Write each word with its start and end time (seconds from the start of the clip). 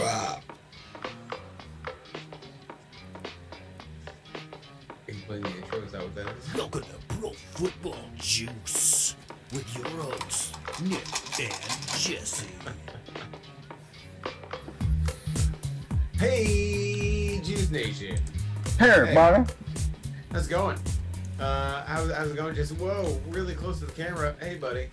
Wow. 0.00 0.40
Are 5.06 5.12
you 5.12 5.14
playing 5.26 5.42
the 5.42 5.48
intro? 5.48 5.78
Is 5.80 5.92
that 5.92 6.02
what 6.02 6.14
that 6.14 6.26
is? 6.28 6.54
Welcome 6.54 6.80
to 6.84 7.14
Pro 7.16 7.30
Football 7.32 8.06
Juice 8.16 9.14
with 9.52 9.76
your 9.76 9.86
hosts, 9.88 10.52
Nick 10.82 11.04
and 11.38 11.52
Jesse. 11.98 12.46
Hey, 16.18 17.40
Juice 17.42 17.70
Nation. 17.70 18.18
Hey, 18.78 18.90
everybody. 18.90 19.50
How's 20.32 20.46
it 20.46 20.50
going? 20.50 20.78
Uh, 21.38 21.84
how's, 21.84 22.10
how's 22.12 22.30
it 22.30 22.36
going? 22.36 22.54
Just 22.54 22.72
whoa, 22.72 23.18
really 23.28 23.54
close 23.54 23.80
to 23.80 23.86
the 23.86 23.92
camera. 23.92 24.34
Hey, 24.38 24.56
buddy. 24.56 24.90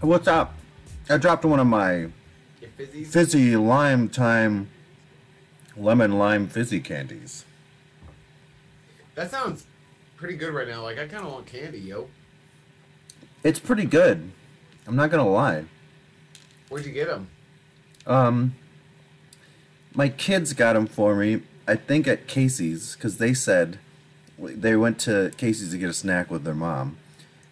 What's 0.00 0.28
up? 0.28 0.54
I 1.08 1.18
dropped 1.18 1.44
one 1.44 1.58
of 1.58 1.66
my 1.66 1.94
You 1.96 2.12
fizzy? 2.86 3.04
fizzy 3.04 3.56
lime 3.56 4.08
time 4.08 4.70
lemon 5.76 6.18
lime 6.18 6.48
fizzy 6.48 6.80
candies. 6.80 7.44
That 9.14 9.30
sounds 9.30 9.66
pretty 10.16 10.36
good 10.36 10.52
right 10.52 10.68
now. 10.68 10.82
Like 10.82 10.98
I 10.98 11.06
kind 11.06 11.24
of 11.24 11.32
want 11.32 11.46
candy, 11.46 11.78
yo. 11.78 12.08
It's 13.42 13.58
pretty 13.58 13.84
good. 13.84 14.30
I'm 14.86 14.96
not 14.96 15.10
gonna 15.10 15.28
lie. 15.28 15.64
Where'd 16.68 16.86
you 16.86 16.92
get 16.92 17.08
them? 17.08 17.28
Um, 18.06 18.54
my 19.94 20.08
kids 20.08 20.52
got 20.52 20.74
them 20.74 20.86
for 20.86 21.14
me. 21.14 21.42
I 21.66 21.76
think 21.76 22.08
at 22.08 22.26
Casey's 22.26 22.94
because 22.94 23.18
they 23.18 23.34
said 23.34 23.78
they 24.38 24.76
went 24.76 24.98
to 25.00 25.32
Casey's 25.36 25.72
to 25.72 25.78
get 25.78 25.90
a 25.90 25.94
snack 25.94 26.30
with 26.30 26.44
their 26.44 26.54
mom, 26.54 26.96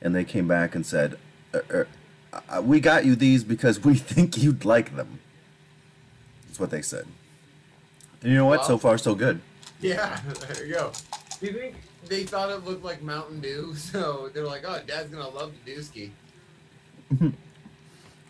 and 0.01 0.15
they 0.15 0.25
came 0.25 0.49
back 0.49 0.75
and 0.75 0.87
said, 0.87 1.19
uh, 2.33 2.63
"We 2.63 2.81
got 2.81 3.05
you 3.05 3.17
these 3.17 3.45
because 3.45 3.85
we 3.85 3.95
think 4.13 4.39
you'd 4.39 4.65
like 4.65 4.97
them." 4.97 5.21
That's 6.47 6.61
what 6.61 6.71
they 6.71 6.83
said. 6.83 7.07
And 8.23 8.33
you 8.33 8.39
know 8.39 8.47
what? 8.47 8.65
So 8.65 8.79
far, 8.79 8.99
so 8.99 9.15
good. 9.15 9.41
Yeah, 9.81 10.21
there 10.49 10.67
you 10.67 10.75
go. 10.75 10.93
Do 11.41 11.47
you 11.47 11.53
think 11.53 11.77
they 12.07 12.25
thought 12.25 12.51
it 12.51 12.65
looked 12.65 12.85
like 12.85 13.03
Mountain 13.03 13.41
Dew, 13.41 13.75
so 13.77 14.31
they're 14.33 14.47
like, 14.47 14.65
"Oh, 14.67 14.81
Dad's 14.87 15.11
gonna 15.11 15.29
love 15.29 15.53
the 15.65 15.73
Dewski." 15.73 16.11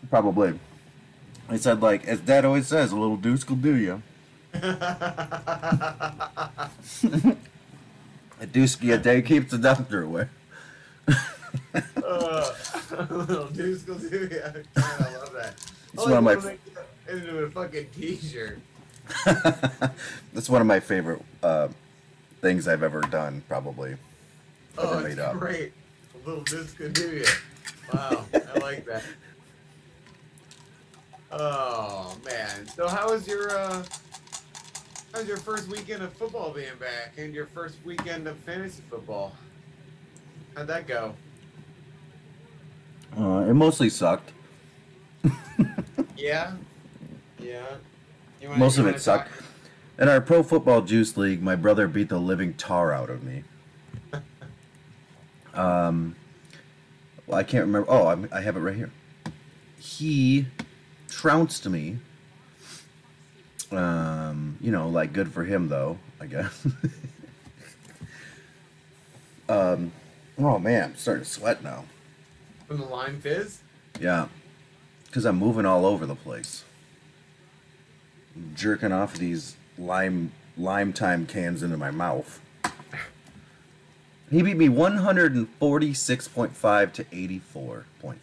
Probably. 0.09 0.59
I 1.49 1.57
said, 1.57 1.81
like, 1.81 2.07
as 2.07 2.19
Dad 2.21 2.45
always 2.45 2.67
says, 2.67 2.91
a 2.91 2.95
little 2.95 3.17
deuce 3.17 3.47
will 3.47 3.55
do 3.55 3.75
you. 3.75 4.03
A 8.41 8.47
deucey 8.47 8.93
a 8.93 8.97
day 8.97 9.21
keeps 9.21 9.51
the 9.51 9.57
doctor 9.57 10.03
away. 10.03 10.27
Uh, 12.03 12.53
little 13.09 13.45
will 13.87 13.97
do 13.97 14.29
ya. 14.31 14.61
I 14.77 15.13
love 15.15 15.33
that. 15.33 15.55
It's 15.93 16.05
I 16.05 16.09
one 16.09 16.13
of 16.17 16.23
my 16.23 16.35
wanna 16.35 16.47
make 16.47 16.73
that 16.75 16.87
into 17.09 17.37
a 17.39 17.49
fucking 17.49 17.87
T-shirt. 17.95 18.59
That's 20.33 20.49
one 20.49 20.61
of 20.61 20.67
my 20.67 20.79
favorite 20.79 21.21
uh, 21.41 21.69
things 22.41 22.67
I've 22.67 22.83
ever 22.83 23.01
done, 23.01 23.43
probably. 23.47 23.95
Oh, 24.77 24.91
Ever 24.97 25.07
it's 25.07 25.15
made 25.17 25.23
up. 25.23 25.39
great. 25.39 25.73
A 26.13 26.27
little 26.29 26.43
do. 26.43 27.23
Wow, 27.93 28.25
I 28.33 28.59
like 28.59 28.85
that. 28.85 29.03
Oh 31.31 32.17
man. 32.25 32.67
So 32.67 32.87
how 32.87 33.11
was 33.11 33.27
your 33.27 33.55
uh 33.55 33.83
how's 35.13 35.27
your 35.27 35.37
first 35.37 35.67
weekend 35.67 36.01
of 36.03 36.13
football 36.13 36.51
being 36.51 36.67
back 36.79 37.13
and 37.17 37.33
your 37.33 37.45
first 37.47 37.77
weekend 37.85 38.27
of 38.27 38.37
fantasy 38.37 38.81
football? 38.89 39.33
How'd 40.55 40.67
that 40.67 40.87
go? 40.87 41.13
It 43.49 43.55
mostly 43.55 43.89
sucked. 43.89 44.31
Yeah? 46.15 46.51
Yeah. 47.39 47.65
Most 48.57 48.77
of 48.77 48.85
it 48.87 48.99
sucked. 48.99 49.29
talk- 49.31 49.43
In 49.97 50.09
our 50.09 50.19
Pro 50.19 50.43
Football 50.43 50.81
Juice 50.81 51.15
League, 51.15 51.41
my 51.41 51.55
brother 51.55 51.87
beat 51.87 52.09
the 52.09 52.19
living 52.19 52.53
tar 52.55 52.91
out 52.93 53.09
of 53.09 53.23
me. 53.23 53.43
Um, 55.55 56.15
well, 57.25 57.39
I 57.39 57.43
can't 57.43 57.65
remember. 57.65 57.89
Oh, 57.89 58.07
I'm, 58.07 58.29
I 58.31 58.41
have 58.41 58.55
it 58.55 58.59
right 58.59 58.75
here. 58.75 58.91
He 59.79 60.45
trounced 61.09 61.67
me. 61.67 61.97
Um, 63.71 64.57
you 64.61 64.71
know, 64.71 64.87
like 64.87 65.11
good 65.11 65.33
for 65.33 65.43
him 65.43 65.67
though, 65.67 65.97
I 66.21 66.27
guess. 66.27 66.65
um, 69.49 69.91
oh 70.37 70.59
man, 70.59 70.91
I'm 70.91 70.95
starting 70.95 71.23
to 71.23 71.29
sweat 71.29 71.63
now. 71.63 71.85
From 72.69 72.77
the 72.77 72.85
lime 72.85 73.19
fizz? 73.19 73.59
Yeah, 73.99 74.27
because 75.07 75.25
I'm 75.25 75.37
moving 75.37 75.65
all 75.65 75.87
over 75.87 76.05
the 76.05 76.13
place. 76.13 76.63
Jerking 78.53 78.91
off 78.91 79.15
these 79.15 79.55
lime 79.75 80.33
lime 80.55 80.93
time 80.93 81.25
cans 81.25 81.63
into 81.63 81.77
my 81.77 81.89
mouth. 81.89 82.39
He 84.29 84.43
beat 84.43 84.57
me 84.57 84.69
146.5 84.69 86.93
to 86.93 87.03
84.5. 87.05 88.15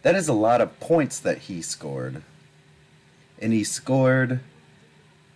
That 0.00 0.14
is 0.14 0.28
a 0.28 0.32
lot 0.32 0.62
of 0.62 0.80
points 0.80 1.20
that 1.20 1.36
he 1.38 1.60
scored. 1.60 2.22
And 3.38 3.52
he 3.52 3.64
scored, 3.64 4.40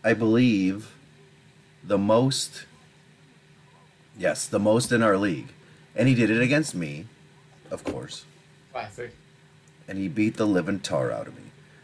I 0.02 0.14
believe, 0.14 0.94
the 1.84 1.98
most. 1.98 2.64
Yes, 4.18 4.46
the 4.46 4.58
most 4.58 4.90
in 4.90 5.02
our 5.02 5.18
league. 5.18 5.52
And 5.94 6.08
he 6.08 6.14
did 6.14 6.30
it 6.30 6.40
against 6.40 6.74
me, 6.74 7.06
of 7.70 7.84
course. 7.84 8.24
Classic. 8.72 9.14
And 9.86 9.98
he 9.98 10.08
beat 10.08 10.36
the 10.36 10.46
living 10.46 10.80
tar 10.80 11.10
out 11.10 11.26
of 11.26 11.36
me. 11.36 11.42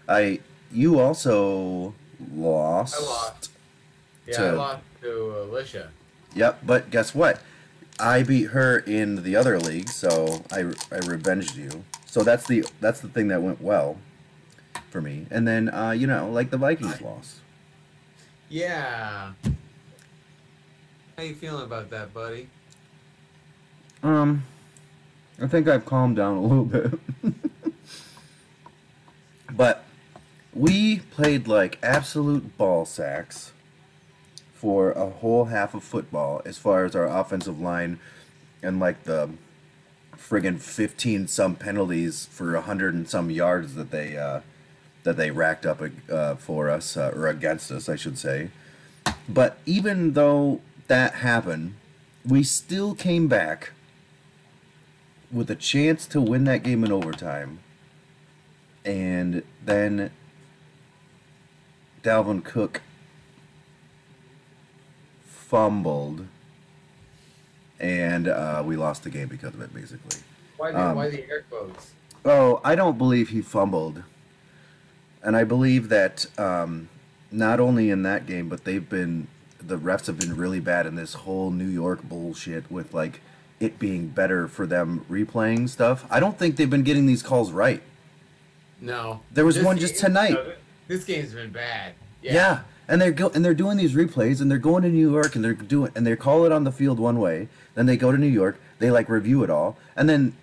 I. 0.09 0.41
You 0.71 0.99
also 1.01 1.95
lost. 2.35 2.95
I 2.99 3.03
lost. 3.05 3.51
Yeah, 4.27 4.37
To- 4.37 4.47
I 4.47 4.51
lost 4.53 4.83
to 5.03 5.43
Alicia. 5.43 5.91
Yep, 6.35 6.61
but 6.65 6.91
guess 6.91 7.15
what? 7.15 7.41
I 7.99 8.23
beat 8.23 8.51
her 8.51 8.79
in 8.79 9.23
the 9.25 9.35
other 9.35 9.59
league, 9.59 9.89
so 9.89 10.45
I, 10.53 10.73
I 10.93 10.99
revenged 11.07 11.57
you. 11.57 11.85
So 12.07 12.23
that's 12.23 12.47
the 12.47 12.65
that's 12.81 13.01
the 13.01 13.09
thing 13.09 13.29
that 13.29 13.43
went 13.43 13.61
well 13.61 13.99
for 14.91 15.01
me. 15.01 15.27
And 15.31 15.49
then 15.49 15.69
uh, 15.69 15.91
you 15.91 16.07
know, 16.07 16.31
like 16.31 16.51
the 16.51 16.59
Vikings 16.59 17.01
lost. 17.01 17.37
Yeah. 18.49 19.33
How 21.17 21.23
you 21.23 21.35
feeling 21.35 21.65
about 21.65 21.91
that, 21.91 22.15
buddy? 22.15 22.49
Um, 24.03 24.44
I 25.41 25.47
think 25.47 25.69
I've 25.69 25.84
calmed 25.84 26.16
down 26.16 26.36
a 26.36 26.42
little 26.42 26.64
bit. 26.64 26.98
but 29.56 29.84
we 30.54 30.98
played 30.98 31.47
like 31.47 31.78
absolute 31.82 32.56
ball 32.59 32.84
sacks 32.84 33.53
for 34.53 34.91
a 34.92 35.09
whole 35.09 35.47
half 35.47 35.75
of 35.75 35.84
football 35.84 36.42
as 36.44 36.59
far 36.59 36.84
as 36.84 36.97
our 36.97 37.06
offensive 37.06 37.60
line 37.60 38.00
and 38.62 38.81
like 38.81 39.04
the 39.04 39.31
friggin' 40.16 40.60
15 40.60 41.28
some 41.28 41.54
penalties 41.54 42.26
for 42.26 42.56
a 42.56 42.60
hundred 42.62 42.92
and 42.92 43.09
some 43.09 43.30
yards 43.30 43.76
that 43.76 43.92
they 43.92 44.16
uh, 44.16 44.41
that 45.04 45.16
they 45.16 45.30
racked 45.30 45.65
up 45.65 45.80
uh, 46.10 46.34
for 46.34 46.69
us 46.69 46.97
uh, 46.97 47.12
or 47.15 47.28
against 47.28 47.70
us 47.70 47.88
I 47.88 47.94
should 47.94 48.19
say 48.19 48.50
but 49.28 49.59
even 49.65 50.15
though 50.15 50.60
that 50.88 51.15
happened 51.15 51.75
we 52.26 52.42
still 52.42 52.97
came 52.97 53.28
back 53.28 53.70
with 55.31 55.50
a 55.50 55.55
chance 55.55 56.06
to 56.09 56.21
win 56.21 56.44
that 56.44 56.62
game 56.62 56.84
in 56.84 56.93
overtime. 56.93 57.61
And 58.84 59.43
then 59.65 60.11
Dalvin 62.03 62.43
Cook 62.44 62.83
fumbled, 65.27 66.27
and 67.78 68.28
uh, 68.28 68.62
we 68.65 68.77
lost 68.77 69.03
the 69.03 69.11
game 69.11 69.28
because 69.28 69.55
of 69.55 69.61
it, 69.61 69.75
basically. 69.75 70.21
Why 70.56 70.72
the, 70.72 70.81
Um, 70.81 70.97
why 70.97 71.11
the 71.11 71.28
air 71.28 71.45
quotes? 71.49 71.93
Oh, 72.25 72.60
I 72.65 72.75
don't 72.75 72.99
believe 72.99 73.28
he 73.30 73.41
fumbled. 73.41 74.03
And 75.22 75.36
I 75.36 75.45
believe 75.45 75.89
that 75.89 76.27
um, 76.39 76.89
not 77.30 77.60
only 77.60 77.91
in 77.91 78.03
that 78.03 78.27
game, 78.27 78.48
but 78.48 78.65
they've 78.65 78.89
been 78.89 79.28
the 79.60 79.77
refs 79.77 80.07
have 80.07 80.19
been 80.19 80.36
really 80.36 80.60
bad 80.60 80.86
in 80.86 80.95
this 80.95 81.15
whole 81.15 81.51
New 81.51 81.66
York 81.66 82.03
bullshit 82.03 82.71
with 82.71 82.95
like 82.95 83.21
it 83.60 83.78
being 83.78 84.09
better 84.09 84.47
for 84.49 84.66
them 84.66 85.05
replaying 85.10 85.69
stuff. 85.69 86.07
I 86.10 86.21
don't 86.21 86.39
think 86.39 86.57
they've 86.57 86.71
been 86.71 86.84
getting 86.84 87.07
these 87.07 87.22
calls 87.22 87.51
right. 87.53 87.83
No. 88.81 89.21
There 89.33 89.45
was 89.45 89.57
This 89.57 89.65
one 89.65 89.78
just 89.78 89.97
tonight. 89.97 90.37
This 90.87 91.05
game's 91.05 91.34
been 91.34 91.51
bad. 91.51 91.95
Yeah. 92.22 92.34
Yeah. 92.34 92.60
And 92.87 93.03
they're 93.03 93.13
go- 93.13 93.31
and 93.34 93.45
they're 93.45 93.55
doing 93.55 93.77
these 93.77 93.95
replays 93.95 94.41
and 94.41 94.51
they're 94.51 94.59
going 94.59 94.83
to 94.83 94.89
New 94.89 95.10
York 95.10 95.34
and 95.34 95.45
they're 95.45 95.53
doing 95.53 95.93
and 95.95 96.07
they 96.07 96.15
call 96.16 96.45
it 96.45 96.53
on 96.53 96.65
the 96.65 96.72
field 96.72 96.99
one 96.99 97.19
way, 97.19 97.49
then 97.75 97.87
they 97.87 97.97
go 97.97 98.13
to 98.13 98.16
New 98.19 98.27
York, 98.28 98.59
they 98.78 98.91
like 98.91 99.09
review 99.09 99.43
it 99.43 99.51
all, 99.51 99.77
and 99.97 100.09
then 100.09 100.34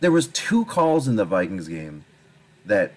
there 0.00 0.10
was 0.10 0.26
two 0.28 0.64
calls 0.64 1.06
in 1.06 1.16
the 1.16 1.24
Vikings 1.24 1.68
game 1.68 2.04
that 2.64 2.92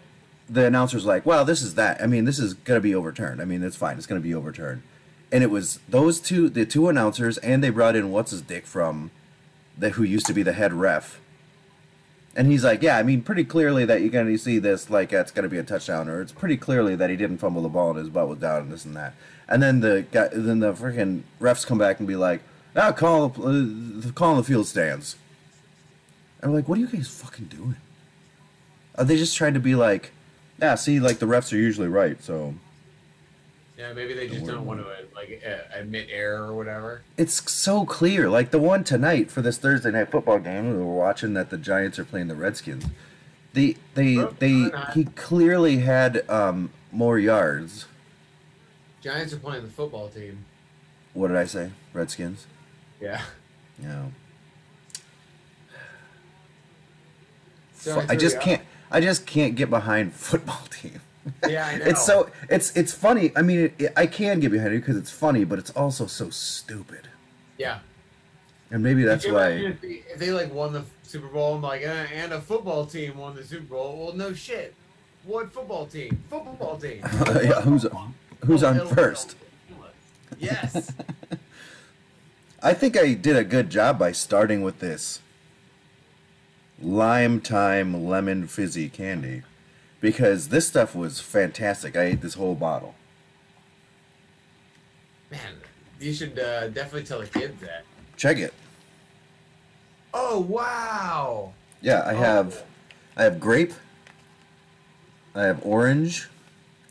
the 0.50 0.66
announcer's 0.66 1.06
like, 1.06 1.26
"Well, 1.26 1.46
this 1.46 1.62
is 1.62 1.76
that. 1.76 2.02
I 2.02 2.08
mean, 2.08 2.26
this 2.26 2.40
is 2.40 2.56
gonna 2.56 2.80
be 2.80 2.96
overturned. 2.96 3.42
I 3.42 3.46
mean, 3.46 3.62
it's 3.62 3.76
fine. 3.76 3.98
It's 3.98 4.08
gonna 4.08 4.20
be 4.20 4.34
overturned." 4.34 4.82
And 5.32 5.44
it 5.44 5.52
was 5.52 5.80
those 5.88 6.20
two, 6.20 6.50
the 6.50 6.66
two 6.66 6.90
announcers, 6.90 7.38
and 7.40 7.64
they 7.64 7.70
brought 7.70 7.96
in 7.96 8.12
what's 8.12 8.32
his 8.32 8.42
dick 8.42 8.66
from, 8.66 9.12
the 9.78 9.92
who 9.92 10.04
used 10.04 10.26
to 10.26 10.34
be 10.34 10.44
the 10.44 10.54
head 10.54 10.74
ref. 10.74 11.20
And 12.36 12.48
he's 12.48 12.64
like, 12.64 12.82
yeah, 12.82 12.98
I 12.98 13.04
mean, 13.04 13.22
pretty 13.22 13.44
clearly 13.44 13.86
that 13.86 14.02
you're 14.02 14.10
gonna 14.10 14.38
see 14.38 14.60
this, 14.60 14.90
like 14.90 15.14
it's 15.14 15.32
gonna 15.32 15.50
be 15.50 15.58
a 15.58 15.64
touchdown, 15.64 16.08
or 16.08 16.22
it's 16.22 16.32
pretty 16.32 16.58
clearly 16.58 16.96
that 16.96 17.10
he 17.10 17.16
didn't 17.16 17.40
fumble 17.40 17.62
the 17.62 17.70
ball 17.70 17.90
and 17.90 18.00
his 18.00 18.10
butt 18.10 18.28
was 18.28 18.40
down 18.40 18.64
and 18.64 18.72
this 18.72 18.86
and 18.86 18.96
that. 18.96 19.14
And 19.48 19.62
then 19.62 19.80
the 19.82 20.06
guy, 20.12 20.30
then 20.32 20.60
the 20.60 20.74
freaking 20.74 21.24
refs 21.40 21.66
come 21.66 21.78
back 21.78 22.00
and 22.00 22.08
be 22.08 22.16
like, 22.16 22.42
ah, 22.76 22.92
call, 22.92 23.26
uh, 23.26 24.12
call 24.14 24.36
the 24.36 24.44
field 24.44 24.68
stands. 24.68 25.16
And 26.42 26.50
I'm 26.50 26.56
like, 26.56 26.68
what 26.68 26.78
are 26.78 26.82
you 26.82 26.88
guys 26.88 27.08
fucking 27.08 27.46
doing? 27.46 27.76
Are 28.96 29.04
they 29.04 29.18
just 29.18 29.36
trying 29.36 29.56
to 29.56 29.60
be 29.60 29.76
like, 29.76 30.12
yeah, 30.62 30.76
see, 30.76 31.00
like 31.00 31.20
the 31.20 31.26
refs 31.26 31.52
are 31.52 31.58
usually 31.58 31.88
right, 31.88 32.22
so 32.24 32.54
Yeah, 33.80 33.94
maybe 33.94 34.14
they 34.14 34.28
just 34.28 34.46
don't 34.46 34.66
want 34.66 34.82
to 34.82 34.88
like 35.16 35.42
uh, 35.48 35.74
admit 35.74 36.10
error 36.12 36.48
or 36.48 36.54
whatever. 36.54 37.02
it's 37.16 37.50
so 37.50 37.86
clear. 37.86 38.30
Like 38.30 38.52
the 38.52 38.60
one 38.60 38.84
tonight 38.84 39.32
for 39.32 39.42
this 39.42 39.58
Thursday 39.58 39.90
night 39.90 40.12
football 40.12 40.38
game, 40.38 40.72
we 40.72 40.78
were 40.84 40.94
watching 40.94 41.34
that 41.36 41.50
the 41.50 41.58
Giants 41.58 41.98
are 41.98 42.04
playing 42.04 42.28
the 42.28 42.36
Redskins. 42.36 42.88
They 43.54 43.78
they 43.94 44.18
they 44.40 44.70
he 44.94 45.06
clearly 45.06 45.78
had 45.78 46.30
um 46.30 46.72
more 46.92 47.18
yards. 47.18 47.86
Giants 49.02 49.32
are 49.32 49.38
playing 49.40 49.64
the 49.64 49.70
football 49.70 50.10
team. 50.10 50.44
What 51.14 51.30
did 51.30 51.38
I 51.38 51.46
say? 51.46 51.72
Redskins. 51.94 52.48
Yeah. 53.00 53.22
Yeah. 53.82 54.08
So 57.76 58.04
I 58.10 58.18
just 58.18 58.42
can't. 58.42 58.62
I 58.92 59.00
just 59.00 59.26
can't 59.26 59.56
get 59.56 59.70
behind 59.70 60.14
football 60.14 60.64
team. 60.70 61.00
Yeah, 61.48 61.68
I 61.68 61.78
know. 61.78 61.86
It's 61.86 62.06
so 62.06 62.30
it's 62.50 62.76
it's 62.76 62.94
funny. 62.94 63.32
I 63.36 63.42
mean, 63.42 63.72
it, 63.78 63.94
I 63.96 64.08
can 64.08 64.40
get 64.40 64.52
behind 64.52 64.74
it 64.74 64.80
because 64.80 64.98
it's 64.98 65.12
funny, 65.12 65.44
but 65.44 65.60
it's 65.60 65.70
also 65.72 66.08
so 66.08 66.30
stupid. 66.30 67.08
Yeah. 67.58 67.80
And 68.72 68.84
maybe 68.84 69.04
that's 69.04 69.28
why. 69.28 69.50
If 69.50 69.82
they, 69.82 69.88
if 70.12 70.20
they 70.20 70.32
like 70.32 70.54
won 70.54 70.74
the 70.74 70.84
Super 71.04 71.28
Bowl 71.28 71.56
and 71.56 71.64
like, 71.64 71.84
uh, 71.84 72.06
and 72.14 72.34
a 72.34 72.42
football 72.42 72.86
team 72.86 73.18
won 73.18 73.36
the 73.36 73.44
Super 73.44 73.64
Bowl. 73.64 74.06
Well, 74.06 74.16
no 74.16 74.34
shit. 74.34 74.76
What 75.24 75.52
football 75.52 75.86
team? 75.86 76.24
Football 76.30 76.78
team. 76.78 77.02
yeah, 77.04 77.62
who's 77.62 77.86
who's 78.46 78.64
on 78.64 78.88
first? 78.88 79.36
Yes. 80.38 80.94
I 82.62 82.74
think 82.74 82.98
I 82.98 83.14
did 83.14 83.36
a 83.36 83.44
good 83.44 83.70
job 83.70 83.98
by 83.98 84.12
starting 84.12 84.62
with 84.62 84.80
this 84.80 85.22
lime 86.82 87.42
time 87.42 88.06
lemon 88.08 88.48
fizzy 88.48 88.90
candy 88.90 89.44
because 90.02 90.50
this 90.50 90.68
stuff 90.68 90.96
was 90.96 91.20
fantastic. 91.20 91.96
I 91.96 92.04
ate 92.04 92.22
this 92.22 92.36
whole 92.36 92.56
bottle. 92.56 92.96
Man, 95.32 95.56
you 96.00 96.14
should 96.14 96.40
uh, 96.40 96.68
definitely 96.70 97.04
tell 97.04 97.20
the 97.20 97.28
kids 97.28 97.60
that. 97.62 97.84
Check 98.18 98.38
it. 98.38 98.54
Oh 100.14 100.40
wow. 100.40 101.54
Yeah, 101.82 102.04
I 102.06 102.14
have 102.14 102.64
I 103.16 103.24
have 103.24 103.40
grape. 103.40 103.74
I 105.36 105.44
have 105.44 105.64
orange. 105.66 106.28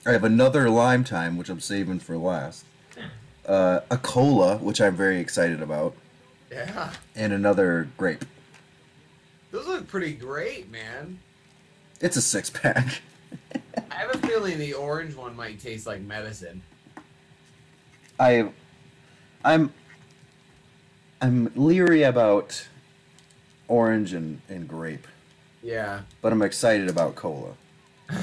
I 0.07 0.13
have 0.13 0.25
another 0.25 0.71
lime 0.71 1.05
time 1.05 1.37
which 1.37 1.49
I'm 1.49 1.61
saving 1.61 2.01
for 2.01 2.17
last. 2.17 2.65
Uh, 3.47 3.81
a 3.91 3.97
cola, 3.97 4.59
which 4.59 4.79
I'm 4.79 4.95
very 4.95 5.19
excited 5.21 5.63
about, 5.63 5.95
Yeah. 6.53 6.93
and 7.17 7.33
another 7.33 7.89
grape. 7.97 8.27
Those 9.51 9.67
look 9.67 9.89
pretty 9.89 10.13
great, 10.13 10.71
man. 10.71 11.19
It's 12.01 12.17
a 12.17 12.23
six 12.23 12.51
pack. 12.51 13.01
I 13.91 13.95
have 13.95 14.15
a 14.15 14.19
feeling 14.27 14.59
the 14.59 14.75
orange 14.75 15.15
one 15.15 15.35
might 15.37 15.61
taste 15.61 15.87
like 15.87 16.01
medicine. 16.01 16.63
I, 18.21 18.49
I'm, 19.45 19.73
I'm 21.21 21.53
leery 21.55 22.03
about 22.03 22.67
orange 23.69 24.13
and, 24.15 24.41
and 24.49 24.67
grape, 24.69 25.07
Yeah. 25.63 26.01
but 26.23 26.33
I'm 26.33 26.43
excited 26.43 26.89
about 26.89 27.15
cola. 27.17 27.53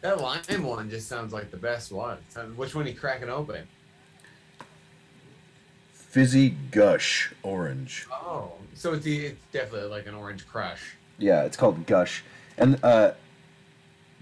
That 0.00 0.20
lime 0.20 0.62
one 0.62 0.88
just 0.90 1.08
sounds 1.08 1.32
like 1.32 1.50
the 1.50 1.56
best 1.56 1.90
one. 1.90 2.18
Which 2.54 2.72
one 2.72 2.86
are 2.86 2.88
you 2.88 2.94
cracking 2.94 3.28
open? 3.28 3.66
Fizzy 5.92 6.50
Gush 6.70 7.32
Orange. 7.42 8.06
Oh, 8.12 8.52
so 8.74 8.92
it's, 8.94 9.04
the- 9.04 9.26
it's 9.26 9.44
definitely 9.52 9.88
like 9.90 10.06
an 10.06 10.14
orange 10.14 10.46
crush. 10.46 10.94
Yeah, 11.18 11.42
it's 11.42 11.56
called 11.56 11.84
Gush, 11.86 12.22
and 12.56 12.78
uh, 12.84 13.12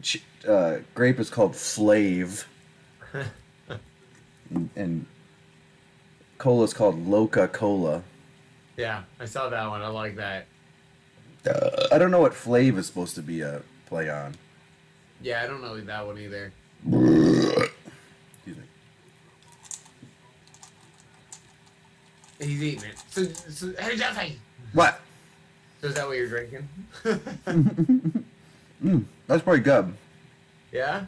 ch- 0.02 0.22
uh, 0.48 0.78
grape 0.94 1.20
is 1.20 1.28
called 1.28 1.54
Flave, 1.54 2.48
and, 4.50 4.70
and 4.74 5.06
cola 6.38 6.64
is 6.64 6.72
called 6.72 7.06
Loca 7.06 7.48
Cola. 7.48 8.02
Yeah, 8.78 9.02
I 9.20 9.26
saw 9.26 9.48
that 9.50 9.68
one. 9.68 9.82
I 9.82 9.88
like 9.88 10.16
that. 10.16 10.46
Uh, 11.46 11.86
I 11.92 11.98
don't 11.98 12.10
know 12.10 12.20
what 12.20 12.34
Flave 12.34 12.78
is 12.78 12.86
supposed 12.86 13.14
to 13.16 13.22
be 13.22 13.42
a 13.42 13.62
play 13.86 14.08
on. 14.08 14.34
Yeah, 15.22 15.42
I 15.42 15.46
don't 15.46 15.60
know 15.60 15.78
that 15.78 16.06
one 16.06 16.18
either. 16.18 16.52
Excuse 16.84 18.56
me. 18.56 18.62
He's 22.38 22.62
eating 22.62 22.90
it. 22.90 22.96
So, 23.10 23.24
so 23.24 23.72
hey 23.82 23.96
Jeffy. 23.96 24.38
What? 24.72 25.00
So 25.86 25.90
is 25.90 25.94
that 25.94 26.08
what 26.08 26.16
you're 26.16 26.28
drinking? 26.28 26.68
Mm, 28.84 29.04
that's 29.26 29.42
pretty 29.42 29.62
good. 29.62 29.94
yeah. 30.70 31.06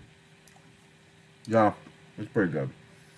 Yeah, 1.46 1.74
it's 2.16 2.32
pretty 2.32 2.50
good. 2.50 2.70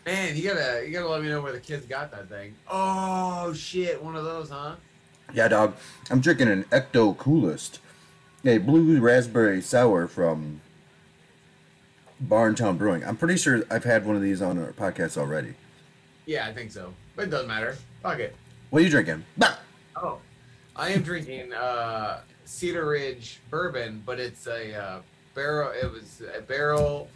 Man, 0.04 0.36
you 0.36 0.42
gotta 0.42 0.82
you 0.84 0.92
gotta 0.92 1.08
let 1.08 1.22
me 1.22 1.28
know 1.28 1.40
where 1.40 1.52
the 1.52 1.60
kids 1.60 1.86
got 1.86 2.10
that 2.10 2.28
thing. 2.28 2.56
Oh 2.68 3.52
shit, 3.52 4.02
one 4.02 4.16
of 4.16 4.24
those, 4.24 4.50
huh? 4.50 4.74
Yeah, 5.32 5.46
dog. 5.46 5.76
I'm 6.10 6.20
drinking 6.20 6.48
an 6.48 6.64
Ecto 6.64 7.16
Coolest, 7.16 7.78
a 8.44 8.58
blue 8.58 8.98
raspberry 8.98 9.62
sour 9.62 10.08
from 10.08 10.60
Barntown 12.20 12.76
Brewing. 12.76 13.04
I'm 13.04 13.16
pretty 13.16 13.36
sure 13.36 13.62
I've 13.70 13.84
had 13.84 14.04
one 14.04 14.16
of 14.16 14.22
these 14.22 14.42
on 14.42 14.58
our 14.58 14.72
podcast 14.72 15.16
already. 15.16 15.54
Yeah, 16.26 16.48
I 16.48 16.52
think 16.52 16.72
so. 16.72 16.92
But 17.14 17.28
it 17.28 17.30
doesn't 17.30 17.46
matter. 17.48 17.76
Fuck 18.02 18.18
it. 18.18 18.34
What 18.70 18.80
are 18.80 18.84
you 18.84 18.90
drinking? 18.90 19.24
Bah! 19.38 19.54
Oh, 19.94 20.18
I 20.76 20.90
am 20.90 21.02
drinking 21.02 21.52
uh, 21.52 22.20
Cedar 22.44 22.86
Ridge 22.86 23.40
bourbon, 23.50 24.02
but 24.06 24.20
it's 24.20 24.46
a 24.46 24.74
uh, 24.74 25.00
barrel. 25.34 25.72
It 25.72 25.90
was 25.90 26.22
a 26.36 26.40
barrel 26.40 27.08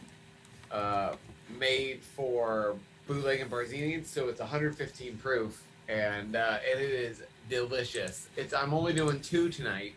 uh, 0.70 1.14
made 1.58 2.02
for 2.02 2.76
bootleg 3.06 3.40
and 3.40 3.50
Barzini, 3.50 4.04
so 4.04 4.28
it's 4.28 4.40
115 4.40 5.16
proof, 5.18 5.62
and 5.88 6.36
uh, 6.36 6.58
and 6.70 6.80
it 6.80 6.90
is 6.90 7.22
delicious. 7.48 8.28
It's 8.36 8.52
I'm 8.52 8.74
only 8.74 8.92
doing 8.92 9.20
two 9.20 9.48
tonight 9.48 9.94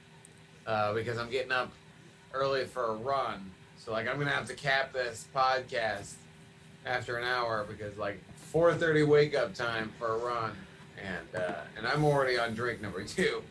uh, 0.66 0.94
because 0.94 1.18
I'm 1.18 1.30
getting 1.30 1.52
up 1.52 1.72
early 2.34 2.66
for 2.66 2.92
a 2.92 2.96
run. 2.96 3.52
So 3.78 3.92
like 3.92 4.08
I'm 4.08 4.20
gonna 4.20 4.32
have 4.32 4.48
to 4.48 4.56
cap 4.56 4.94
this 4.94 5.28
podcast 5.34 6.14
after 6.86 7.18
an 7.18 7.24
hour 7.24 7.66
because 7.68 7.98
like 7.98 8.22
4:30 8.54 9.08
wake 9.08 9.36
up 9.36 9.54
time 9.54 9.92
for 9.98 10.14
a 10.14 10.18
run, 10.18 10.52
and 10.98 11.42
uh, 11.42 11.62
and 11.78 11.88
I'm 11.88 12.04
already 12.04 12.38
on 12.38 12.54
drink 12.54 12.82
number 12.82 13.04
two. 13.04 13.44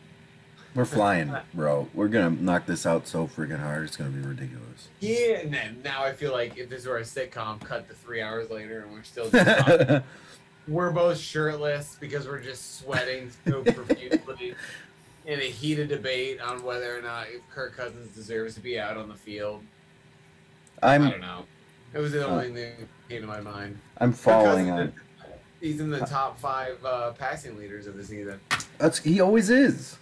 We're 0.75 0.85
flying, 0.85 1.33
bro. 1.53 1.87
We're 1.93 2.07
gonna 2.07 2.29
knock 2.29 2.65
this 2.65 2.85
out 2.85 3.07
so 3.07 3.27
freaking 3.27 3.59
hard. 3.59 3.85
It's 3.85 3.95
gonna 3.95 4.11
be 4.11 4.21
ridiculous. 4.21 4.89
Yeah, 4.99 5.39
and 5.39 5.53
then 5.53 5.81
now 5.83 6.03
I 6.03 6.13
feel 6.13 6.31
like 6.31 6.57
if 6.57 6.69
this 6.69 6.85
were 6.85 6.97
a 6.97 7.01
sitcom, 7.01 7.59
cut 7.63 7.87
to 7.89 7.95
three 7.95 8.21
hours 8.21 8.49
later 8.49 8.81
and 8.81 8.91
we're 8.91 9.03
still 9.03 9.29
just 9.29 10.03
we're 10.67 10.91
both 10.91 11.17
shirtless 11.17 11.97
because 11.99 12.27
we're 12.27 12.41
just 12.41 12.79
sweating 12.79 13.31
so 13.47 13.63
profusely 13.73 14.53
in 15.25 15.39
a 15.39 15.43
heated 15.43 15.89
debate 15.89 16.39
on 16.41 16.63
whether 16.63 16.97
or 16.97 17.01
not 17.01 17.27
Kirk 17.51 17.75
Cousins 17.75 18.13
deserves 18.13 18.55
to 18.55 18.61
be 18.61 18.79
out 18.79 18.97
on 18.97 19.07
the 19.07 19.15
field. 19.15 19.61
I 20.83 20.95
I'm 20.95 21.09
don't 21.09 21.21
know. 21.21 21.45
It 21.93 21.99
was 21.99 22.11
the 22.11 22.25
only 22.27 22.51
thing 22.51 22.53
that 22.79 23.09
came 23.09 23.21
to 23.21 23.27
my 23.27 23.41
mind. 23.41 23.79
I'm 23.97 24.13
falling 24.13 24.69
on. 24.69 24.93
He's 25.59 25.79
in 25.79 25.89
the 25.89 26.01
top 26.01 26.39
five 26.39 26.83
uh, 26.85 27.11
passing 27.13 27.57
leaders 27.57 27.87
of 27.87 27.97
the 27.97 28.03
season. 28.03 28.39
That's 28.77 28.99
he 28.99 29.19
always 29.19 29.49
is. 29.49 29.97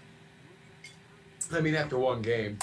I 1.54 1.62
mean, 1.62 1.76
after 1.76 1.98
one 1.98 2.22
game. 2.22 2.60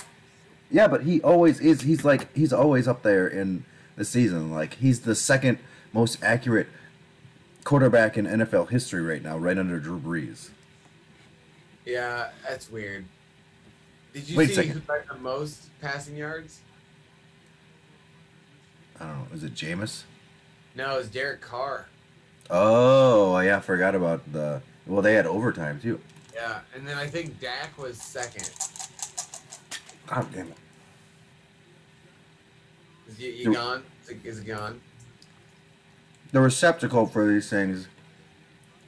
Yeah, 0.71 0.89
but 0.89 1.05
he 1.05 1.21
always 1.23 1.61
is. 1.61 1.83
He's 1.83 2.05
like 2.05 2.35
he's 2.35 2.53
always 2.53 2.87
up 2.87 3.03
there 3.03 3.27
in 3.27 3.65
the 3.97 4.05
season. 4.05 4.51
Like 4.51 4.75
he's 4.75 5.01
the 5.01 5.15
second 5.15 5.59
most 5.93 6.23
accurate 6.23 6.69
quarterback 7.65 8.19
in 8.19 8.27
NFL 8.27 8.71
history 8.71 9.03
right 9.03 9.23
now, 9.23 9.39
right 9.39 9.57
under 9.57 9.79
Drew 9.79 9.99
Brees. 9.99 10.51
Yeah, 11.85 12.31
that's 12.47 12.71
weird. 12.71 13.05
Did 14.13 14.29
you 14.29 14.37
Wait 14.37 14.51
see 14.51 14.67
who 14.67 14.81
had 14.81 15.09
the 15.09 15.17
most 15.21 15.69
passing 15.81 16.17
yards? 16.17 16.61
I 19.01 19.07
don't 19.07 19.19
know. 19.19 19.27
Is 19.35 19.43
it 19.43 19.55
Jameis? 19.55 20.03
No, 20.75 20.99
it's 20.99 21.09
Derek 21.09 21.41
Carr. 21.41 21.87
Oh, 22.55 23.39
yeah. 23.41 23.57
I 23.57 23.61
forgot 23.61 23.95
about 23.95 24.31
the. 24.33 24.61
Well, 24.87 25.01
they 25.03 25.15
had 25.15 25.27
overtime 25.27 25.81
too. 25.81 25.99
Yeah, 26.35 26.61
and 26.75 26.87
then 26.87 26.99
I 26.99 27.07
think 27.07 27.41
Dak 27.41 27.77
was 27.79 27.97
second. 28.01 28.51
God 30.07 30.27
damn 30.35 30.49
it. 30.49 30.57
Is 33.09 33.17
he, 33.17 33.31
he 33.33 33.43
You- 33.45 33.55
gone? 33.55 33.83
Is 34.05 34.11
it, 34.11 34.19
is 34.25 34.39
it 34.41 34.47
gone? 34.47 34.81
The 36.33 36.41
receptacle 36.41 37.07
for 37.07 37.27
these 37.27 37.49
things 37.49 37.89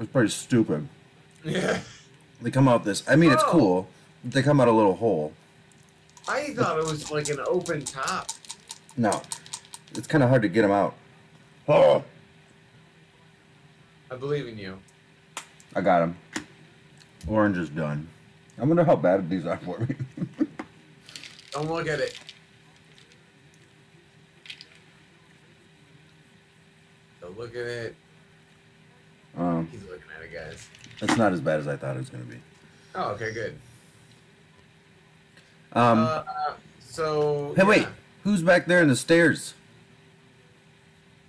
is 0.00 0.06
pretty 0.08 0.30
stupid. 0.30 0.88
Yeah. 1.44 1.80
They 2.40 2.50
come 2.50 2.68
out 2.68 2.84
this. 2.84 3.02
I 3.08 3.16
mean, 3.16 3.32
it's 3.32 3.42
Oh. 3.46 3.50
cool. 3.50 3.88
They 4.24 4.42
come 4.42 4.60
out 4.60 4.68
a 4.68 4.72
little 4.72 4.96
hole. 4.96 5.32
I 6.26 6.54
thought 6.54 6.78
it 6.78 6.84
was 6.86 7.10
like 7.10 7.28
an 7.28 7.40
open 7.46 7.84
top. 7.84 8.30
No, 8.96 9.20
it's 9.94 10.06
kind 10.06 10.22
of 10.24 10.30
hard 10.30 10.40
to 10.42 10.48
get 10.48 10.62
them 10.62 10.70
out. 10.70 10.94
Oh, 11.68 12.02
I 14.14 14.16
believe 14.16 14.46
in 14.46 14.56
you. 14.56 14.78
I 15.74 15.80
got 15.80 15.98
them. 15.98 16.16
Orange 17.26 17.58
is 17.58 17.68
done. 17.68 18.06
I 18.56 18.64
wonder 18.64 18.84
how 18.84 18.94
bad 18.94 19.28
these 19.28 19.44
are 19.44 19.56
for 19.56 19.80
me. 19.80 19.96
Don't 21.50 21.68
look 21.68 21.88
at 21.88 21.98
it. 21.98 22.16
Don't 27.20 27.36
look 27.36 27.50
at 27.56 27.66
it. 27.66 27.96
um, 29.36 29.66
He's 29.72 29.82
looking 29.82 30.04
at 30.16 30.22
it, 30.22 30.32
guys. 30.32 30.68
it's 31.00 31.16
not 31.16 31.32
as 31.32 31.40
bad 31.40 31.58
as 31.58 31.66
I 31.66 31.76
thought 31.76 31.96
it 31.96 32.00
was 32.00 32.10
gonna 32.10 32.22
be. 32.22 32.40
Oh, 32.94 33.10
okay, 33.14 33.32
good. 33.32 33.58
Um, 35.72 35.98
uh, 35.98 36.02
uh, 36.02 36.54
so. 36.88 37.52
hey, 37.56 37.64
wait, 37.64 37.88
who's 38.22 38.44
back 38.44 38.66
there 38.66 38.80
in 38.80 38.86
the 38.86 38.94
stairs? 38.94 39.54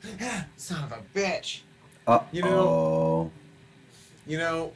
Son 0.55 0.83
of 0.83 0.91
a 0.91 1.01
bitch. 1.17 1.61
Uh 2.07 2.19
You 2.31 2.43
oh. 2.45 3.31
You 4.27 4.37
know, 4.37 4.73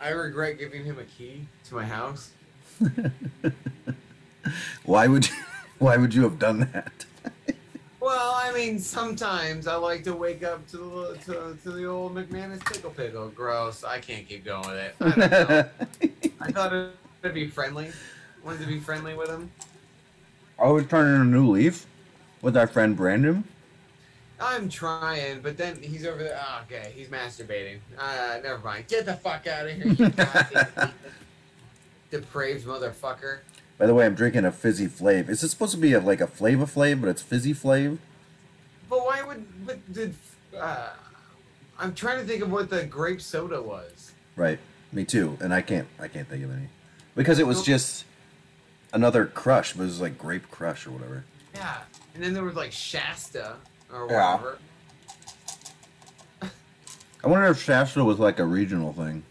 I 0.00 0.10
regret 0.10 0.58
giving 0.58 0.84
him 0.84 0.98
a 0.98 1.04
key 1.04 1.46
to 1.64 1.74
my 1.74 1.84
house. 1.84 2.32
Why 4.84 5.06
would 5.06 5.28
you? 5.28 5.34
Why 5.78 5.96
would 5.96 6.14
you 6.14 6.22
have 6.22 6.38
done 6.38 6.68
that? 6.72 7.04
Well, 8.02 8.32
I 8.34 8.52
mean, 8.52 8.80
sometimes 8.80 9.68
I 9.68 9.76
like 9.76 10.02
to 10.04 10.12
wake 10.12 10.42
up 10.42 10.66
to 10.72 10.76
the 10.76 11.18
to, 11.24 11.56
to 11.62 11.70
the 11.70 11.84
old 11.84 12.16
McManus 12.16 12.58
pickle 12.66 12.90
pickle. 12.90 13.28
Gross. 13.28 13.84
I 13.84 14.00
can't 14.00 14.28
keep 14.28 14.44
going 14.44 14.68
with 14.68 14.76
it. 14.76 14.96
I 15.00 15.10
don't 15.10 15.30
know. 15.30 15.68
I 16.40 16.50
thought 16.50 16.72
it'd 17.22 17.32
be 17.32 17.46
friendly. 17.46 17.92
Wanted 18.44 18.62
to 18.62 18.66
be 18.66 18.80
friendly 18.80 19.14
with 19.14 19.28
him. 19.28 19.52
Are 20.58 20.72
we 20.72 20.82
turning 20.82 21.20
a 21.20 21.24
new 21.24 21.48
leaf 21.48 21.86
with 22.42 22.56
our 22.56 22.66
friend 22.66 22.96
Brandon? 22.96 23.44
I'm 24.44 24.68
trying, 24.68 25.40
but 25.40 25.56
then 25.56 25.80
he's 25.80 26.04
over 26.04 26.22
there. 26.22 26.40
Oh, 26.42 26.62
okay, 26.64 26.92
he's 26.96 27.06
masturbating. 27.06 27.78
Uh, 27.96 28.38
never 28.42 28.58
mind. 28.58 28.88
Get 28.88 29.06
the 29.06 29.14
fuck 29.14 29.46
out 29.46 29.66
of 29.68 29.72
here, 29.76 29.86
you 29.86 29.94
depraved 32.10 32.66
motherfucker. 32.66 33.38
By 33.78 33.86
the 33.86 33.94
way, 33.94 34.04
I'm 34.04 34.16
drinking 34.16 34.44
a 34.44 34.50
fizzy 34.52 34.88
flav. 34.88 35.28
Is 35.28 35.42
it 35.44 35.48
supposed 35.48 35.72
to 35.72 35.78
be 35.78 35.92
a, 35.92 36.00
like 36.00 36.20
a 36.20 36.26
flavor 36.26 36.66
Flav, 36.66 37.00
but 37.00 37.08
it's 37.08 37.22
fizzy 37.22 37.54
flav? 37.54 37.98
But 38.90 39.04
why 39.04 39.22
would? 39.22 39.66
But 39.66 39.92
did? 39.92 40.14
Uh, 40.58 40.88
I'm 41.78 41.94
trying 41.94 42.18
to 42.18 42.24
think 42.24 42.42
of 42.42 42.50
what 42.50 42.68
the 42.68 42.84
grape 42.84 43.20
soda 43.22 43.62
was. 43.62 44.12
Right. 44.36 44.58
Me 44.92 45.04
too. 45.04 45.38
And 45.40 45.54
I 45.54 45.62
can't. 45.62 45.86
I 46.00 46.08
can't 46.08 46.28
think 46.28 46.44
of 46.44 46.50
any 46.50 46.68
because 47.14 47.38
it 47.38 47.46
was 47.46 47.58
Nope. 47.58 47.66
just 47.66 48.04
another 48.92 49.24
crush. 49.24 49.72
But 49.72 49.84
it 49.84 49.86
was 49.86 50.00
like 50.00 50.18
grape 50.18 50.50
crush 50.50 50.86
or 50.86 50.90
whatever. 50.90 51.24
Yeah, 51.54 51.78
and 52.14 52.22
then 52.22 52.34
there 52.34 52.44
was 52.44 52.56
like 52.56 52.72
Shasta 52.72 53.54
or 53.92 54.08
Yeah. 54.10 54.34
whatever. 54.36 54.58
I 57.24 57.28
wonder 57.28 57.46
if 57.46 57.62
Shasta 57.62 58.02
was 58.02 58.18
like 58.18 58.38
a 58.40 58.44
regional 58.44 58.92
thing. 58.92 59.22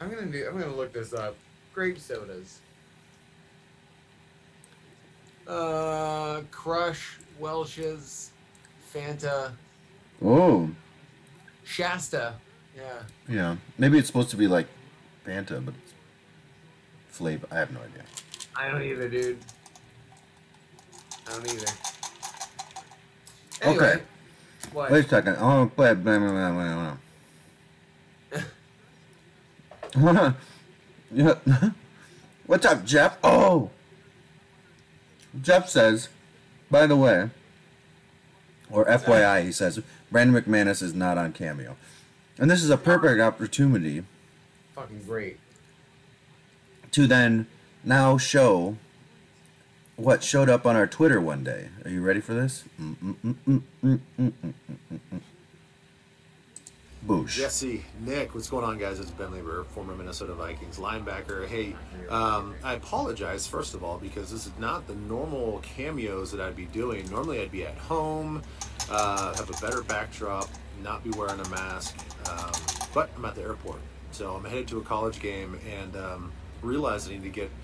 I'm 0.00 0.08
gonna 0.08 0.26
do. 0.26 0.46
I'm 0.48 0.58
gonna 0.58 0.74
look 0.74 0.92
this 0.92 1.12
up. 1.12 1.34
Grape 1.74 1.98
sodas. 1.98 2.60
Uh, 5.46 6.42
Crush, 6.52 7.18
Welch's, 7.40 8.30
Fanta, 8.94 9.52
Oh, 10.22 10.70
Shasta. 11.64 12.34
Yeah. 12.76 13.02
yeah. 13.28 13.56
Maybe 13.78 13.98
it's 13.98 14.06
supposed 14.06 14.30
to 14.30 14.36
be 14.36 14.46
like 14.46 14.66
Fanta, 15.26 15.64
but 15.64 15.74
it's 17.08 17.18
flav. 17.18 17.40
I 17.50 17.58
have 17.58 17.72
no 17.72 17.80
idea. 17.80 18.04
I 18.54 18.68
don't 18.68 18.82
either, 18.82 19.08
dude. 19.08 19.38
I 21.26 21.32
don't 21.32 21.46
either. 21.52 21.66
Okay. 23.64 24.00
What? 24.72 24.90
Wait 24.90 25.04
a 25.04 25.08
second. 25.08 25.36
i 25.36 25.40
Oh, 25.40 25.66
blah, 25.66 25.94
blah, 25.94 26.18
blah, 26.18 26.50
blah, 26.52 26.96
blah. 29.92 30.34
yeah. 31.12 31.34
What's 32.46 32.66
up, 32.66 32.84
Jeff? 32.84 33.18
Oh, 33.22 33.70
Jeff 35.40 35.68
says, 35.68 36.08
by 36.70 36.86
the 36.86 36.96
way, 36.96 37.30
or 38.70 38.84
FYI, 38.86 39.44
he 39.44 39.52
says, 39.52 39.80
Brandon 40.10 40.42
McManus 40.42 40.82
is 40.82 40.94
not 40.94 41.18
on 41.18 41.32
Cameo. 41.32 41.76
And 42.38 42.50
this 42.50 42.62
is 42.62 42.70
a 42.70 42.76
perfect 42.76 43.20
opportunity 43.20 44.02
Fucking 44.74 45.02
great. 45.06 45.38
to 46.92 47.06
then 47.06 47.46
now 47.84 48.16
show 48.16 48.76
what 50.00 50.24
showed 50.24 50.48
up 50.48 50.66
on 50.66 50.76
our 50.76 50.86
Twitter 50.86 51.20
one 51.20 51.44
day. 51.44 51.68
Are 51.84 51.90
you 51.90 52.00
ready 52.00 52.20
for 52.20 52.32
this? 52.32 52.64
Boosh. 57.06 57.36
Jesse, 57.36 57.84
Nick, 58.00 58.34
what's 58.34 58.48
going 58.48 58.64
on, 58.64 58.78
guys? 58.78 58.98
It's 58.98 59.10
Ben 59.10 59.28
Leber, 59.28 59.66
former 59.66 59.94
Minnesota 59.94 60.34
Vikings 60.34 60.78
linebacker. 60.78 61.46
Hey, 61.46 61.74
um, 62.08 62.54
I 62.62 62.74
apologize, 62.74 63.46
first 63.46 63.74
of 63.74 63.84
all, 63.84 63.98
because 63.98 64.30
this 64.30 64.46
is 64.46 64.52
not 64.58 64.86
the 64.86 64.94
normal 64.94 65.60
cameos 65.60 66.30
that 66.32 66.40
I'd 66.40 66.56
be 66.56 66.66
doing. 66.66 67.08
Normally, 67.10 67.40
I'd 67.40 67.52
be 67.52 67.64
at 67.64 67.76
home, 67.76 68.42
uh, 68.90 69.34
have 69.34 69.50
a 69.50 69.60
better 69.64 69.82
backdrop, 69.82 70.48
not 70.82 71.04
be 71.04 71.10
wearing 71.10 71.40
a 71.40 71.48
mask, 71.48 71.96
um, 72.28 72.52
but 72.94 73.10
I'm 73.16 73.24
at 73.26 73.34
the 73.34 73.42
airport. 73.42 73.80
So 74.12 74.34
I'm 74.34 74.44
headed 74.44 74.68
to 74.68 74.78
a 74.78 74.82
college 74.82 75.20
game 75.20 75.58
and 75.70 75.96
um, 75.96 76.32
I 76.62 76.98
need 77.08 77.22
to 77.22 77.28
get– 77.28 77.50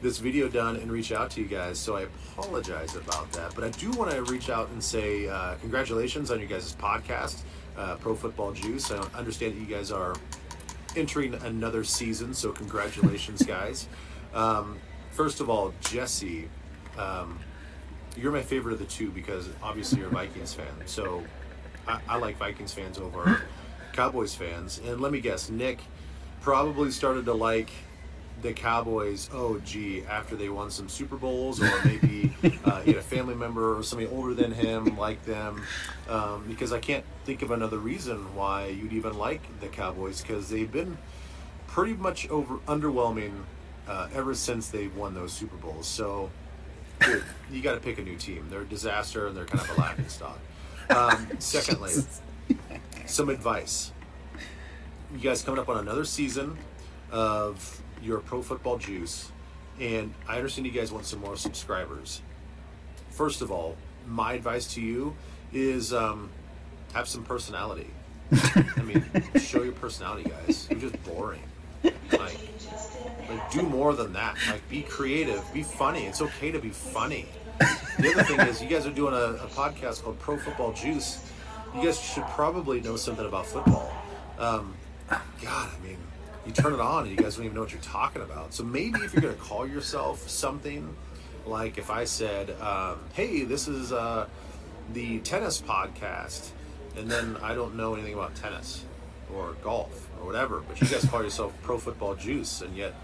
this 0.00 0.18
video 0.18 0.48
done 0.48 0.76
and 0.76 0.90
reach 0.90 1.12
out 1.12 1.30
to 1.32 1.40
you 1.40 1.46
guys. 1.46 1.78
So 1.78 1.96
I 1.96 2.02
apologize 2.02 2.96
about 2.96 3.30
that. 3.32 3.54
But 3.54 3.64
I 3.64 3.70
do 3.70 3.90
want 3.92 4.10
to 4.10 4.22
reach 4.24 4.50
out 4.50 4.68
and 4.70 4.82
say 4.82 5.28
uh, 5.28 5.56
congratulations 5.56 6.30
on 6.30 6.40
you 6.40 6.46
guys' 6.46 6.74
podcast, 6.74 7.42
uh, 7.76 7.96
Pro 7.96 8.14
Football 8.14 8.52
Juice. 8.52 8.90
I 8.90 8.98
understand 9.16 9.54
that 9.54 9.60
you 9.60 9.66
guys 9.66 9.90
are 9.90 10.14
entering 10.96 11.34
another 11.34 11.84
season, 11.84 12.34
so 12.34 12.52
congratulations, 12.52 13.42
guys. 13.46 13.88
Um, 14.34 14.78
first 15.10 15.40
of 15.40 15.50
all, 15.50 15.74
Jesse, 15.80 16.48
um, 16.98 17.38
you're 18.16 18.32
my 18.32 18.42
favorite 18.42 18.72
of 18.72 18.78
the 18.78 18.86
two 18.86 19.10
because 19.10 19.48
obviously 19.62 19.98
you're 20.00 20.08
a 20.08 20.12
Vikings 20.12 20.52
fan. 20.54 20.66
So 20.86 21.22
I, 21.86 22.00
I 22.08 22.16
like 22.16 22.36
Vikings 22.38 22.72
fans 22.72 22.98
over 22.98 23.42
Cowboys 23.92 24.34
fans. 24.34 24.80
And 24.84 25.00
let 25.00 25.12
me 25.12 25.20
guess, 25.20 25.50
Nick 25.50 25.80
probably 26.40 26.90
started 26.90 27.26
to 27.26 27.34
like 27.34 27.70
the 28.42 28.52
Cowboys, 28.52 29.28
oh 29.32 29.58
gee, 29.60 30.02
after 30.04 30.36
they 30.36 30.48
won 30.48 30.70
some 30.70 30.88
Super 30.88 31.16
Bowls, 31.16 31.62
or 31.62 31.70
maybe 31.84 32.32
uh, 32.64 32.80
he 32.82 32.92
had 32.92 33.00
a 33.00 33.02
family 33.02 33.34
member 33.34 33.76
or 33.76 33.82
somebody 33.82 34.10
older 34.10 34.34
than 34.34 34.52
him 34.52 34.96
like 34.96 35.24
them. 35.24 35.62
Um, 36.08 36.44
because 36.48 36.72
I 36.72 36.78
can't 36.78 37.04
think 37.24 37.42
of 37.42 37.50
another 37.50 37.78
reason 37.78 38.34
why 38.34 38.66
you'd 38.66 38.92
even 38.92 39.18
like 39.18 39.42
the 39.60 39.68
Cowboys 39.68 40.22
because 40.22 40.48
they've 40.48 40.70
been 40.70 40.98
pretty 41.66 41.94
much 41.94 42.28
over 42.30 42.56
underwhelming 42.66 43.32
uh, 43.88 44.08
ever 44.14 44.34
since 44.34 44.68
they 44.68 44.88
won 44.88 45.14
those 45.14 45.32
Super 45.32 45.56
Bowls. 45.56 45.86
So, 45.86 46.30
dude, 47.00 47.24
you 47.50 47.62
got 47.62 47.74
to 47.74 47.80
pick 47.80 47.98
a 47.98 48.02
new 48.02 48.16
team. 48.16 48.46
They're 48.50 48.62
a 48.62 48.66
disaster 48.66 49.26
and 49.26 49.36
they're 49.36 49.46
kind 49.46 49.68
of 49.68 49.76
a 49.76 49.80
laughing 49.80 50.08
stock. 50.08 50.38
Um, 50.90 51.28
secondly, 51.38 51.92
some 53.06 53.28
advice. 53.28 53.92
You 55.12 55.18
guys 55.18 55.42
coming 55.42 55.60
up 55.60 55.68
on 55.68 55.78
another 55.78 56.04
season 56.04 56.56
of 57.10 57.79
your 58.02 58.20
pro 58.20 58.42
football 58.42 58.78
juice, 58.78 59.30
and 59.78 60.12
I 60.28 60.36
understand 60.36 60.66
you 60.66 60.72
guys 60.72 60.92
want 60.92 61.06
some 61.06 61.20
more 61.20 61.36
subscribers. 61.36 62.22
First 63.10 63.42
of 63.42 63.50
all, 63.50 63.76
my 64.06 64.34
advice 64.34 64.72
to 64.74 64.80
you 64.80 65.14
is 65.52 65.92
um, 65.92 66.30
have 66.94 67.08
some 67.08 67.24
personality. 67.24 67.90
I 68.32 68.82
mean, 68.82 69.04
show 69.40 69.62
your 69.62 69.72
personality, 69.72 70.30
guys. 70.30 70.66
You're 70.70 70.80
just 70.80 71.02
boring. 71.04 71.42
Like, 71.82 72.38
like, 73.28 73.50
do 73.50 73.62
more 73.62 73.94
than 73.94 74.12
that. 74.12 74.36
Like, 74.48 74.68
be 74.68 74.82
creative, 74.82 75.42
be 75.52 75.62
funny. 75.62 76.06
It's 76.06 76.20
okay 76.20 76.50
to 76.50 76.58
be 76.58 76.70
funny. 76.70 77.26
The 77.98 78.12
other 78.12 78.22
thing 78.22 78.40
is, 78.40 78.62
you 78.62 78.68
guys 78.68 78.86
are 78.86 78.92
doing 78.92 79.12
a, 79.14 79.44
a 79.44 79.48
podcast 79.48 80.02
called 80.02 80.18
Pro 80.18 80.38
Football 80.38 80.72
Juice. 80.72 81.24
You 81.74 81.84
guys 81.84 82.00
should 82.00 82.24
probably 82.28 82.80
know 82.80 82.96
something 82.96 83.26
about 83.26 83.46
football. 83.46 83.92
Um, 84.38 84.74
God, 85.08 85.20
I 85.42 85.86
mean, 85.86 85.98
you 86.46 86.52
turn 86.52 86.72
it 86.72 86.80
on 86.80 87.06
and 87.06 87.10
you 87.10 87.16
guys 87.16 87.36
don't 87.36 87.44
even 87.44 87.54
know 87.54 87.62
what 87.62 87.72
you're 87.72 87.82
talking 87.82 88.22
about. 88.22 88.54
So 88.54 88.64
maybe 88.64 89.00
if 89.00 89.12
you're 89.12 89.22
going 89.22 89.34
to 89.34 89.40
call 89.40 89.66
yourself 89.66 90.28
something, 90.28 90.94
like 91.46 91.78
if 91.78 91.90
I 91.90 92.04
said, 92.04 92.50
um, 92.60 92.98
"Hey, 93.12 93.44
this 93.44 93.68
is 93.68 93.92
uh, 93.92 94.26
the 94.92 95.20
tennis 95.20 95.60
podcast," 95.60 96.50
and 96.96 97.10
then 97.10 97.36
I 97.42 97.54
don't 97.54 97.76
know 97.76 97.94
anything 97.94 98.14
about 98.14 98.34
tennis 98.34 98.84
or 99.34 99.54
golf 99.62 100.08
or 100.18 100.26
whatever, 100.26 100.60
but 100.60 100.80
you 100.80 100.86
guys 100.86 101.04
call 101.04 101.22
yourself 101.22 101.52
Pro 101.62 101.78
Football 101.78 102.14
Juice, 102.14 102.62
and 102.62 102.76
yet 102.76 102.94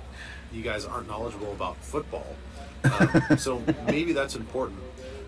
you 0.53 0.63
guys 0.63 0.85
aren't 0.85 1.09
knowledgeable 1.09 1.53
about 1.53 1.77
football. 1.79 2.27
Um, 2.85 3.37
so 3.39 3.63
maybe 3.87 4.13
that's 4.13 4.37
important. 4.37 4.79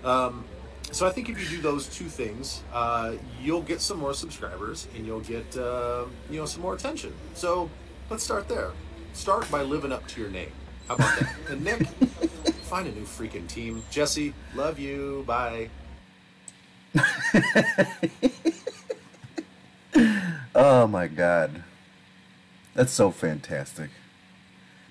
Um, 0.05 0.45
so 0.91 1.07
I 1.07 1.11
think 1.11 1.29
if 1.29 1.41
you 1.41 1.57
do 1.57 1.63
those 1.63 1.87
two 1.87 2.07
things, 2.07 2.63
uh, 2.73 3.15
you'll 3.43 3.63
get 3.63 3.81
some 3.81 3.99
more 3.99 4.15
subscribers 4.15 4.87
and 4.97 5.07
you'll 5.07 5.21
get 5.21 5.57
uh, 5.57 6.05
you 6.31 6.39
know 6.39 6.47
some 6.47 6.63
more 6.63 6.75
attention. 6.75 7.13
So 7.35 7.69
let's 8.11 8.23
start 8.23 8.49
there. 8.49 8.73
start 9.13 9.51
by 9.51 9.63
living 9.63 9.93
up 9.93 10.07
to 10.09 10.21
your 10.21 10.31
name. 10.31 10.53
How 10.89 10.95
about 10.95 11.19
that? 11.19 11.35
and 11.51 11.65
Nick, 11.65 11.87
find 12.63 12.87
a 12.89 12.93
new 12.93 13.05
freaking 13.05 13.47
team. 13.49 13.83
Jesse, 13.91 14.35
love 14.55 14.79
you. 14.79 15.25
Bye. 15.27 15.71
Oh 20.61 20.89
my 20.89 21.07
god. 21.07 21.63
That's 22.75 22.91
so 22.91 23.13
fantastic. 23.13 23.91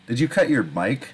Did 0.07 0.17
you 0.17 0.29
cut 0.29 0.49
your 0.49 0.63
mic? 0.63 1.09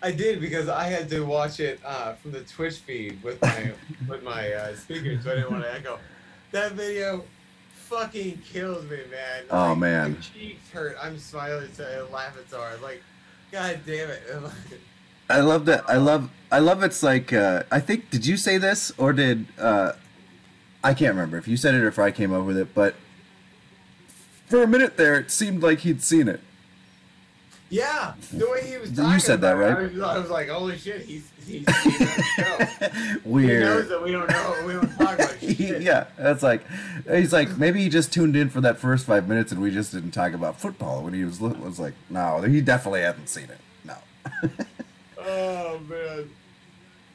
I 0.00 0.12
did 0.12 0.40
because 0.40 0.68
I 0.68 0.84
had 0.84 1.10
to 1.10 1.22
watch 1.22 1.58
it 1.58 1.80
uh, 1.84 2.12
from 2.14 2.30
the 2.30 2.42
Twitch 2.42 2.76
feed 2.76 3.20
with 3.24 3.42
my 3.42 3.72
with 4.08 4.22
my 4.22 4.52
uh, 4.52 4.76
speakers, 4.76 5.24
so 5.24 5.32
I 5.32 5.34
didn't 5.34 5.50
want 5.50 5.64
to 5.64 5.74
echo. 5.74 5.98
That 6.52 6.72
video 6.72 7.24
fucking 7.88 8.42
kills 8.52 8.84
me, 8.84 8.98
man. 9.10 9.44
Oh, 9.50 9.70
Like, 9.70 9.78
man. 9.78 10.12
My 10.12 10.18
cheeks 10.20 10.70
hurt. 10.70 10.96
I'm 11.02 11.18
smiling 11.18 11.70
so 11.72 11.84
I 11.84 12.12
laugh 12.12 12.36
at 12.38 12.50
so 12.50 12.58
hard. 12.58 12.82
Like, 12.82 13.02
god 13.50 13.80
damn 13.86 14.10
it. 14.10 14.22
I 15.30 15.40
love 15.40 15.64
that. 15.66 15.88
I 15.88 15.96
love. 15.96 16.30
I 16.50 16.58
love. 16.58 16.82
It's 16.82 17.02
like. 17.02 17.32
Uh, 17.32 17.64
I 17.70 17.80
think. 17.80 18.10
Did 18.10 18.26
you 18.26 18.36
say 18.36 18.56
this 18.58 18.92
or 18.96 19.12
did? 19.12 19.46
Uh, 19.58 19.92
I 20.82 20.94
can't 20.94 21.10
remember 21.10 21.36
if 21.36 21.46
you 21.48 21.56
said 21.56 21.74
it 21.74 21.82
or 21.82 21.88
if 21.88 21.98
I 21.98 22.10
came 22.10 22.32
up 22.32 22.44
with 22.44 22.56
it. 22.56 22.74
But 22.74 22.94
for 24.46 24.62
a 24.62 24.66
minute 24.66 24.96
there, 24.96 25.16
it 25.16 25.30
seemed 25.30 25.62
like 25.62 25.80
he'd 25.80 26.02
seen 26.02 26.28
it. 26.28 26.40
Yeah, 27.70 28.14
the 28.32 28.48
way 28.48 28.66
he 28.68 28.76
was 28.78 28.90
You 28.96 29.20
said 29.20 29.40
that, 29.42 29.52
right? 29.52 29.76
I 29.76 29.82
was, 29.82 30.00
I 30.00 30.18
was 30.18 30.30
like, 30.30 30.48
holy 30.48 30.78
shit, 30.78 31.02
he's 31.02 31.28
he's, 31.46 31.66
he's 31.82 32.00
on 32.00 32.08
the 32.08 32.22
show. 32.36 32.88
He 32.88 33.12
knows 33.14 33.24
Weird. 33.24 33.88
that 33.88 34.02
we 34.02 34.12
don't 34.12 34.28
know. 34.30 34.62
We 34.66 34.72
don't 34.72 34.90
talk 34.96 35.14
about 35.18 35.38
shit. 35.40 35.82
yeah, 35.82 36.06
that's 36.16 36.42
like. 36.42 36.62
He's 37.10 37.32
like 37.32 37.56
maybe 37.58 37.82
he 37.82 37.88
just 37.88 38.12
tuned 38.12 38.36
in 38.36 38.48
for 38.50 38.60
that 38.62 38.78
first 38.78 39.06
five 39.06 39.28
minutes 39.28 39.52
and 39.52 39.60
we 39.60 39.70
just 39.70 39.92
didn't 39.92 40.12
talk 40.12 40.32
about 40.32 40.58
football 40.60 41.02
when 41.02 41.14
he 41.14 41.24
was. 41.24 41.40
Was 41.40 41.78
like, 41.78 41.94
no, 42.10 42.40
he 42.42 42.60
definitely 42.60 43.02
hasn't 43.02 43.28
seen 43.28 43.44
it. 43.50 43.58
No. 43.84 43.94
Oh 45.20 45.78
man. 45.88 46.30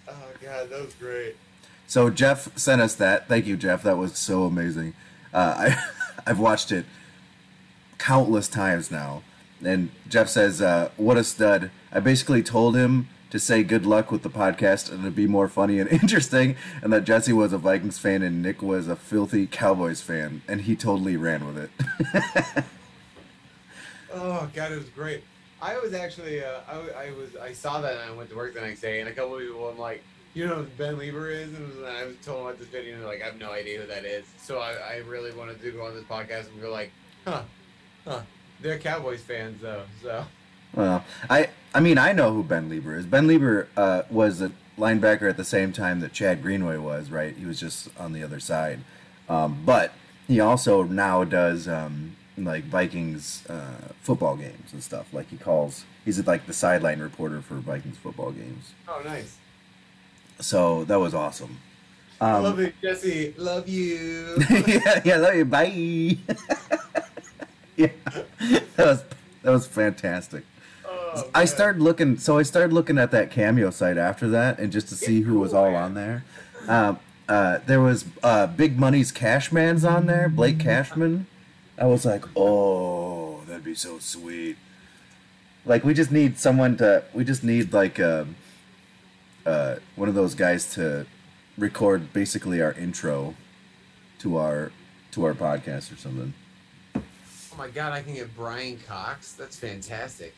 Oh 0.08 0.14
god, 0.42 0.70
that 0.70 0.86
was 0.86 0.94
great. 0.96 1.36
So 1.88 2.10
Jeff 2.12 2.56
sent 2.58 2.80
us 2.82 2.94
that. 2.96 3.28
Thank 3.28 3.48
you, 3.48 3.58
Jeff. 3.58 3.82
That 3.84 3.98
was 3.98 4.16
so 4.18 4.44
amazing. 4.44 4.94
Uh, 5.34 5.56
I 5.58 5.84
I've 6.28 6.40
watched 6.40 6.72
it 6.72 6.86
countless 7.98 8.48
times 8.48 8.92
now. 8.92 9.24
And 9.66 9.92
Jeff 10.10 10.30
says, 10.30 10.62
uh, 10.62 10.90
"What 10.98 11.18
a 11.18 11.24
stud!" 11.24 11.72
I 11.92 12.00
basically 12.00 12.44
told 12.44 12.76
him 12.76 13.08
to 13.30 13.40
say 13.40 13.64
good 13.64 13.86
luck 13.86 14.12
with 14.12 14.22
the 14.22 14.30
podcast 14.30 14.92
and 14.92 15.02
it'd 15.02 15.16
be 15.16 15.26
more 15.26 15.48
funny 15.48 15.80
and 15.80 15.90
interesting, 16.02 16.56
and 16.82 16.94
that 16.94 17.04
Jesse 17.04 17.34
was 17.34 17.52
a 17.54 17.58
Vikings 17.58 17.98
fan 17.98 18.22
and 18.22 18.42
Nick 18.42 18.62
was 18.62 18.88
a 18.88 18.96
filthy 18.96 19.48
Cowboys 19.48 20.02
fan, 20.02 20.42
and 20.48 20.62
he 20.62 20.76
totally 20.76 21.18
ran 21.18 21.46
with 21.46 21.58
it. 21.58 22.64
Oh 24.14 24.48
god, 24.54 24.72
it 24.72 24.76
was 24.76 24.90
great. 24.90 25.24
I 25.62 25.78
was 25.80 25.94
actually, 25.94 26.44
uh, 26.44 26.60
I, 26.68 27.08
I 27.08 27.12
was, 27.14 27.36
I 27.36 27.54
saw 27.54 27.82
that 27.82 27.94
and 27.94 28.12
I 28.12 28.14
went 28.16 28.30
to 28.30 28.36
work 28.36 28.54
the 28.54 28.62
next 28.62 28.82
day, 28.82 29.00
and 29.00 29.10
a 29.10 29.14
couple 29.14 29.36
of 29.36 29.42
people, 29.42 29.68
I'm 29.70 29.80
like, 29.80 30.04
you 30.34 30.46
know 30.46 30.56
who 30.56 30.64
Ben 30.78 30.98
Leber 30.98 31.32
is, 31.32 31.54
and 31.54 31.86
I 31.86 32.06
was 32.06 32.16
told 32.24 32.46
about 32.46 32.60
this 32.60 32.68
video, 32.68 32.94
and 32.94 33.02
they're 33.02 33.10
like, 33.10 33.22
I 33.22 33.26
have 33.26 33.40
no 33.40 33.52
idea 33.52 33.82
who 33.82 33.88
that 33.88 34.06
is. 34.06 34.26
So 34.38 34.60
I, 34.60 34.74
I 34.74 34.96
really 35.08 35.32
wanted 35.34 35.62
to 35.62 35.72
go 35.72 35.86
on 35.86 35.96
this 35.96 36.04
podcast 36.04 36.50
and 36.50 36.62
be 36.62 36.68
like, 36.68 36.92
huh, 37.26 37.44
huh, 38.06 38.22
they're 38.62 38.80
Cowboys 38.80 39.22
fans 39.22 39.62
though, 39.62 39.84
so. 40.02 40.26
Well, 40.74 41.04
I 41.30 41.50
I 41.74 41.80
mean 41.80 41.98
I 41.98 42.14
know 42.14 42.34
who 42.34 42.44
Ben 42.44 42.70
Leber 42.70 42.98
is. 42.98 43.06
Ben 43.06 43.28
Leber 43.28 43.68
uh, 43.78 44.04
was 44.10 44.42
a 44.42 44.52
linebacker 44.78 45.30
at 45.30 45.38
the 45.38 45.44
same 45.46 45.72
time 45.72 46.00
that 46.00 46.14
Chad 46.14 46.42
Greenway 46.42 46.78
was, 46.78 47.12
right? 47.12 47.36
He 47.36 47.46
was 47.46 47.60
just 47.60 47.90
on 48.00 48.14
the 48.14 48.24
other 48.24 48.40
side, 48.40 48.80
um, 49.30 49.62
but 49.66 49.92
he 50.28 50.40
also 50.40 50.84
now 50.84 51.24
does 51.24 51.68
um, 51.68 52.16
like 52.38 52.64
Vikings 52.64 53.46
uh, 53.48 53.92
football 54.02 54.36
games 54.36 54.74
and 54.74 54.82
stuff. 54.84 55.14
Like 55.14 55.30
he 55.30 55.38
calls, 55.38 55.86
he's 56.06 56.26
like 56.26 56.48
the 56.48 56.54
sideline 56.54 57.00
reporter 57.00 57.42
for 57.42 57.56
Vikings 57.56 57.98
football 57.98 58.32
games. 58.32 58.72
Oh, 58.88 59.02
nice. 59.06 59.38
So 60.40 60.84
that 60.86 61.00
was 61.00 61.14
awesome. 61.14 61.60
I 62.20 62.32
Um, 62.32 62.44
love 62.44 62.60
it, 62.60 62.74
Jesse. 62.82 63.34
Love 63.38 63.68
you. 63.68 64.38
yeah, 64.50 65.02
yeah, 65.06 65.16
love 65.18 65.36
you. 65.36 65.46
Bye. 65.46 66.18
yeah, 67.76 67.90
that 68.76 68.78
was 68.78 69.04
that 69.42 69.52
was 69.52 69.68
fantastic. 69.68 70.44
Oh, 70.86 71.30
I 71.34 71.46
started 71.46 71.82
looking, 71.82 72.18
so 72.18 72.38
I 72.38 72.44
started 72.44 72.74
looking 72.74 72.98
at 72.98 73.12
that 73.12 73.32
cameo 73.32 73.70
site 73.70 73.98
after 73.98 74.28
that, 74.30 74.60
and 74.60 74.72
just 74.72 74.90
to 74.90 74.96
see 74.96 75.22
who 75.22 75.40
was 75.40 75.54
all 75.54 75.76
on 75.76 75.94
there. 75.94 76.24
Um, 76.68 77.00
uh, 77.28 77.60
there 77.66 77.82
was 77.82 78.06
uh, 78.22 78.48
Big 78.48 78.80
Money's 78.80 79.12
Cashman's 79.12 79.86
on 79.86 80.06
there, 80.06 80.30
Blake 80.30 80.60
Cashman. 80.60 81.28
I 81.78 81.86
was 81.86 82.06
like, 82.06 82.26
oh, 82.36 83.42
that'd 83.48 83.64
be 83.64 83.76
so 83.76 84.00
sweet. 84.00 84.58
Like, 85.66 85.84
we 85.84 85.94
just 85.94 86.12
need 86.12 86.38
someone 86.38 86.78
to, 86.78 87.04
we 87.14 87.24
just 87.24 87.44
need 87.44 87.74
like 87.74 87.98
a, 87.98 88.28
uh, 89.46 89.76
one 89.96 90.10
of 90.10 90.16
those 90.16 90.36
guys 90.36 90.74
to 90.76 91.06
record 91.58 92.12
basically 92.14 92.62
our 92.62 92.74
intro 92.74 93.36
to 94.20 94.38
our 94.38 94.72
to 95.12 95.26
our 95.26 95.34
podcast 95.34 95.94
or 95.94 95.98
something. 95.98 96.34
Oh 97.54 97.58
my 97.58 97.68
god, 97.68 97.94
I 97.94 98.02
can 98.02 98.16
get 98.16 98.36
Brian 98.36 98.80
Cox. 98.88 99.34
That's 99.34 99.58
fantastic. 99.58 100.34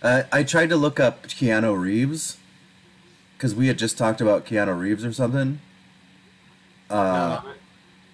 Uh, 0.00 0.22
I 0.30 0.44
tried 0.44 0.68
to 0.68 0.76
look 0.76 1.00
up 1.00 1.26
Keanu 1.26 1.76
Reeves 1.76 2.38
because 3.36 3.56
we 3.56 3.66
had 3.66 3.76
just 3.76 3.98
talked 3.98 4.20
about 4.20 4.46
Keanu 4.46 4.78
Reeves 4.78 5.04
or 5.04 5.12
something. 5.12 5.60
Uh, 6.88 7.40
on 7.44 7.54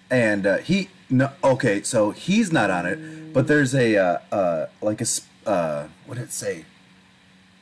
and 0.09 0.47
uh, 0.47 0.57
he 0.57 0.89
no 1.09 1.31
okay, 1.43 1.83
so 1.83 2.11
he's 2.11 2.51
not 2.51 2.71
on 2.71 2.87
it, 2.87 3.31
but 3.31 3.45
there's 3.47 3.75
a 3.75 3.95
uh, 3.97 4.17
uh, 4.31 4.65
like 4.81 5.01
a 5.01 5.05
uh, 5.45 5.87
what 6.07 6.15
did 6.15 6.23
it 6.23 6.31
say? 6.31 6.65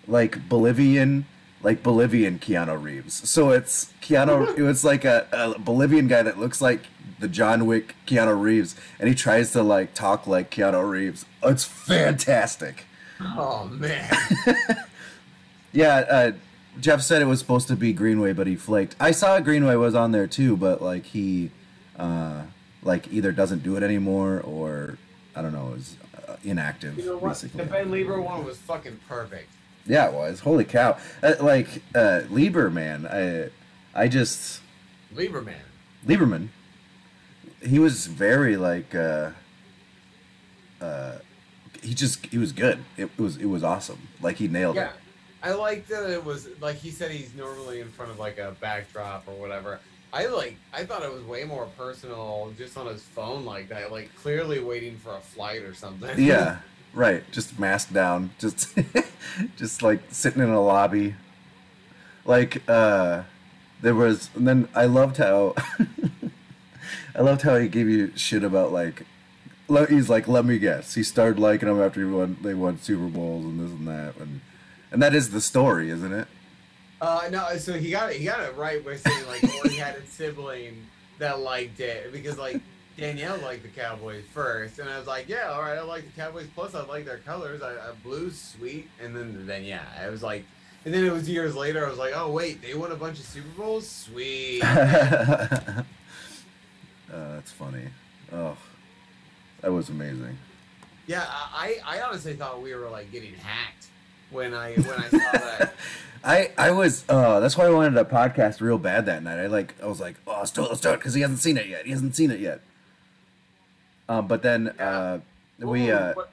Like 0.08 0.48
Bolivian, 0.48 1.26
like 1.62 1.84
Bolivian 1.84 2.39
Keanu 2.39 2.82
Reeves. 2.82 3.30
So 3.30 3.50
it's 3.50 3.92
Keanu. 4.02 4.58
it 4.58 4.63
was 4.63 4.86
like 4.86 5.04
a, 5.04 5.28
a 5.34 5.60
Bolivian 5.60 6.08
guy 6.08 6.24
that 6.24 6.39
looks 6.39 6.62
like 6.62 6.84
the 7.19 7.27
John 7.27 7.65
Wick 7.65 7.95
Keanu 8.08 8.39
Reeves, 8.39 8.75
and 8.99 9.08
he 9.10 9.15
tries 9.15 9.51
to 9.53 9.62
like 9.63 9.93
talk 9.93 10.25
like 10.27 10.49
Keanu 10.51 10.89
Reeves. 10.89 11.25
It's 11.43 11.63
fantastic. 11.65 12.86
Oh 13.21 13.65
man. 13.65 14.10
Yeah, 15.71 15.97
uh, 16.10 16.32
Jeff 16.79 17.01
said 17.01 17.21
it 17.21 17.25
was 17.25 17.39
supposed 17.39 17.67
to 17.67 17.75
be 17.75 17.93
Greenway, 17.93 18.34
but 18.34 18.47
he 18.47 18.55
flaked. 18.55 18.95
I 18.99 19.12
saw 19.12 19.39
Greenway 19.39 19.75
was 19.75 19.93
on 19.93 20.12
there 20.12 20.27
too, 20.27 20.58
but 20.58 20.82
like 20.82 21.05
he, 21.05 21.51
uh, 21.97 22.43
like 22.82 23.12
either 23.13 23.32
doesn't 23.32 23.62
do 23.63 23.75
it 23.75 23.84
anymore 23.84 24.41
or 24.41 24.97
I 25.36 25.41
don't 25.41 25.53
know, 25.53 25.73
is 25.77 25.95
uh, 26.27 26.38
inactive 26.43 26.97
You 26.97 27.05
know 27.05 27.17
what? 27.17 27.29
basically. 27.29 27.63
The 27.63 27.69
Ben 27.69 27.89
Leber 27.89 28.23
one 28.23 28.43
was 28.45 28.58
fucking 28.58 28.99
perfect. 29.08 29.49
Yeah, 29.86 30.08
it 30.08 30.13
was. 30.13 30.39
Holy 30.41 30.65
cow! 30.65 30.97
Uh, 31.21 31.34
like 31.39 31.84
uh, 31.93 32.21
Leber, 32.32 32.71
man, 32.71 33.05
I, 33.05 33.49
I 33.93 34.08
just 34.08 34.62
Lieberman. 35.13 35.53
Lieberman. 36.05 36.47
He 37.62 37.80
was 37.80 38.08
very 38.08 38.56
like, 38.58 38.95
uh, 38.95 39.32
uh, 40.82 41.17
he 41.82 41.93
just 41.93 42.26
he 42.28 42.38
was 42.38 42.52
good. 42.52 42.84
It 42.98 43.17
was 43.17 43.38
it 43.38 43.45
was 43.45 43.63
awesome. 43.63 44.08
Like 44.22 44.38
he 44.38 44.48
nailed 44.48 44.78
it. 44.78 44.80
Yeah. 44.80 44.89
it. 44.89 44.95
I 45.41 45.52
like 45.54 45.88
that 45.88 46.10
it 46.10 46.24
was 46.24 46.50
like 46.60 46.76
he 46.76 46.91
said 46.91 47.12
he's 47.12 47.34
normally 47.34 47.82
in 47.82 47.89
front 47.89 48.12
of 48.12 48.19
like 48.19 48.38
a 48.38 48.56
backdrop 48.60 49.28
or 49.28 49.34
whatever. 49.34 49.80
I 50.12 50.26
like 50.28 50.58
I 50.74 50.86
thought 50.86 51.04
it 51.04 51.13
was 51.13 51.24
way 51.24 51.43
more 51.43 51.67
personal 51.78 52.54
just 52.58 52.78
on 52.78 52.88
his 52.88 53.04
phone 53.04 53.45
like 53.45 53.69
that, 53.69 53.91
like 53.91 54.13
clearly 54.15 54.60
waiting 54.60 54.98
for 54.98 55.15
a 55.15 55.22
flight 55.22 55.62
or 55.62 55.74
something. 55.74 56.19
Yeah, 56.19 56.60
right. 56.93 57.30
Just 57.32 57.60
masked 57.60 57.93
down, 57.93 58.32
just 58.39 58.78
just 59.58 59.82
like 59.82 60.02
sitting 60.10 60.41
in 60.41 60.50
a 60.50 60.62
lobby. 60.62 61.15
Like 62.26 62.63
uh 62.67 63.24
there 63.82 63.95
was 63.95 64.30
and 64.36 64.48
then 64.48 64.67
I 64.76 64.86
loved 64.86 65.17
how 65.17 65.56
I 67.19 67.21
loved 67.21 67.41
how 67.41 67.58
he 67.58 67.67
gave 67.67 67.89
you 67.89 68.13
shit 68.15 68.45
about 68.45 68.71
like 68.71 69.03
he's 69.89 70.10
like, 70.10 70.27
let 70.29 70.45
me 70.45 70.58
guess. 70.58 70.93
He 70.93 71.03
started 71.03 71.38
liking 71.38 71.67
them 71.67 71.82
after 71.82 71.99
he 71.99 72.05
won 72.05 72.38
they 72.41 72.53
won 72.53 72.79
Super 72.79 73.08
Bowls 73.08 73.43
and 73.43 73.60
this 73.60 73.71
and 73.71 73.88
that 73.89 74.15
and 74.15 74.39
and 74.89 75.03
that 75.03 75.13
is 75.13 75.32
the 75.32 75.41
story, 75.41 75.89
isn't 75.89 76.13
it? 76.13 76.29
Uh 77.01 77.27
no, 77.29 77.58
so 77.58 77.73
he 77.73 77.91
got 77.91 78.12
it 78.12 78.17
he 78.17 78.23
got 78.23 78.39
it 78.39 78.55
right 78.55 78.84
by 78.86 78.95
saying 78.95 79.27
like 79.27 79.43
well, 79.43 79.63
he 79.69 79.75
had 79.75 79.97
a 79.97 80.05
sibling 80.05 80.86
that 81.17 81.41
liked 81.41 81.82
it 81.82 82.13
because 82.13 82.38
like 82.38 82.62
Danielle 82.97 83.38
liked 83.39 83.63
the 83.63 83.69
Cowboys 83.69 84.23
first, 84.34 84.79
and 84.79 84.89
I 84.89 84.97
was 84.97 85.08
like, 85.08 85.27
yeah, 85.27 85.49
all 85.49 85.62
right, 85.62 85.77
I 85.77 85.82
like 85.82 86.05
the 86.05 86.21
Cowboys. 86.21 86.47
Plus, 86.55 86.73
I 86.73 86.86
like 86.86 87.03
their 87.03 87.17
colors. 87.17 87.62
I, 87.62 87.73
I 87.73 87.91
blue's 88.01 88.39
sweet, 88.39 88.89
and 89.03 89.13
then 89.13 89.45
then 89.45 89.65
yeah, 89.65 89.84
I 90.01 90.10
was 90.10 90.23
like, 90.23 90.45
and 90.86 90.93
then 90.93 91.05
it 91.05 91.12
was 91.12 91.27
years 91.27 91.53
later. 91.53 91.86
I 91.86 91.89
was 91.89 91.99
like, 91.99 92.13
oh 92.15 92.32
wait, 92.32 92.62
they 92.62 92.75
won 92.75 92.93
a 92.93 92.95
bunch 92.95 93.19
of 93.19 93.25
Super 93.25 93.49
Bowls. 93.58 93.89
Sweet. 93.89 94.63
uh, 97.13 97.34
that's 97.36 97.52
funny. 97.52 97.86
Oh, 98.32 98.56
that 99.62 99.72
was 99.72 99.89
amazing. 99.89 100.38
Yeah, 101.08 101.26
I, 101.28 101.78
I 101.86 102.02
honestly 102.02 102.34
thought 102.36 102.62
we 102.62 102.74
were 102.76 102.89
like 102.89 103.12
getting 103.12 103.34
hacked 103.34 103.88
when 104.32 104.54
I 104.54 104.74
when 104.76 104.89
I 104.91 105.10
saw 105.10 105.17
that. 105.32 105.74
I 106.24 106.52
I 106.58 106.72
was 106.72 107.06
uh 107.10 107.39
that's 107.39 107.58
why 107.58 107.65
I 107.65 107.69
wanted 107.69 107.98
a 107.98 108.04
podcast 108.06 108.62
real 108.62 108.78
bad 108.78 109.06
that 109.08 109.24
night. 109.24 109.39
I 109.39 109.48
like 109.48 109.74
I 109.82 109.88
was 109.88 110.00
like, 110.00 110.17
oh, 110.28 110.38
let's 110.39 110.52
do 110.52 110.63
it, 110.65 110.69
let's 110.69 110.82
do 110.82 110.89
it, 110.91 110.98
because 110.98 111.13
he 111.13 111.22
hasn't 111.22 111.39
seen 111.39 111.58
it 111.58 111.67
yet. 111.67 111.86
He 111.86 111.91
hasn't 111.91 112.15
seen 112.15 112.30
it 112.30 112.39
yet. 112.39 112.62
Um, 114.08 114.28
but 114.28 114.41
then 114.43 114.69
uh, 114.80 115.19
we 115.60 115.91
uh, 115.91 116.13
what- 116.13 116.32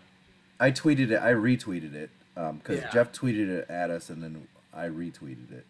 I 0.58 0.70
tweeted 0.70 1.10
it. 1.10 1.18
I 1.22 1.32
retweeted 1.32 1.94
it 1.94 2.10
because 2.34 2.80
Yeah. 2.80 2.90
Jeff 2.92 3.12
tweeted 3.12 3.48
it 3.48 3.70
at 3.70 3.90
us, 3.90 4.10
and 4.10 4.22
then 4.22 4.46
I 4.74 4.86
retweeted 4.88 5.52
it. 5.52 5.66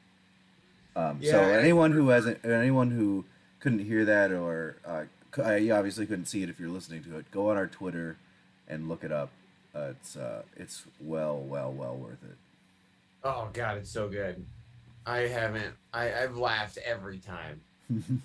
Um, 0.97 1.19
Yeah, 1.21 1.33
so 1.33 1.41
anyone 1.43 1.93
who 1.93 2.09
hasn't, 2.09 2.45
anyone 2.45 2.91
who 2.91 3.25
couldn't 3.67 3.85
hear 3.85 4.05
that, 4.05 4.31
or 4.31 4.77
uh, 4.87 5.55
you 5.55 5.75
obviously 5.75 6.07
couldn't 6.07 6.27
see 6.27 6.41
it 6.45 6.49
if 6.49 6.61
you're 6.61 6.69
listening 6.69 7.03
to 7.03 7.19
it, 7.19 7.29
go 7.33 7.51
on 7.51 7.57
our 7.57 7.67
Twitter 7.67 8.17
and 8.69 8.89
look 8.89 9.03
it 9.03 9.11
up. 9.11 9.31
Uh, 9.75 9.89
it's 9.91 10.17
uh, 10.17 10.43
it's 10.57 10.85
well, 11.01 11.41
well, 11.41 11.73
well 11.73 11.97
worth 11.97 12.23
it. 12.23 12.37
Oh 13.25 13.49
god, 13.53 13.79
it's 13.79 13.91
so 13.91 14.09
good. 14.09 14.45
I 15.05 15.23
haven't. 15.23 15.75
I 15.93 16.15
I've 16.15 16.37
laughed 16.37 16.79
every 16.87 17.19
time. 17.19 17.61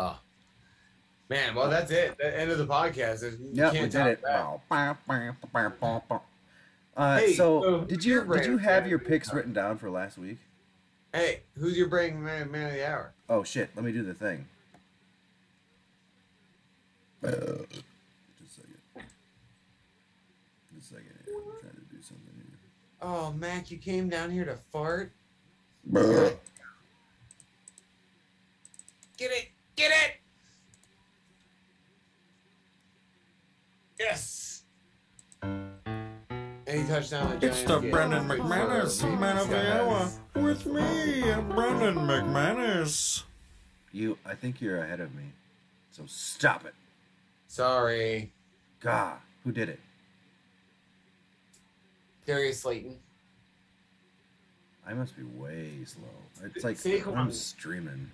Oh. 0.00 0.16
Man, 1.28 1.56
well 1.56 1.68
that's 1.68 1.90
it. 1.90 2.16
The 2.18 2.38
end 2.38 2.52
of 2.52 2.58
the 2.58 2.66
podcast. 2.66 3.20
There's, 3.20 3.34
Yeah, 3.52 3.72
we 3.72 3.80
did 3.88 4.06
it. 4.06 4.24
Uh, 4.24 4.58
Hey, 7.18 7.34
so, 7.34 7.62
so 7.62 7.80
did 7.80 8.04
you 8.04 8.24
did 8.24 8.46
you 8.46 8.58
have 8.58 8.86
your 8.86 9.00
picks 9.00 9.32
written 9.32 9.52
down 9.52 9.76
for 9.76 9.90
last 9.90 10.16
week? 10.16 10.38
Hey, 11.12 11.40
who's 11.58 11.76
your 11.76 11.88
brain 11.88 12.22
man, 12.22 12.48
man 12.52 12.66
of 12.66 12.72
the 12.74 12.88
hour? 12.88 13.12
Oh 13.28 13.44
shit! 13.44 13.70
Let 13.76 13.84
me 13.84 13.92
do 13.92 14.02
the 14.02 14.14
thing. 14.14 14.46
Uh, 17.22 17.30
just 17.30 17.82
a 18.42 18.60
second. 18.60 18.78
Just 20.74 20.92
a 20.92 20.94
second. 20.94 21.18
I'm 21.26 21.60
trying 21.60 21.74
to 21.74 21.94
do 21.94 22.00
something 22.00 22.34
here. 22.36 22.58
Oh, 23.02 23.32
Mac, 23.32 23.70
you 23.70 23.78
came 23.78 24.08
down 24.08 24.30
here 24.30 24.44
to 24.44 24.56
fart. 24.72 25.12
Bruh. 25.90 26.36
Get 29.16 29.32
it! 29.32 29.48
Get 29.74 29.90
it! 29.90 30.20
Yes! 33.98 34.47
Any 36.68 36.86
touchdown. 36.86 37.38
It's 37.40 37.62
the 37.62 37.78
Brandon 37.78 38.28
McManus 38.28 39.02
Man 39.18 39.38
of 39.38 39.48
the 39.48 39.80
Hour 39.80 40.10
with 40.34 40.66
me, 40.66 41.22
Brandon 41.54 41.94
McManus. 41.94 43.22
You, 43.90 44.18
I 44.26 44.34
think 44.34 44.60
you're 44.60 44.82
ahead 44.82 45.00
of 45.00 45.14
me. 45.14 45.22
So 45.92 46.02
stop 46.06 46.66
it. 46.66 46.74
Sorry, 47.46 48.30
God, 48.80 49.16
who 49.44 49.52
did 49.52 49.70
it? 49.70 49.80
Darius 52.26 52.60
Slayton. 52.60 52.98
I 54.86 54.92
must 54.92 55.16
be 55.16 55.22
way 55.22 55.70
slow. 55.86 56.04
It's 56.54 56.64
like 56.64 56.76
Saquon- 56.76 57.16
I'm 57.16 57.32
streaming. 57.32 58.10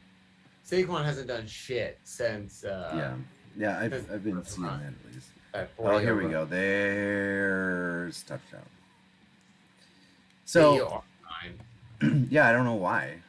Saquon 0.65 1.05
hasn't 1.05 1.27
done 1.27 1.49
shit 1.49 1.99
since. 2.05 2.63
Uh, 2.63 2.93
yeah, 2.95 3.15
yeah. 3.59 3.81
I've, 3.81 4.13
I've 4.13 4.23
been 4.23 4.45
seeing 4.45 4.69
that 4.69 4.75
at 4.81 5.13
least. 5.13 5.27
That 5.55 5.71
Oh, 5.79 5.85
40 5.85 6.05
here 6.05 6.17
we 6.17 6.29
go. 6.29 6.45
There's 6.45 8.23
touchdown. 8.25 8.61
So 10.45 11.03
yeah, 12.29 12.49
I 12.49 12.53
don't 12.53 12.65
know 12.65 12.75
why. 12.75 13.21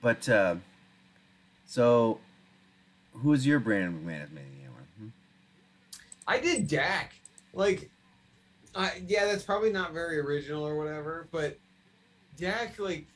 But 0.00 0.28
uh, 0.28 0.56
so, 1.66 2.20
who's 3.14 3.46
your 3.46 3.58
Brandon 3.58 4.00
McManus 4.00 4.32
man? 4.32 4.44
Hmm? 4.98 5.08
I 6.26 6.38
did 6.38 6.68
Dak. 6.68 7.14
Like, 7.52 7.90
I 8.74 9.02
yeah, 9.06 9.24
that's 9.26 9.44
probably 9.44 9.72
not 9.72 9.92
very 9.92 10.18
original 10.20 10.66
or 10.66 10.76
whatever, 10.76 11.26
but 11.32 11.58
Dak, 12.36 12.78
like, 12.78 13.06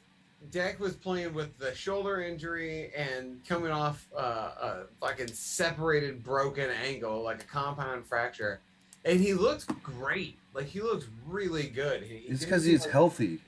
Dak 0.51 0.79
was 0.81 0.95
playing 0.95 1.35
with 1.35 1.59
the 1.59 1.75
shoulder 1.75 2.23
injury 2.23 2.91
and 2.97 3.45
coming 3.47 3.71
off 3.71 4.07
uh, 4.17 4.21
a 4.21 4.77
fucking 5.01 5.29
separated 5.29 6.23
broken 6.25 6.71
ankle, 6.71 7.23
like 7.23 7.43
a 7.43 7.47
compound 7.47 8.07
fracture. 8.07 8.61
And 9.05 9.21
he 9.21 9.35
looked 9.35 9.67
great. 9.83 10.39
Like, 10.55 10.67
he 10.67 10.81
looked 10.81 11.07
really 11.27 11.69
good. 11.69 12.03
He, 12.03 12.17
It's 12.29 12.45
because 12.45 12.65
he's 12.65 12.83
like- 12.83 12.91
healthy. 12.91 13.41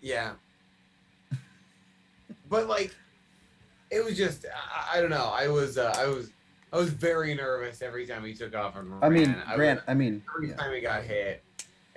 Yeah. 0.00 0.32
but 2.48 2.68
like, 2.68 2.94
it 3.90 4.04
was 4.04 4.16
just 4.16 4.44
I, 4.46 4.98
I 4.98 5.00
don't 5.00 5.10
know. 5.10 5.30
I 5.34 5.48
was 5.48 5.78
uh, 5.78 5.94
I 5.96 6.06
was 6.06 6.30
I 6.72 6.76
was 6.76 6.90
very 6.90 7.34
nervous 7.34 7.80
every 7.82 8.06
time 8.06 8.24
he 8.24 8.34
took 8.34 8.54
off 8.54 8.76
and 8.76 8.90
ran. 8.90 9.02
I 9.04 9.08
mean, 9.08 9.36
I 9.46 9.56
Grant. 9.56 9.78
was- 9.80 9.84
I 9.88 9.94
mean, 9.94 10.22
every 10.36 10.50
yeah. 10.50 10.56
time 10.56 10.74
he 10.74 10.80
got 10.80 11.02
hit, 11.04 11.42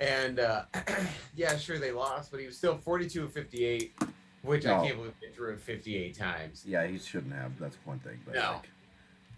and 0.00 0.38
uh, 0.40 0.62
yeah, 1.36 1.56
sure 1.56 1.78
they 1.78 1.92
lost, 1.92 2.30
but 2.30 2.40
he 2.40 2.46
was 2.46 2.56
still 2.56 2.76
forty-two 2.76 3.24
of 3.24 3.32
fifty-eight, 3.32 3.94
which 4.42 4.66
I 4.66 4.84
can't 4.86 4.96
believe 4.96 5.12
they 5.20 5.28
threw 5.30 5.52
it 5.52 5.60
fifty-eight 5.60 6.16
times. 6.16 6.64
yeah, 6.66 6.86
he 6.86 6.98
shouldn't 6.98 7.34
have. 7.34 7.58
That's 7.58 7.76
one 7.84 7.98
thing. 8.00 8.20
But 8.24 8.34
No. 8.34 8.52
like, 8.52 8.68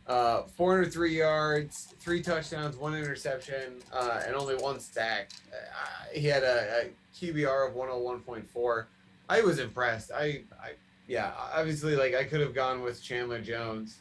Uh, 0.06 0.42
403 0.56 1.16
yards, 1.16 1.94
three 2.00 2.20
touchdowns, 2.20 2.76
one 2.76 2.96
interception, 2.96 3.74
uh, 3.92 4.22
and 4.26 4.34
only 4.34 4.56
one 4.56 4.80
sack. 4.80 5.30
Uh, 5.52 6.04
he 6.12 6.26
had 6.26 6.42
a, 6.42 6.86
a 6.86 6.90
QBR 7.14 7.68
of 7.68 7.74
101.4. 7.76 8.86
I 9.28 9.40
was 9.42 9.60
impressed. 9.60 10.10
I, 10.12 10.42
I, 10.60 10.72
yeah, 11.06 11.30
obviously, 11.54 11.94
like 11.94 12.14
I 12.16 12.24
could 12.24 12.40
have 12.40 12.54
gone 12.54 12.82
with 12.82 13.00
Chandler 13.00 13.40
Jones, 13.40 13.98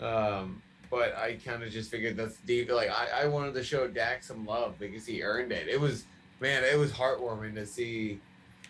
um, 0.00 0.60
but 0.90 1.16
I 1.16 1.34
kind 1.44 1.62
of 1.62 1.70
just 1.70 1.90
figured 1.90 2.16
that's 2.16 2.36
deep. 2.38 2.70
Like 2.70 2.90
I, 2.90 3.22
I 3.22 3.26
wanted 3.26 3.54
to 3.54 3.64
show 3.64 3.86
Dak 3.86 4.22
some 4.22 4.46
love 4.46 4.78
because 4.78 5.06
he 5.06 5.22
earned 5.22 5.52
it. 5.52 5.68
It 5.68 5.80
was, 5.80 6.04
man, 6.40 6.64
it 6.64 6.78
was 6.78 6.92
heartwarming 6.92 7.54
to 7.54 7.66
see 7.66 8.20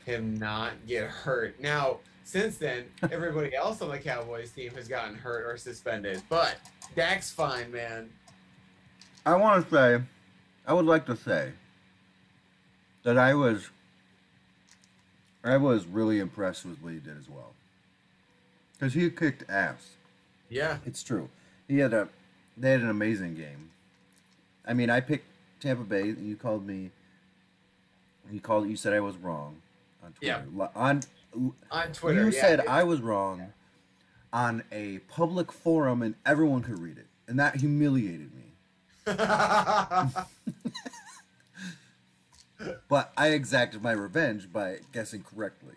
him 0.04 0.36
not 0.36 0.72
get 0.86 1.08
hurt. 1.08 1.60
Now, 1.60 1.98
since 2.24 2.56
then, 2.56 2.84
everybody 3.10 3.54
else 3.54 3.82
on 3.82 3.90
the 3.90 3.98
Cowboys 3.98 4.50
team 4.50 4.72
has 4.74 4.88
gotten 4.88 5.14
hurt 5.14 5.46
or 5.46 5.56
suspended, 5.56 6.22
but 6.28 6.56
Dak's 6.94 7.30
fine, 7.30 7.70
man. 7.70 8.10
I 9.24 9.34
want 9.34 9.64
to 9.64 9.74
say, 9.74 10.02
I 10.66 10.72
would 10.72 10.86
like 10.86 11.06
to 11.06 11.16
say 11.16 11.52
that 13.02 13.18
I 13.18 13.34
was, 13.34 13.70
I 15.44 15.56
was 15.56 15.86
really 15.86 16.20
impressed 16.20 16.64
with 16.64 16.80
what 16.80 16.92
he 16.92 16.98
did 16.98 17.18
as 17.18 17.28
well. 17.28 17.52
Because 18.72 18.94
he 18.94 19.08
kicked 19.10 19.48
ass. 19.48 19.96
Yeah, 20.48 20.78
It's 20.86 21.02
true. 21.02 21.28
He 21.68 21.78
had 21.78 21.92
a, 21.94 22.08
they 22.56 22.70
had 22.72 22.80
an 22.80 22.90
amazing 22.90 23.34
game. 23.34 23.70
I 24.66 24.72
mean, 24.74 24.90
I 24.90 25.00
picked 25.00 25.26
Tampa 25.60 25.84
Bay. 25.84 26.02
and 26.10 26.26
You 26.28 26.36
called 26.36 26.66
me. 26.66 26.90
You 28.30 28.40
called. 28.40 28.68
You 28.68 28.76
said 28.76 28.92
I 28.92 29.00
was 29.00 29.16
wrong 29.16 29.56
on 30.02 30.14
Yeah. 30.20 30.38
Twitter. 30.42 30.56
Li- 30.62 30.68
On 30.74 31.00
on 31.70 31.92
Twitter. 31.92 32.24
you 32.24 32.30
yeah, 32.30 32.40
said 32.40 32.60
I 32.66 32.82
was 32.84 33.00
wrong 33.00 33.52
on 34.32 34.64
a 34.72 34.98
public 35.08 35.52
forum 35.52 36.02
and 36.02 36.14
everyone 36.24 36.62
could 36.62 36.78
read 36.78 36.98
it, 36.98 37.06
and 37.28 37.38
that 37.38 37.56
humiliated 37.56 38.30
me. 38.34 38.42
But 42.88 43.12
I 43.18 43.28
exacted 43.28 43.82
my 43.82 43.92
revenge 43.92 44.50
by 44.50 44.78
guessing 44.92 45.22
correctly. 45.22 45.74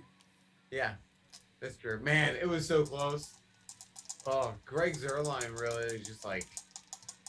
yeah, 0.71 0.93
that's 1.59 1.75
true. 1.75 1.99
Man, 1.99 2.37
it 2.37 2.47
was 2.47 2.65
so 2.67 2.85
close. 2.85 3.33
Oh, 4.25 4.53
Greg 4.65 4.95
Zuerlein 4.95 5.59
really 5.59 5.83
is 5.85 6.07
just 6.07 6.25
like. 6.25 6.45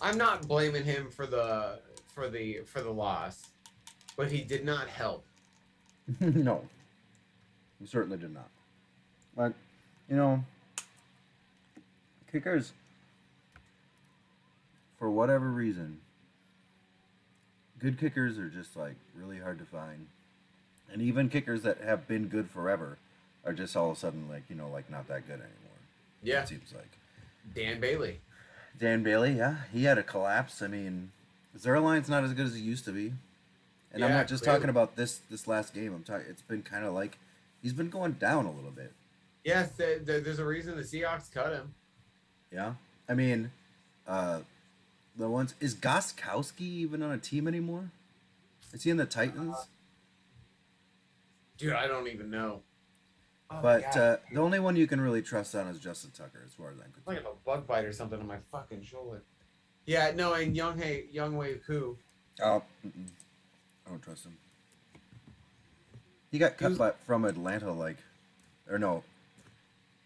I'm 0.02 0.16
not 0.16 0.48
blaming 0.48 0.84
him 0.84 1.10
for 1.10 1.26
the 1.26 1.80
for 2.14 2.28
the 2.28 2.60
for 2.66 2.80
the 2.80 2.90
loss, 2.90 3.46
but 4.16 4.30
he 4.30 4.40
did 4.42 4.64
not 4.64 4.88
help. 4.88 5.24
no, 6.20 6.64
he 7.78 7.86
certainly 7.86 8.16
did 8.18 8.32
not. 8.32 8.48
But 9.36 9.54
you 10.08 10.16
know, 10.16 10.44
kickers, 12.32 12.72
for 14.98 15.10
whatever 15.10 15.48
reason, 15.48 16.00
good 17.78 17.98
kickers 17.98 18.38
are 18.38 18.48
just 18.48 18.76
like 18.76 18.96
really 19.14 19.38
hard 19.38 19.58
to 19.58 19.64
find, 19.64 20.06
and 20.92 21.00
even 21.00 21.28
kickers 21.28 21.62
that 21.62 21.78
have 21.78 22.08
been 22.08 22.26
good 22.28 22.50
forever 22.50 22.98
are 23.44 23.52
just 23.52 23.76
all 23.76 23.90
of 23.90 23.96
a 23.96 24.00
sudden 24.00 24.28
like 24.28 24.42
you 24.48 24.56
know 24.56 24.68
like 24.68 24.90
not 24.90 25.08
that 25.08 25.26
good 25.26 25.34
anymore. 25.34 25.69
Yeah, 26.22 26.42
it 26.42 26.48
seems 26.48 26.72
like. 26.74 26.98
Dan 27.54 27.80
Bailey. 27.80 28.20
Dan 28.78 29.02
Bailey, 29.02 29.32
yeah, 29.32 29.56
he 29.72 29.84
had 29.84 29.98
a 29.98 30.02
collapse. 30.02 30.62
I 30.62 30.68
mean, 30.68 31.12
Zuerlein's 31.58 32.08
not 32.08 32.24
as 32.24 32.32
good 32.32 32.46
as 32.46 32.54
he 32.54 32.60
used 32.60 32.84
to 32.86 32.92
be, 32.92 33.12
and 33.92 34.04
I'm 34.04 34.10
not 34.10 34.28
just 34.28 34.42
clearly. 34.42 34.58
talking 34.58 34.70
about 34.70 34.96
this 34.96 35.20
this 35.30 35.46
last 35.46 35.74
game. 35.74 35.92
I'm 35.94 36.02
talking. 36.02 36.26
It's 36.28 36.42
been 36.42 36.62
kind 36.62 36.84
of 36.84 36.94
like 36.94 37.18
he's 37.62 37.72
been 37.72 37.90
going 37.90 38.12
down 38.12 38.46
a 38.46 38.52
little 38.52 38.70
bit. 38.70 38.92
Yes, 39.44 39.70
th- 39.76 40.06
th- 40.06 40.24
there's 40.24 40.38
a 40.38 40.44
reason 40.44 40.76
the 40.76 40.82
Seahawks 40.82 41.30
cut 41.32 41.52
him. 41.52 41.74
Yeah, 42.52 42.74
I 43.08 43.14
mean, 43.14 43.50
uh, 44.06 44.40
the 45.16 45.28
ones 45.28 45.54
is 45.60 45.74
Gostkowski 45.74 46.60
even 46.60 47.02
on 47.02 47.10
a 47.12 47.18
team 47.18 47.46
anymore? 47.48 47.90
Is 48.72 48.84
he 48.84 48.90
in 48.90 48.96
the 48.96 49.06
Titans? 49.06 49.56
Dude, 51.58 51.72
I 51.72 51.86
don't 51.86 52.08
even 52.08 52.30
know. 52.30 52.60
Oh, 53.50 53.58
but 53.62 53.82
God. 53.82 53.96
uh, 53.96 54.16
the 54.32 54.40
only 54.40 54.60
one 54.60 54.76
you 54.76 54.86
can 54.86 55.00
really 55.00 55.22
trust 55.22 55.54
on 55.54 55.66
is 55.66 55.78
Justin 55.80 56.10
Tucker, 56.16 56.42
as 56.46 56.52
far 56.54 56.70
as 56.70 56.78
I'm 56.78 56.86
It's 56.96 57.06
like 57.06 57.16
concerned. 57.18 57.36
a 57.44 57.46
bug 57.46 57.66
bite 57.66 57.84
or 57.84 57.92
something 57.92 58.20
on 58.20 58.26
my 58.26 58.38
fucking 58.52 58.82
shoulder. 58.84 59.22
Yeah, 59.86 60.12
no, 60.14 60.34
and 60.34 60.56
Young 60.56 60.78
Hey 60.78 61.06
Younghoe 61.12 61.64
Koo. 61.66 61.96
Oh, 62.42 62.62
mm-mm. 62.86 63.06
I 63.86 63.90
don't 63.90 64.02
trust 64.02 64.24
him. 64.26 64.36
He 66.30 66.38
got 66.38 66.56
cut 66.58 66.70
was- 66.70 66.78
by, 66.78 66.92
from 67.04 67.24
Atlanta, 67.24 67.72
like, 67.72 67.96
or 68.70 68.78
no, 68.78 69.02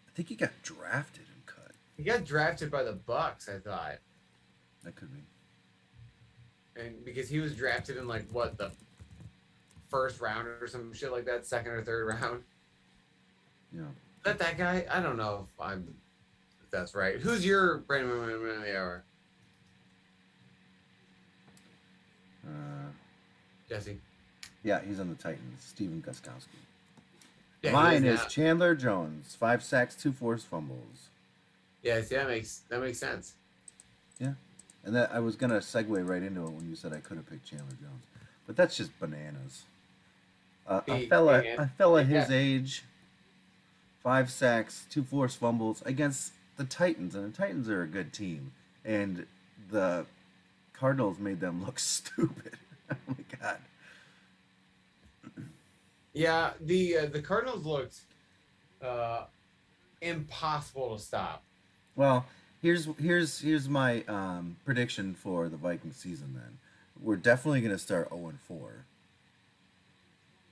I 0.07 0.11
think 0.15 0.29
he 0.29 0.35
got 0.35 0.51
drafted 0.63 1.25
and 1.31 1.45
cut. 1.45 1.71
He 1.97 2.03
got 2.03 2.25
drafted 2.25 2.71
by 2.71 2.81
the 2.83 2.93
Bucks, 2.93 3.47
I 3.47 3.59
thought. 3.59 3.97
That 4.83 4.95
could 4.95 5.09
be. 5.13 5.21
and 6.81 7.05
because 7.05 7.29
he 7.29 7.39
was 7.39 7.55
drafted 7.55 7.97
in 7.97 8.07
like 8.07 8.25
what 8.31 8.57
the 8.57 8.71
first 9.89 10.19
round 10.19 10.47
or 10.47 10.67
some 10.67 10.93
shit 10.93 11.11
like 11.11 11.25
that, 11.25 11.45
second 11.45 11.73
or 11.73 11.83
third 11.83 12.07
round. 12.21 12.43
Yeah. 13.75 13.81
Is 13.83 13.87
that 14.23 14.39
that 14.39 14.57
guy? 14.57 14.85
I 14.89 15.01
don't 15.01 15.17
know 15.17 15.45
if 15.47 15.61
I'm 15.61 15.93
if 16.63 16.71
that's 16.71 16.95
right. 16.95 17.17
Who's 17.19 17.45
your 17.45 17.79
Brandon 17.79 18.19
Man 18.19 18.29
of 18.29 18.61
the 18.61 18.77
hour? 18.77 19.03
Uh, 22.45 22.89
Jesse. 23.67 23.97
yeah, 24.63 24.79
he's 24.87 24.99
on 24.99 25.09
the 25.09 25.15
Titans. 25.15 25.63
Stephen 25.63 26.03
Gostkowski. 26.05 26.47
Yeah, 27.63 27.71
Mine 27.71 28.05
is 28.05 28.19
now. 28.19 28.27
Chandler 28.27 28.75
Jones. 28.75 29.35
Five 29.39 29.63
sacks, 29.63 29.95
two 29.95 30.11
forced 30.11 30.45
fumbles. 30.47 31.09
Yeah, 31.81 32.01
see, 32.01 32.15
that 32.15 32.27
makes 32.27 32.61
that 32.69 32.79
makes 32.81 32.99
sense. 32.99 33.33
Yeah, 34.19 34.33
and 34.83 34.95
that 34.95 35.11
I 35.11 35.19
was 35.19 35.35
gonna 35.35 35.57
segue 35.57 36.07
right 36.07 36.21
into 36.21 36.43
it 36.43 36.49
when 36.51 36.69
you 36.69 36.75
said 36.75 36.93
I 36.93 36.99
could 36.99 37.17
have 37.17 37.27
picked 37.29 37.45
Chandler 37.49 37.75
Jones, 37.81 38.03
but 38.45 38.55
that's 38.55 38.77
just 38.77 38.97
bananas. 38.99 39.63
Uh, 40.67 40.81
a 40.87 40.91
Hey, 40.95 41.07
fella, 41.07 41.43
a 41.57 41.67
fella 41.69 42.03
his 42.03 42.29
yeah. 42.29 42.35
age, 42.35 42.83
five 44.05 44.29
sacks, 44.29 44.85
two 44.87 45.03
forced 45.03 45.39
fumbles 45.39 45.81
against 45.83 46.31
the 46.57 46.63
Titans, 46.63 47.15
and 47.15 47.33
the 47.33 47.35
Titans 47.35 47.67
are 47.67 47.81
a 47.81 47.87
good 47.87 48.13
team, 48.13 48.51
and 48.85 49.25
the 49.71 50.05
Cardinals 50.73 51.17
made 51.17 51.39
them 51.39 51.65
look 51.65 51.79
stupid. 51.79 52.53
oh 52.91 52.95
my 53.07 53.37
god! 53.41 53.57
Yeah, 56.13 56.51
the 56.61 56.97
uh, 56.99 57.05
the 57.07 57.21
Cardinals 57.21 57.65
looked 57.65 58.01
uh, 58.79 59.23
impossible 60.01 60.95
to 60.95 61.03
stop. 61.03 61.43
Well, 61.95 62.27
here's 62.61 62.87
here's 62.99 63.41
here's 63.41 63.67
my 63.67 64.03
um, 64.03 64.57
prediction 64.65 65.15
for 65.15 65.49
the 65.49 65.57
Vikings 65.57 65.95
season. 65.95 66.35
Then 66.35 66.59
we're 67.01 67.15
definitely 67.15 67.61
going 67.61 67.73
to 67.73 67.79
start 67.79 68.09
zero 68.09 68.27
and 68.27 68.39
four 68.39 68.85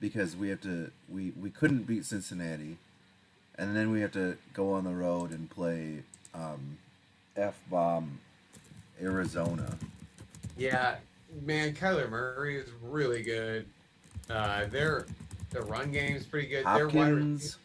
because 0.00 0.34
we 0.34 0.48
have 0.48 0.60
to 0.62 0.90
we 1.08 1.32
we 1.40 1.50
couldn't 1.50 1.86
beat 1.86 2.04
Cincinnati, 2.04 2.78
and 3.58 3.76
then 3.76 3.90
we 3.90 4.00
have 4.00 4.12
to 4.12 4.36
go 4.52 4.72
on 4.72 4.84
the 4.84 4.94
road 4.94 5.30
and 5.30 5.48
play 5.50 6.02
um, 6.34 6.78
f 7.36 7.54
bomb 7.70 8.18
Arizona. 9.00 9.76
Yeah, 10.56 10.96
man, 11.42 11.74
Kyler 11.74 12.08
Murray 12.08 12.56
is 12.56 12.68
really 12.82 13.22
good. 13.22 13.66
Uh, 14.30 14.66
their 14.66 15.06
the 15.50 15.62
run 15.62 15.92
game's 15.92 16.26
pretty 16.26 16.48
good. 16.48 16.66
Their 16.66 16.88
wide 16.88 17.12
Hopkins. 17.12 17.56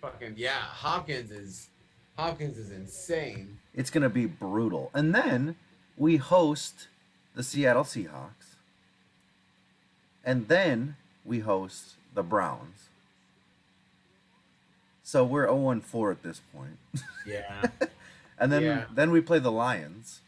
fucking 0.00 0.34
yeah, 0.36 0.58
Hopkins 0.58 1.30
is 1.30 1.68
Hopkins 2.16 2.58
is 2.58 2.70
insane. 2.70 3.58
It's 3.74 3.90
going 3.90 4.02
to 4.02 4.08
be 4.08 4.26
brutal, 4.26 4.90
and 4.94 5.14
then 5.14 5.56
we 5.96 6.16
host 6.16 6.88
the 7.34 7.42
Seattle 7.42 7.84
Seahawks, 7.84 8.56
and 10.24 10.48
then 10.48 10.96
we 11.24 11.40
host 11.40 11.94
the 12.14 12.22
Browns. 12.22 12.88
So 15.06 15.22
we're 15.22 15.46
0 15.46 15.80
4 15.84 16.10
at 16.10 16.24
this 16.24 16.40
point. 16.52 16.78
Yeah, 17.24 17.62
And 18.40 18.50
then 18.50 18.62
Yeah. 18.64 18.84
then 18.92 19.12
we 19.12 19.20
play 19.20 19.38
the 19.38 19.52
Lions, 19.52 20.20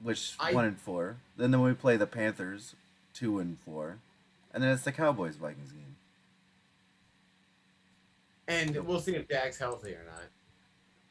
which 0.00 0.34
I- 0.40 0.54
one 0.54 0.64
and 0.64 0.80
four. 0.80 1.16
Then 1.36 1.50
then 1.50 1.60
we 1.60 1.74
play 1.74 1.98
the 1.98 2.06
Panthers, 2.06 2.74
two 3.12 3.38
and 3.40 3.58
four, 3.60 3.98
and 4.54 4.62
then 4.62 4.70
it's 4.70 4.84
the 4.84 4.90
Cowboys 4.90 5.36
Vikings 5.36 5.70
game. 5.72 5.96
and 8.48 8.74
we'll 8.86 9.00
see 9.00 9.14
if 9.16 9.28
Dak's 9.28 9.58
healthy 9.58 9.92
or 9.92 10.04
not, 10.06 10.24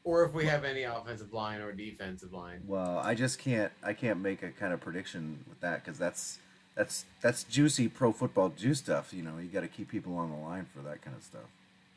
or 0.03 0.23
if 0.23 0.33
we 0.33 0.45
have 0.45 0.63
any 0.63 0.83
offensive 0.83 1.31
line 1.31 1.61
or 1.61 1.71
defensive 1.71 2.33
line. 2.33 2.61
Well, 2.67 2.97
I 2.99 3.13
just 3.13 3.37
can't 3.37 3.71
I 3.83 3.93
can't 3.93 4.19
make 4.19 4.41
a 4.41 4.49
kind 4.49 4.73
of 4.73 4.81
prediction 4.81 5.45
with 5.47 5.59
that 5.61 5.83
because 5.85 5.99
that's 5.99 6.39
that's 6.73 7.05
that's 7.21 7.43
juicy 7.43 7.87
pro 7.87 8.11
football 8.11 8.49
juice 8.49 8.79
stuff. 8.79 9.13
You 9.13 9.21
know, 9.21 9.37
you 9.37 9.47
got 9.49 9.61
to 9.61 9.67
keep 9.67 9.89
people 9.89 10.17
on 10.17 10.31
the 10.31 10.37
line 10.37 10.65
for 10.75 10.81
that 10.81 11.03
kind 11.03 11.15
of 11.15 11.21
stuff. 11.23 11.49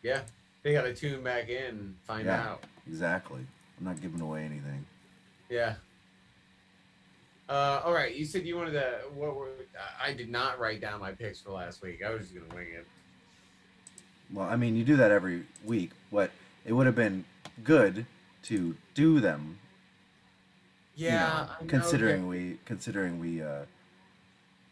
Yeah, 0.07 0.21
they 0.63 0.73
got 0.73 0.83
to 0.83 0.95
tune 0.95 1.25
back 1.25 1.49
in 1.49 1.65
and 1.65 1.95
find 2.07 2.27
Yeah. 2.27 2.41
out. 2.41 2.65
Exactly. 2.87 3.45
I'm 3.77 3.85
not 3.85 4.01
giving 4.01 4.21
away 4.21 4.45
anything. 4.45 4.87
Yeah. 5.51 5.75
Uh, 7.49 7.83
all 7.85 7.93
right, 7.93 8.15
you 8.15 8.25
said 8.25 8.47
you 8.47 8.57
wanted 8.57 8.73
to. 8.73 9.01
What 9.15 9.35
were 9.35 9.49
I 10.01 10.13
did 10.13 10.31
not 10.31 10.61
write 10.61 10.81
down 10.81 11.01
my 11.01 11.11
picks 11.11 11.41
for 11.41 11.51
last 11.51 11.83
week. 11.83 12.05
I 12.05 12.11
was 12.11 12.23
just 12.29 12.35
gonna 12.35 12.55
wing 12.55 12.69
it. 12.73 12.87
Well, 14.33 14.49
I 14.49 14.55
mean, 14.55 14.77
you 14.77 14.85
do 14.85 14.97
that 14.97 15.11
every 15.11 15.45
week, 15.65 15.91
but 16.13 16.31
it 16.65 16.73
would 16.73 16.87
have 16.87 16.97
been 16.97 17.25
good 17.65 18.07
to 18.45 18.77
do 18.95 19.19
them 19.19 19.59
you 20.95 21.07
Yeah, 21.07 21.19
know, 21.19 21.27
I 21.27 21.63
know, 21.63 21.69
considering 21.69 22.27
we 22.29 22.59
considering 22.65 23.19
we 23.19 23.43
uh 23.43 23.65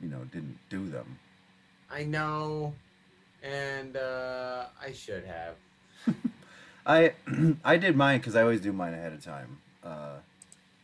you 0.00 0.08
know 0.08 0.24
didn't 0.32 0.58
do 0.70 0.88
them 0.88 1.18
I 1.90 2.04
know, 2.04 2.74
and 3.44 3.96
uh, 3.96 4.66
I 4.80 4.92
should 4.92 5.24
have. 5.26 5.54
i 6.86 7.12
i 7.64 7.76
did 7.76 7.96
mine 7.96 8.18
because 8.18 8.36
i 8.36 8.42
always 8.42 8.60
do 8.60 8.72
mine 8.72 8.94
ahead 8.94 9.12
of 9.12 9.22
time. 9.24 9.58
Uh 9.84 10.16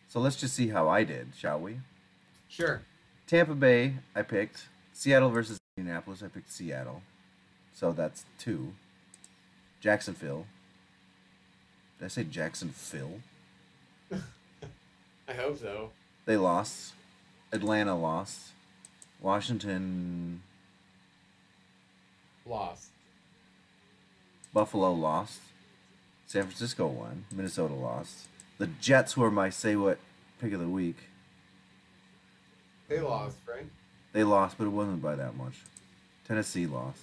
so 0.09 0.19
let's 0.21 0.37
just 0.37 0.55
see 0.55 0.69
how 0.69 0.89
i 0.89 1.05
did 1.05 1.29
shall 1.37 1.61
we? 1.61 1.77
Sure. 2.49 2.83
tampa 3.27 3.55
bay 3.55 3.95
i 4.15 4.23
picked. 4.23 4.69
Seattle 4.93 5.31
versus 5.31 5.59
indianapolis 5.77 6.23
i 6.23 6.29
picked 6.29 6.51
seattle. 6.53 7.03
So 7.75 7.93
that's 7.93 8.25
two. 8.39 8.73
Jacksonville. 9.81 10.47
Did 11.99 12.05
i 12.07 12.09
say 12.09 12.25
jacksonville? 12.25 13.21
I 14.13 15.33
hope 15.35 15.59
so. 15.59 15.91
they 16.25 16.37
lost. 16.37 16.95
Atlanta 17.53 17.97
lost. 17.97 18.53
Washington 19.21 20.43
Lost. 22.51 22.89
Buffalo 24.53 24.93
lost. 24.93 25.39
San 26.27 26.43
Francisco 26.43 26.89
won. 26.89 27.25
Minnesota 27.33 27.75
lost. 27.75 28.27
The 28.59 28.67
Jets 28.67 29.17
were 29.17 29.31
my 29.31 29.51
say 29.51 29.77
what 29.77 29.99
pick 30.41 30.53
of 30.53 30.59
the 30.61 30.69
week. 30.69 30.97
They 32.89 33.01
lost, 33.01 33.37
right? 33.49 33.67
They 34.13 34.25
lost, 34.25 34.59
but 34.59 34.65
it 34.65 34.71
wasn't 34.71 35.01
by 35.01 35.15
that 35.15 35.37
much. 35.37 35.61
Tennessee 36.27 36.67
lost. 36.67 36.99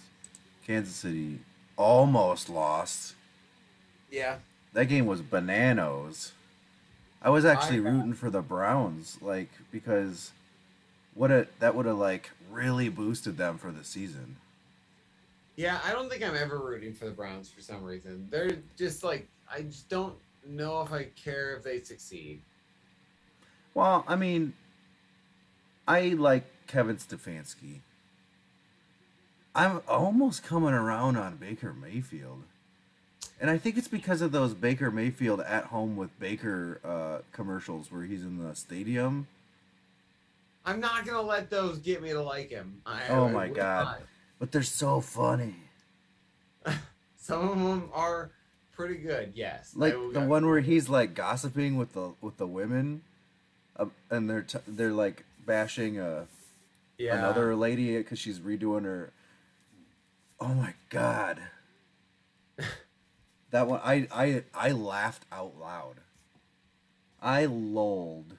Kansas 0.66 0.96
City 0.96 1.40
almost 1.78 2.50
lost. 2.50 3.16
Yeah. 4.12 4.40
That 4.74 4.86
game 4.90 5.06
was 5.06 5.22
bananas. 5.22 6.34
I 7.22 7.30
was 7.30 7.46
actually 7.46 7.78
I- 7.78 7.90
uh, 7.90 7.94
rooting 7.94 8.14
for 8.14 8.30
the 8.30 8.42
Browns, 8.42 9.18
like 9.22 9.50
because 9.72 10.32
what 11.16 11.32
a 11.32 11.48
that 11.60 11.74
would 11.74 11.86
have 11.86 11.98
like 11.98 12.32
really 12.52 12.90
boosted 12.90 13.38
them 13.38 13.58
for 13.58 13.72
the 13.72 13.86
season. 13.86 14.36
Yeah, 15.58 15.80
I 15.84 15.92
don't 15.92 16.08
think 16.10 16.24
I'm 16.24 16.36
ever 16.36 16.60
rooting 16.60 16.94
for 16.94 17.06
the 17.06 17.12
Browns 17.12 17.50
for 17.50 17.62
some 17.62 17.84
reason. 17.84 18.28
They're 18.30 18.60
just 18.78 19.04
like 19.04 19.28
I 19.52 19.64
just 19.64 19.90
don't 19.90 20.16
know 20.46 20.82
if 20.82 20.94
I 20.94 21.08
care 21.22 21.58
if 21.58 21.64
they 21.64 21.82
succeed. 21.82 22.42
Well, 23.74 24.06
I 24.08 24.16
mean, 24.16 24.54
I 25.88 26.10
like 26.10 26.46
Kevin 26.68 26.98
Stefanski. 26.98 27.80
I'm 29.56 29.82
almost 29.88 30.44
coming 30.44 30.74
around 30.74 31.18
on 31.18 31.38
Baker 31.38 31.74
Mayfield. 31.74 32.44
And 33.42 33.50
I 33.50 33.58
think 33.58 33.78
it's 33.78 33.88
because 33.88 34.22
of 34.22 34.32
those 34.32 34.54
Baker 34.54 34.92
Mayfield 34.92 35.42
at 35.42 35.66
home 35.66 35.96
with 35.96 36.18
Baker 36.20 36.80
uh, 36.84 37.20
commercials 37.32 37.92
where 37.92 38.04
he's 38.04 38.22
in 38.22 38.38
the 38.38 38.56
stadium. 38.56 39.28
I'm 40.66 40.80
not 40.80 41.06
gonna 41.06 41.22
let 41.22 41.50
those 41.50 41.80
get 41.80 42.02
me 42.04 42.10
to 42.10 42.22
like 42.22 42.50
him. 42.50 42.82
I, 42.86 43.08
Oh 43.10 43.30
my 43.30 43.48
God. 43.48 43.86
not. 43.86 44.02
But 44.40 44.52
they're 44.52 44.64
so 44.64 45.02
funny. 45.02 45.56
Some 47.18 47.50
of 47.50 47.58
them 47.58 47.90
are 47.94 48.32
pretty 48.74 48.96
good. 48.96 49.34
Yes. 49.36 49.74
Like 49.76 49.94
the 50.14 50.22
one 50.22 50.46
where 50.46 50.60
he's 50.62 50.88
like 50.90 51.14
gossiping 51.14 51.78
with 51.78 51.94
the 51.94 52.14
with 52.22 52.38
the 52.38 52.48
women, 52.48 53.02
uh, 53.76 53.88
and 54.10 54.30
they're 54.30 54.44
t- 54.44 54.60
they're 54.68 54.92
like 54.94 55.26
bashing 55.46 56.00
a 56.00 56.28
yeah. 56.98 57.18
another 57.18 57.56
lady 57.56 57.98
because 57.98 58.20
she's 58.20 58.40
redoing 58.40 58.84
her. 58.84 59.12
Oh 60.40 60.54
my 60.54 60.74
god. 60.90 61.40
that 63.52 63.68
one 63.68 63.82
I 63.84 64.08
I 64.14 64.44
I 64.54 64.72
laughed 64.72 65.26
out 65.32 65.60
loud. 65.60 65.96
I 67.20 67.46
lolled, 67.46 68.38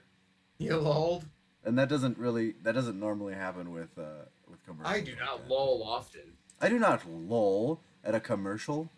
You 0.58 0.76
lolled. 0.76 1.24
and 1.64 1.76
that 1.78 1.88
doesn't 1.88 2.16
really 2.16 2.54
that 2.62 2.76
doesn't 2.76 2.98
normally 2.98 3.34
happen 3.34 3.72
with 3.72 3.98
uh 3.98 4.26
with 4.66 4.76
commercials. 4.76 4.96
I 4.96 5.00
do 5.04 5.16
not 5.16 5.48
lull 5.48 5.82
often. 5.84 6.32
I 6.60 6.68
do 6.68 6.78
not 6.78 7.02
lull 7.08 7.80
at 8.04 8.14
a 8.14 8.20
commercial. 8.20 8.88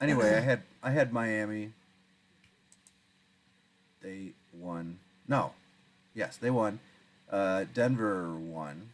Anyway, 0.00 0.36
I 0.36 0.40
had 0.40 0.62
I 0.82 0.90
had 0.90 1.12
Miami. 1.12 1.72
They 4.00 4.32
won. 4.52 4.98
No. 5.26 5.52
Yes, 6.14 6.36
they 6.36 6.50
won. 6.50 6.78
Uh, 7.30 7.64
Denver 7.74 8.34
won. 8.34 8.90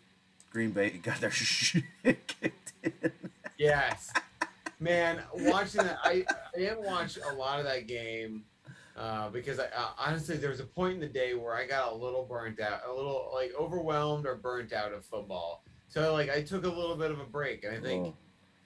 Green 0.50 0.70
Bay 0.70 0.90
got 1.02 1.20
their 1.20 1.30
shit 1.30 1.84
kicked 2.26 2.72
in. 2.82 2.92
Yes. 3.58 4.12
Man, 4.80 5.22
watching 5.32 5.82
that, 5.82 5.98
I, 6.02 6.24
I 6.54 6.58
didn't 6.58 6.82
watch 6.82 7.18
a 7.18 7.32
lot 7.34 7.58
of 7.58 7.64
that 7.66 7.86
game. 7.86 8.44
Uh, 8.96 9.28
because 9.30 9.58
I, 9.58 9.64
uh, 9.64 9.88
honestly, 9.98 10.36
there 10.36 10.50
was 10.50 10.60
a 10.60 10.64
point 10.64 10.94
in 10.94 11.00
the 11.00 11.08
day 11.08 11.34
where 11.34 11.54
I 11.54 11.66
got 11.66 11.92
a 11.92 11.94
little 11.94 12.24
burnt 12.24 12.60
out, 12.60 12.82
a 12.88 12.92
little 12.92 13.30
like 13.34 13.52
overwhelmed 13.58 14.24
or 14.26 14.36
burnt 14.36 14.72
out 14.72 14.92
of 14.92 15.04
football. 15.04 15.64
So 15.88 16.12
like 16.12 16.30
I 16.30 16.42
took 16.42 16.64
a 16.64 16.68
little 16.68 16.96
bit 16.96 17.10
of 17.10 17.18
a 17.18 17.24
break, 17.24 17.64
and 17.64 17.76
I 17.76 17.80
think, 17.80 18.06
Oh. 18.06 18.14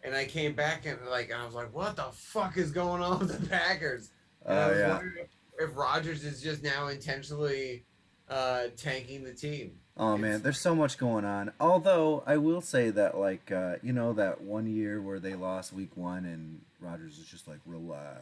and 0.04 0.14
I 0.14 0.26
came 0.26 0.54
back 0.54 0.84
and 0.86 0.98
like 1.08 1.30
and 1.30 1.40
I 1.40 1.46
was 1.46 1.54
like, 1.54 1.74
what 1.74 1.96
the 1.96 2.10
fuck 2.12 2.56
is 2.58 2.70
going 2.70 3.02
on 3.02 3.20
with 3.20 3.40
the 3.40 3.46
Packers? 3.48 4.10
And 4.44 4.58
I 4.58 4.68
was 4.68 4.78
yeah. 4.78 4.88
wondering 4.88 5.14
if, 5.18 5.70
if 5.70 5.76
Rodgers 5.76 6.24
is 6.24 6.42
just 6.42 6.62
now 6.62 6.88
intentionally 6.88 7.84
uh, 8.28 8.64
tanking 8.76 9.24
the 9.24 9.32
team. 9.32 9.72
Oh 9.96 10.16
man, 10.16 10.42
there's 10.42 10.60
so 10.60 10.74
much 10.74 10.96
going 10.98 11.24
on. 11.24 11.52
Although 11.58 12.22
I 12.26 12.36
will 12.36 12.60
say 12.60 12.90
that, 12.90 13.18
like, 13.18 13.50
uh, 13.50 13.76
you 13.82 13.92
know, 13.92 14.12
that 14.12 14.40
one 14.42 14.66
year 14.66 15.02
where 15.02 15.18
they 15.18 15.34
lost 15.34 15.72
week 15.72 15.96
one 15.96 16.24
and 16.24 16.60
Rodgers 16.80 17.18
is 17.18 17.24
just 17.24 17.48
like, 17.48 17.58
relax. 17.66 18.20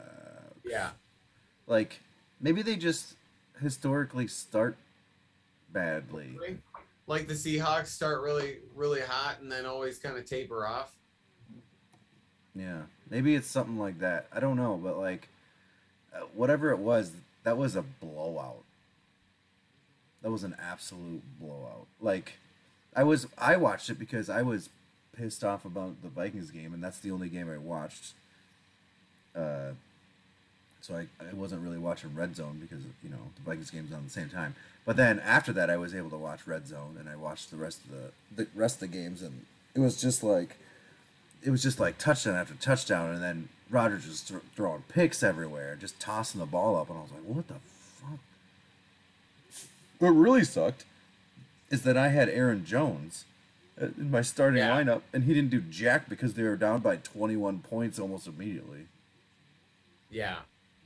Yeah, 0.65 0.91
Like, 1.67 2.01
maybe 2.41 2.63
they 2.63 2.77
just 2.77 3.15
historically 3.61 4.27
start 4.27 4.77
badly. 5.73 6.39
like, 7.07 7.29
the 7.29 7.35
Seahawks 7.35 7.89
start 7.89 8.23
really 8.23 8.59
really 8.75 9.01
hot 9.01 9.37
and 9.41 9.51
then 9.51 9.67
always 9.67 9.99
kind 9.99 10.17
of 10.17 10.25
taper 10.25 10.67
off. 10.67 10.97
Yeah, 12.55 12.83
maybe 13.11 13.35
it's 13.35 13.47
something 13.47 13.79
like 13.79 13.99
that. 14.01 14.27
I 14.33 14.41
don't 14.41 14.57
know, 14.57 14.81
but 14.83 14.99
like, 14.99 15.29
uh, 16.15 16.25
whatever 16.35 16.71
it 16.71 16.79
was, 16.79 17.13
that 17.45 17.59
was 17.59 17.77
a 17.77 17.83
blowout. 17.83 18.65
That 20.23 20.31
was 20.31 20.43
an 20.43 20.57
absolute 20.61 21.23
blowout. 21.39 21.87
Like, 22.01 22.35
I 22.95 23.05
was 23.05 23.27
I 23.37 23.57
watched 23.57 23.91
it 23.91 23.99
because 23.99 24.31
I 24.31 24.43
was 24.43 24.71
pissed 25.17 25.45
off 25.45 25.65
about 25.65 26.03
the 26.03 26.09
Vikings 26.09 26.51
game, 26.51 26.73
and 26.73 26.83
that's 26.83 26.99
the 26.99 27.11
only 27.11 27.29
game 27.29 27.51
I 27.51 27.59
watched. 27.59 28.15
Uh, 29.35 29.73
so 30.87 30.95
I, 30.97 31.07
I 31.25 31.33
wasn't 31.35 31.63
really 31.63 31.79
watching 31.79 32.15
Red 32.15 32.37
Zone 32.37 32.59
because 32.61 32.85
you 33.03 33.11
know 33.11 33.31
the 33.35 33.43
Vikings 33.43 33.71
game's 33.71 33.93
on 33.93 33.99
at 33.99 34.05
the 34.05 34.11
same 34.11 34.29
time. 34.29 34.55
But 34.85 34.97
then 34.97 35.19
after 35.21 35.53
that, 35.55 35.69
I 35.69 35.77
was 35.77 35.95
able 35.95 36.11
to 36.11 36.17
watch 36.17 36.47
Red 36.47 36.69
Zone, 36.69 36.97
and 37.01 37.09
I 37.09 37.17
watched 37.17 37.51
the 37.51 37.57
rest 37.57 37.81
of 37.85 37.91
the 37.91 38.13
the 38.45 38.49
rest 38.55 38.77
of 38.77 38.81
the 38.81 38.97
games, 38.97 39.23
and 39.23 39.47
it 39.75 39.81
was 39.81 40.01
just 40.01 40.23
like 40.23 40.59
it 41.43 41.51
was 41.51 41.63
just 41.63 41.81
like 41.81 41.99
touchdown 41.99 42.37
after 42.37 42.55
touchdown, 42.55 43.13
and 43.13 43.23
then 43.23 43.49
Rodgers 43.69 44.07
was 44.07 44.21
th- 44.23 44.41
throwing 44.55 44.83
picks 44.89 45.23
everywhere, 45.25 45.77
just 45.77 45.99
tossing 45.99 46.39
the 46.39 46.47
ball 46.47 46.77
up, 46.77 46.89
and 46.89 46.99
I 46.99 47.03
was 47.03 47.11
like, 47.11 47.23
"What 47.25 47.49
the 47.49 47.55
fuck?" 47.55 48.19
What 49.99 50.11
really 50.11 50.45
sucked 50.45 50.85
is 51.71 51.83
that 51.83 51.97
I 51.97 52.09
had 52.09 52.29
Aaron 52.29 52.65
Jones 52.65 53.25
uh, 53.81 53.87
in 53.99 54.11
my 54.11 54.23
starting 54.23 54.59
Yeah. 54.59 54.71
lineup, 54.81 55.03
and 55.13 55.25
he 55.25 55.35
didn't 55.35 55.51
do 55.51 55.61
jack 55.61 56.09
because 56.09 56.35
they 56.35 56.45
were 56.45 56.57
down 56.57 56.81
by 56.81 56.97
21 56.97 57.59
points 57.61 57.99
almost 57.99 58.27
immediately. 58.29 58.87
Yeah, 60.11 60.41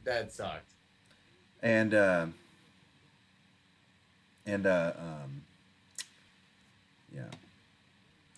that 0.05 0.33
sucked. 0.33 0.73
And 1.63 1.95
uh, 1.95 2.27
and 4.47 4.67
uh, 4.67 4.93
um, 4.99 5.43
yeah, 7.15 7.23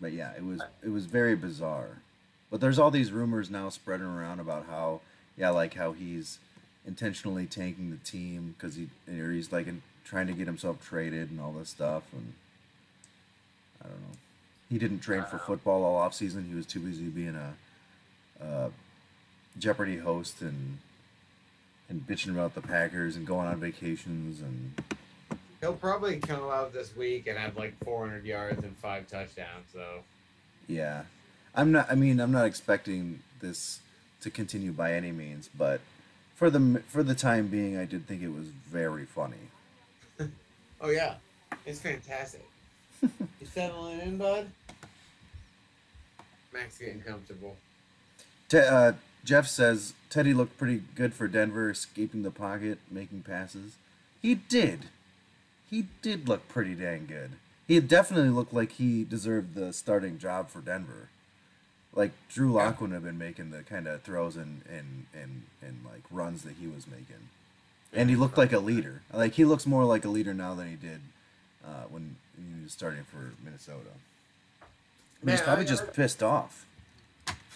but 0.00 0.12
yeah, 0.12 0.32
it 0.36 0.44
was 0.44 0.60
it 0.82 0.88
was 0.90 1.06
very 1.06 1.36
bizarre. 1.36 1.98
But 2.50 2.60
there's 2.60 2.78
all 2.78 2.90
these 2.90 3.12
rumors 3.12 3.48
now 3.48 3.68
spreading 3.70 4.06
around 4.06 4.40
about 4.40 4.66
how 4.68 5.00
yeah, 5.36 5.50
like 5.50 5.74
how 5.74 5.92
he's 5.92 6.38
intentionally 6.86 7.46
tanking 7.46 7.90
the 7.90 7.96
team 7.98 8.54
because 8.58 8.74
he 8.74 8.88
or 9.08 9.32
he's 9.32 9.52
like 9.52 9.66
in, 9.66 9.82
trying 10.04 10.26
to 10.26 10.32
get 10.32 10.46
himself 10.46 10.84
traded 10.84 11.30
and 11.30 11.40
all 11.40 11.52
this 11.52 11.68
stuff 11.68 12.02
and 12.12 12.34
I 13.82 13.88
don't 13.88 14.00
know. 14.00 14.16
He 14.68 14.78
didn't 14.78 15.00
train 15.00 15.24
for 15.24 15.38
football 15.38 15.84
all 15.84 15.96
off 15.96 16.14
season. 16.14 16.46
He 16.48 16.54
was 16.54 16.66
too 16.66 16.80
busy 16.80 17.04
being 17.04 17.36
a, 17.36 17.54
uh 18.44 18.70
Jeopardy 19.58 19.98
host 19.98 20.40
and 20.40 20.78
and 21.88 22.06
bitching 22.06 22.30
about 22.30 22.54
the 22.54 22.60
Packers 22.60 23.16
and 23.16 23.26
going 23.26 23.46
on 23.46 23.60
vacations 23.60 24.40
and 24.40 24.74
He'll 25.60 25.74
probably 25.74 26.18
come 26.18 26.42
out 26.50 26.72
this 26.72 26.96
week 26.96 27.28
and 27.28 27.38
have 27.38 27.56
like 27.56 27.74
400 27.84 28.24
yards 28.24 28.64
and 28.64 28.76
five 28.78 29.06
touchdowns. 29.06 29.66
So 29.72 30.00
yeah. 30.66 31.02
I'm 31.54 31.70
not 31.70 31.90
I 31.90 31.94
mean, 31.94 32.18
I'm 32.20 32.32
not 32.32 32.46
expecting 32.46 33.20
this 33.40 33.80
to 34.22 34.30
continue 34.30 34.72
by 34.72 34.94
any 34.94 35.12
means, 35.12 35.48
but 35.56 35.80
for 36.34 36.50
the 36.50 36.82
for 36.88 37.02
the 37.02 37.14
time 37.14 37.48
being, 37.48 37.76
I 37.76 37.84
did 37.84 38.06
think 38.06 38.22
it 38.22 38.30
was 38.30 38.48
very 38.48 39.04
funny. 39.04 39.36
Oh 40.84 40.90
yeah, 40.90 41.14
it's 41.64 41.78
fantastic. 41.78 42.44
you 43.02 43.46
settling 43.46 44.00
in, 44.00 44.18
bud? 44.18 44.48
Max 46.52 46.76
getting 46.76 47.00
comfortable. 47.00 47.56
Te- 48.48 48.58
uh, 48.58 48.92
Jeff 49.24 49.46
says 49.46 49.94
Teddy 50.10 50.34
looked 50.34 50.58
pretty 50.58 50.82
good 50.94 51.14
for 51.14 51.28
Denver, 51.28 51.70
escaping 51.70 52.22
the 52.22 52.30
pocket, 52.30 52.78
making 52.90 53.22
passes. 53.22 53.76
He 54.20 54.34
did. 54.34 54.86
He 55.70 55.86
did 56.02 56.28
look 56.28 56.48
pretty 56.48 56.74
dang 56.74 57.06
good. 57.06 57.32
He 57.66 57.78
definitely 57.80 58.30
looked 58.30 58.52
like 58.52 58.72
he 58.72 59.04
deserved 59.04 59.54
the 59.54 59.72
starting 59.72 60.18
job 60.18 60.50
for 60.50 60.60
Denver. 60.60 61.08
Like 61.94 62.12
Drew 62.28 62.52
Lock 62.52 62.80
wouldn't 62.80 62.94
have 62.94 63.04
been 63.04 63.18
making 63.18 63.50
the 63.50 63.62
kind 63.62 63.86
of 63.86 64.02
throws 64.02 64.36
and, 64.36 64.62
and, 64.68 65.06
and, 65.14 65.42
and 65.62 65.78
like 65.84 66.02
runs 66.10 66.42
that 66.42 66.54
he 66.60 66.66
was 66.66 66.86
making. 66.86 67.28
And 67.92 68.10
he 68.10 68.16
looked 68.16 68.38
like 68.38 68.52
a 68.52 68.58
leader. 68.58 69.02
Like 69.12 69.34
he 69.34 69.44
looks 69.44 69.66
more 69.66 69.84
like 69.84 70.04
a 70.04 70.08
leader 70.08 70.34
now 70.34 70.54
than 70.54 70.68
he 70.70 70.76
did 70.76 71.00
uh, 71.64 71.84
when 71.90 72.16
he 72.36 72.64
was 72.64 72.72
starting 72.72 73.04
for 73.04 73.32
Minnesota. 73.44 73.90
He's 75.20 75.26
Man, 75.26 75.38
probably 75.38 75.64
I- 75.64 75.68
just 75.68 75.92
pissed 75.92 76.22
off. 76.22 76.66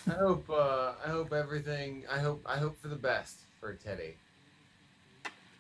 I 0.09 0.13
hope. 0.13 0.49
Uh, 0.49 0.93
I 1.05 1.09
hope 1.09 1.33
everything. 1.33 2.05
I 2.11 2.19
hope. 2.19 2.43
I 2.47 2.59
hope 2.59 2.81
for 2.81 2.89
the 2.89 2.97
best 2.97 3.39
for 3.61 3.75
Teddy. 3.75 4.15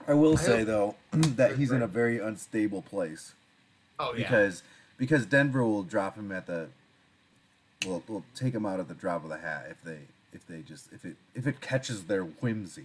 I 0.08 0.14
will 0.14 0.38
I 0.38 0.40
say 0.40 0.64
though 0.64 0.94
that 1.10 1.56
he's 1.56 1.72
in 1.72 1.82
a 1.82 1.86
very 1.86 2.18
unstable 2.18 2.82
place 2.82 3.34
Oh 3.98 4.12
yeah. 4.12 4.22
because 4.22 4.62
because 4.98 5.26
Denver 5.26 5.64
will 5.64 5.82
drop 5.82 6.16
him 6.16 6.30
at 6.30 6.46
the 6.46 6.68
will 7.84 8.02
will 8.06 8.24
take 8.34 8.54
him 8.54 8.64
out 8.64 8.80
at 8.80 8.88
the 8.88 8.94
drop 8.94 9.24
of 9.24 9.30
the 9.30 9.38
hat 9.38 9.66
if 9.70 9.82
they 9.82 9.98
if 10.32 10.46
they 10.46 10.60
just 10.60 10.92
if 10.92 11.04
it 11.04 11.16
if 11.34 11.46
it 11.46 11.60
catches 11.60 12.04
their 12.04 12.22
whimsy 12.22 12.84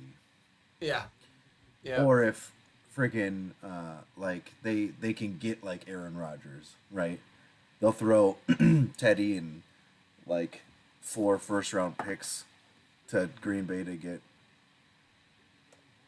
yeah. 0.79 1.03
Yeah. 1.83 2.03
or 2.03 2.23
if 2.23 2.51
freaking 2.95 3.51
uh, 3.63 4.01
like 4.17 4.53
they 4.63 4.85
they 4.99 5.13
can 5.13 5.37
get 5.37 5.63
like 5.63 5.87
Aaron 5.87 6.17
Rodgers 6.17 6.73
right 6.91 7.19
they'll 7.79 7.91
throw 7.91 8.37
Teddy 8.97 9.37
and 9.37 9.61
like 10.25 10.61
four 11.01 11.37
first 11.37 11.73
round 11.73 11.97
picks 11.97 12.45
to 13.09 13.29
Green 13.41 13.65
Bay 13.65 13.83
to 13.83 13.95
get 13.95 14.21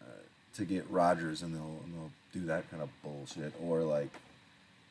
uh, 0.02 0.22
to 0.56 0.66
get 0.66 0.90
Rodgers 0.90 1.42
and 1.42 1.54
they'll 1.54 1.82
and 1.84 1.94
they'll 1.94 2.12
do 2.32 2.46
that 2.48 2.70
kind 2.72 2.82
of 2.82 2.90
bullshit 3.04 3.54
or 3.62 3.82
like 3.82 4.10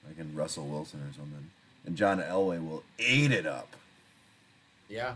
like 0.07 0.19
in 0.19 0.35
Russell 0.35 0.67
Wilson 0.67 1.01
or 1.01 1.13
something 1.13 1.51
and 1.87 1.97
John 1.97 2.21
Elway 2.21 2.65
will 2.67 2.83
eat 2.99 3.33
it 3.33 3.47
up 3.47 3.77
yeah. 4.93 5.15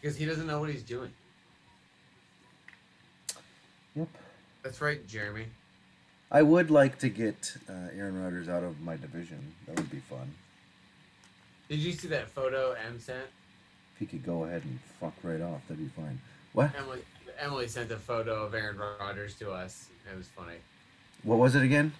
Because 0.00 0.16
he 0.16 0.26
doesn't 0.26 0.46
know 0.46 0.60
what 0.60 0.68
he's 0.68 0.82
doing. 0.82 1.10
yep 3.96 4.08
That's 4.62 4.80
right, 4.80 5.04
Jeremy. 5.08 5.46
I 6.30 6.42
would 6.42 6.70
like 6.70 6.98
to 6.98 7.08
get 7.08 7.56
uh, 7.68 7.88
Aaron 7.96 8.22
Rodgers 8.22 8.50
out 8.50 8.62
of 8.62 8.80
my 8.80 8.96
division 8.96 9.54
that 9.66 9.76
would 9.76 9.90
be 9.90 10.00
fun 10.00 10.34
Did 11.70 11.78
you 11.78 11.92
see 11.92 12.08
that 12.08 12.28
photo 12.28 12.76
M 12.86 13.00
sent? 13.00 13.24
He 13.98 14.06
could 14.06 14.24
go 14.24 14.44
ahead 14.44 14.62
and 14.64 14.78
fuck 15.00 15.14
right 15.22 15.40
off, 15.40 15.60
that'd 15.68 15.82
be 15.82 15.90
fine. 16.00 16.20
What? 16.52 16.70
Emily. 16.76 17.02
Emily 17.40 17.68
sent 17.68 17.90
a 17.92 17.96
photo 17.96 18.44
of 18.44 18.54
Aaron 18.54 18.78
Rodgers 18.78 19.34
to 19.36 19.52
us. 19.52 19.88
It 20.12 20.16
was 20.16 20.26
funny. 20.26 20.56
What 21.22 21.38
was 21.38 21.54
it 21.54 21.62
again? 21.62 21.92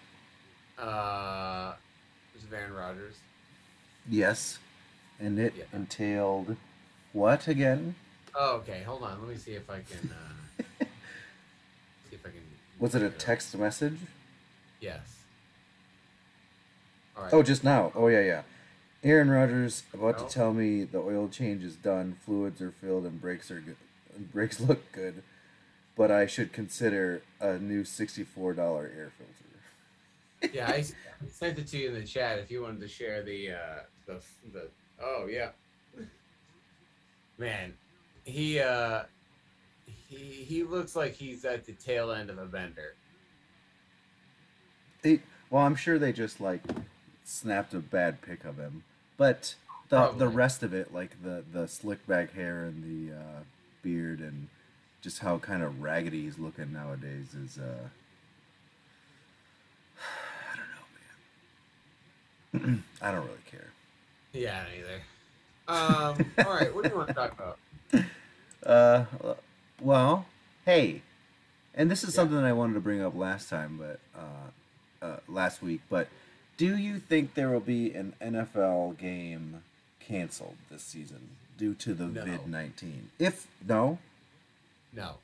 Uh, 0.77 1.75
it 2.35 2.43
was 2.45 2.53
Aaron 2.53 2.73
Rodgers. 2.73 3.15
Yes. 4.09 4.59
And 5.21 5.39
it 5.39 5.55
Yeah. 5.57 5.65
entailed 5.73 6.57
what 7.13 7.47
again? 7.47 7.95
Oh, 8.35 8.57
okay. 8.57 8.83
Hold 8.83 9.03
on. 9.05 9.21
Let 9.21 9.29
me 9.29 9.37
see 9.37 9.53
if 9.53 9.69
I 9.71 9.81
can. 9.81 10.11
Uh, 10.11 10.85
see 12.11 12.15
if 12.17 12.27
I 12.27 12.31
can. 12.31 12.43
Was 12.79 12.95
it 12.95 13.03
a 13.03 13.11
text 13.11 13.57
message? 13.57 13.99
Yes. 14.81 15.17
All 17.17 17.25
right. 17.25 17.33
Oh, 17.33 17.43
just 17.43 17.63
now. 17.65 17.93
Oh, 17.95 18.09
yeah, 18.09 18.21
yeah. 18.21 18.43
Aaron 19.05 19.31
Rodgers 19.31 19.85
about 19.95 20.19
No. 20.19 20.27
to 20.27 20.33
tell 20.35 20.53
me 20.53 20.85
the 20.85 20.99
oil 20.99 21.29
change 21.29 21.63
is 21.63 21.77
done, 21.77 22.17
fluids 22.25 22.61
are 22.61 22.73
filled, 22.73 23.05
and 23.05 23.21
brakes 23.21 23.51
are 23.51 23.61
good. 23.61 23.77
Brakes 24.33 24.59
look 24.61 24.91
good, 24.93 25.23
but 25.97 26.11
I 26.11 26.27
should 26.27 26.53
consider 26.53 27.23
a 27.41 27.59
new 27.59 27.85
sixty-four 27.85 28.55
dollar 28.55 28.91
air 28.97 29.13
filter. 29.17 30.53
yeah, 30.55 30.69
I 30.69 30.85
sent 31.31 31.59
it 31.59 31.69
to 31.69 31.79
you 31.79 31.89
in 31.89 31.95
the 31.95 32.05
chat 32.05 32.39
if 32.41 32.51
you 32.51 32.63
wanted 32.63 32.81
to 32.81 32.89
share 32.89 33.23
the 33.23 33.53
uh, 33.53 33.57
the 34.07 34.21
the. 34.53 34.69
Oh 35.01 35.27
yeah. 35.31 35.51
Man, 37.39 37.75
he 38.25 38.59
uh, 38.59 39.05
he 39.87 40.17
he 40.17 40.65
looks 40.65 40.97
like 40.97 41.15
he's 41.15 41.45
at 41.45 41.65
the 41.65 41.73
tail 41.75 42.11
end 42.11 42.31
of 42.31 42.39
a 42.39 42.47
bender. 42.47 42.95
They, 45.03 45.21
well, 45.51 45.63
I'm 45.65 45.77
sure 45.77 46.01
they 46.01 46.13
just 46.13 46.41
like 46.41 46.63
snapped 47.23 47.73
a 47.75 47.79
bad 47.79 48.21
pic 48.23 48.45
of 48.45 48.57
him, 48.59 48.83
but 49.19 49.55
the 49.91 49.97
Probably. 49.97 50.19
the 50.21 50.29
rest 50.29 50.63
of 50.63 50.73
it, 50.73 50.95
like 50.95 51.23
the 51.23 51.45
the 51.53 51.69
slick 51.69 52.07
back 52.07 52.33
hair 52.35 52.65
and 52.65 52.83
the 53.11 53.15
uh, 53.15 53.41
beard 53.83 54.21
and 54.21 54.49
just 55.03 55.19
how 55.21 55.39
kind 55.39 55.63
of 55.63 55.83
raggedy 55.83 56.23
he's 56.23 56.39
looking 56.39 56.73
nowadays 56.73 57.35
is 57.35 57.59
uh 57.59 57.89
I 60.53 60.57
don't 60.57 62.63
know, 62.63 62.69
man. 62.71 62.85
I 63.03 63.11
don't 63.13 63.27
really 63.27 63.39
care. 63.51 63.69
Yeah, 64.33 64.65
neither. 64.75 65.03
Um, 65.69 66.33
all 66.45 66.55
right, 66.55 66.75
what 66.75 66.85
do 66.85 66.91
you 66.91 66.97
want 66.97 67.09
to 67.09 67.15
talk 67.15 67.33
about? 67.33 67.59
Uh, 68.65 69.05
well, 69.81 70.27
hey, 70.65 71.03
and 71.75 71.91
this 71.91 72.03
is 72.03 72.11
Yeah. 72.11 72.17
something 72.17 72.37
that 72.37 72.45
I 72.45 72.53
wanted 72.53 72.75
to 72.75 72.81
bring 72.81 73.01
up 73.03 73.15
last 73.17 73.49
time, 73.49 73.79
but 73.79 74.01
uh, 74.19 75.05
uh, 75.07 75.17
last 75.29 75.63
week. 75.63 75.81
But 75.89 76.09
do 76.59 76.77
you 76.77 76.99
think 76.99 77.33
there 77.35 77.49
will 77.49 77.61
be 77.61 77.95
an 77.95 78.15
NFL 78.21 78.99
game 78.99 79.63
canceled 80.01 80.57
this 80.71 80.83
season 80.83 81.31
due 81.57 81.73
to 81.75 81.95
the 81.95 82.07
No. 82.07 82.25
vid 82.25 82.47
nineteen? 82.47 83.09
If 83.19 83.47
no, 83.67 83.99
No. 84.93 85.15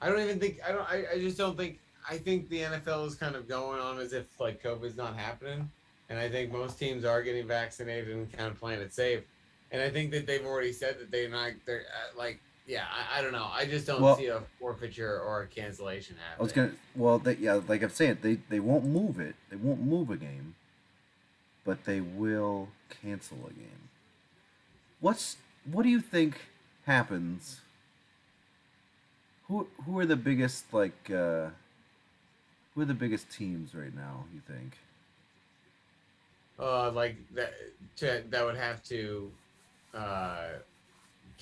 I 0.00 0.08
don't 0.08 0.20
even 0.20 0.38
think 0.40 0.58
I 0.66 0.72
don't 0.72 0.88
I, 0.90 1.04
I 1.14 1.18
just 1.18 1.38
don't 1.38 1.56
think 1.56 1.78
I 2.08 2.18
think 2.18 2.48
the 2.48 2.58
NFL 2.60 3.06
is 3.06 3.14
kind 3.14 3.36
of 3.36 3.48
going 3.48 3.80
on 3.80 3.98
as 4.00 4.12
if 4.12 4.26
like 4.40 4.62
COVID's 4.62 4.96
not 4.96 5.16
happening. 5.16 5.70
And 6.10 6.18
I 6.18 6.28
think 6.28 6.52
most 6.52 6.78
teams 6.78 7.04
are 7.04 7.22
getting 7.22 7.46
vaccinated 7.46 8.14
and 8.14 8.30
kind 8.32 8.50
of 8.50 8.58
playing 8.58 8.80
it 8.80 8.92
safe. 8.92 9.22
And 9.70 9.80
I 9.80 9.88
think 9.88 10.10
that 10.10 10.26
they've 10.26 10.44
already 10.44 10.72
said 10.72 10.98
that 10.98 11.10
they're 11.10 11.28
not 11.30 11.52
they're 11.64 11.84
uh, 11.86 12.18
like 12.18 12.40
yeah, 12.72 12.86
I, 12.90 13.18
I 13.18 13.22
don't 13.22 13.32
know. 13.32 13.48
I 13.52 13.66
just 13.66 13.86
don't 13.86 14.00
Well- 14.00 14.16
see 14.16 14.28
a 14.28 14.40
forfeiture 14.58 15.20
or 15.20 15.42
a 15.42 15.46
cancellation 15.46 16.16
happening. 16.16 16.40
I 16.40 16.42
was 16.42 16.52
gonna. 16.52 16.72
Well, 16.96 17.18
they, 17.18 17.34
yeah, 17.36 17.60
like 17.68 17.82
I'm 17.82 17.90
saying, 17.90 18.18
they 18.22 18.36
they 18.48 18.60
won't 18.60 18.86
move 18.86 19.20
it. 19.20 19.34
They 19.50 19.56
won't 19.56 19.82
move 19.82 20.08
a 20.10 20.16
game, 20.16 20.54
but 21.66 21.84
they 21.84 22.00
will 22.00 22.68
cancel 23.02 23.36
a 23.46 23.52
game. 23.52 23.88
What's 25.00 25.36
what 25.70 25.82
do 25.82 25.90
you 25.90 26.00
think 26.00 26.40
happens? 26.86 27.60
Who 29.48 29.68
who 29.84 29.98
are 29.98 30.06
the 30.06 30.16
biggest 30.16 30.72
like? 30.72 31.10
uh 31.10 31.50
Who 32.74 32.80
are 32.82 32.86
the 32.94 33.00
biggest 33.04 33.30
teams 33.30 33.74
right 33.74 33.94
now? 33.94 34.24
You 34.34 34.40
think? 34.52 34.78
uh 36.58 36.90
like 36.92 37.16
that 37.34 37.52
to, 37.96 38.22
that 38.30 38.44
would 38.44 38.56
have 38.56 38.82
to 38.84 39.30
uh 39.94 40.48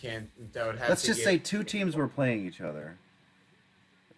can 0.01 0.31
that 0.53 0.67
would 0.67 0.79
have 0.79 0.89
Let's 0.89 1.03
to 1.03 1.09
just 1.09 1.21
get- 1.21 1.25
say 1.25 1.39
two 1.39 1.63
teams 1.63 1.97
were 1.97 2.09
playing 2.09 2.47
each 2.47 2.61
other. 2.61 2.97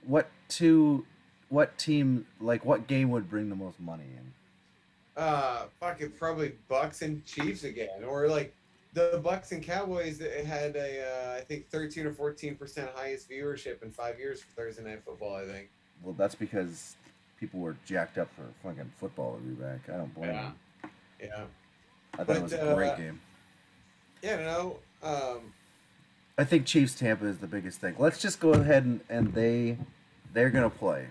What 0.07 0.31
two? 0.49 1.07
What 1.49 1.77
team? 1.79 2.27
Like 2.41 2.65
what 2.65 2.87
game 2.87 3.11
would 3.11 3.29
bring 3.29 3.49
the 3.49 3.57
most 3.57 3.81
money 3.81 4.05
in? 4.05 4.33
uh 5.15 5.67
fucking 5.79 6.11
probably 6.13 6.55
Bucks 6.69 7.03
and 7.03 7.23
Chiefs 7.27 7.65
again, 7.65 8.03
or 8.07 8.29
like 8.29 8.55
the 8.95 9.21
Bucks 9.23 9.53
and 9.53 9.63
Cowboys 9.63 10.17
that 10.19 10.45
had 10.47 10.75
a 10.77 11.03
uh, 11.07 11.37
I 11.39 11.41
think 11.43 11.69
thirteen 11.69 12.07
or 12.07 12.13
fourteen 12.15 12.55
percent 12.57 12.91
highest 12.95 13.29
viewership 13.29 13.83
in 13.83 13.91
five 13.91 14.19
years 14.19 14.41
for 14.41 14.51
Thursday 14.53 14.83
night 14.85 15.03
football. 15.05 15.35
I 15.37 15.45
think. 15.47 15.69
Well, 16.03 16.15
that's 16.17 16.35
because 16.35 16.97
people 17.39 17.61
were 17.61 17.77
jacked 17.85 18.17
up 18.19 18.29
for 18.35 18.45
fucking 18.67 18.91
football 18.99 19.35
to 19.37 19.41
be 19.43 19.55
back. 19.55 19.81
I 19.89 19.99
don't 19.99 20.15
blame 20.15 20.31
Yeah. 20.31 20.43
them. 20.43 20.57
Yeah. 21.21 21.45
I 22.15 22.17
thought 22.19 22.27
But, 22.27 22.37
it 22.39 22.43
was 22.43 22.53
a 22.55 22.75
great 22.75 22.89
uh, 22.91 22.97
game. 22.97 23.21
Yeah. 24.23 24.37
No. 24.37 24.79
Um. 25.03 25.53
I 26.43 26.45
think 26.45 26.67
Chiefs 26.67 26.97
Tampa 26.97 27.25
is 27.27 27.39
the 27.39 27.47
biggest 27.47 27.81
thing. 27.81 27.95
Let's 28.01 28.21
just 28.21 28.41
go 28.41 28.53
ahead 28.53 28.85
and, 28.85 29.01
and 29.09 29.33
they 29.33 29.79
they're 30.33 30.51
gonna 30.51 30.71
play. 30.71 31.07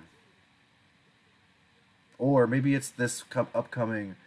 Or 2.18 2.48
maybe 2.48 2.76
it's 2.76 2.90
this 2.90 3.24
upcoming 3.56 4.18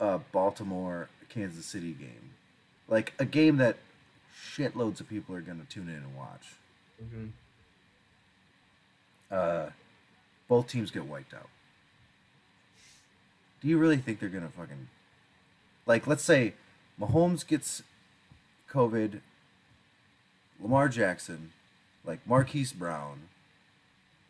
uh, 0.00 0.18
Baltimore 0.32 1.08
Kansas 1.28 1.64
City 1.64 1.92
game, 1.92 2.30
like 2.88 3.12
a 3.20 3.24
game 3.24 3.58
that 3.58 3.76
shitloads 4.36 4.98
of 4.98 5.08
people 5.08 5.32
are 5.36 5.40
gonna 5.40 5.62
tune 5.70 5.88
in 5.88 5.94
and 5.94 6.16
watch. 6.16 6.56
mhm. 7.00 7.30
Uh, 9.30 9.70
both 10.48 10.66
teams 10.66 10.90
get 10.90 11.04
wiped 11.06 11.34
out. 11.34 11.50
Do 13.60 13.68
you 13.68 13.78
really 13.78 13.98
think 13.98 14.18
they're 14.18 14.28
gonna 14.28 14.48
fucking 14.48 14.88
like? 15.86 16.08
Let's 16.08 16.24
say 16.24 16.54
Mahomes 17.00 17.46
gets 17.46 17.84
COVID. 18.68 19.20
Lamar 20.62 20.88
Jackson, 20.88 21.52
like 22.04 22.20
Marquise 22.26 22.72
Brown, 22.72 23.22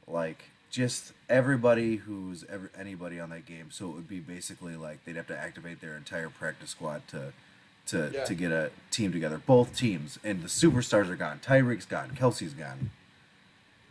like 0.08 0.44
just 0.70 1.12
everybody 1.28 1.96
who's 1.96 2.44
ever 2.44 2.70
anybody 2.78 3.20
on 3.20 3.30
that 3.30 3.44
game. 3.46 3.66
So 3.70 3.90
it 3.90 3.92
would 3.94 4.08
be 4.08 4.20
basically 4.20 4.76
like 4.76 5.04
they'd 5.04 5.16
have 5.16 5.26
to 5.28 5.38
activate 5.38 5.80
their 5.80 5.96
entire 5.96 6.30
practice 6.30 6.70
squad 6.70 7.06
to 7.08 7.32
to 7.86 8.10
Yeah. 8.14 8.24
to 8.24 8.34
get 8.34 8.52
a 8.52 8.70
team 8.90 9.12
together. 9.12 9.38
Both 9.38 9.76
teams 9.76 10.18
and 10.24 10.42
the 10.42 10.48
superstars 10.48 11.08
are 11.08 11.16
gone. 11.16 11.40
Tyreek's 11.40 11.84
gone. 11.86 12.10
Kelce's 12.12 12.54
gone. 12.54 12.90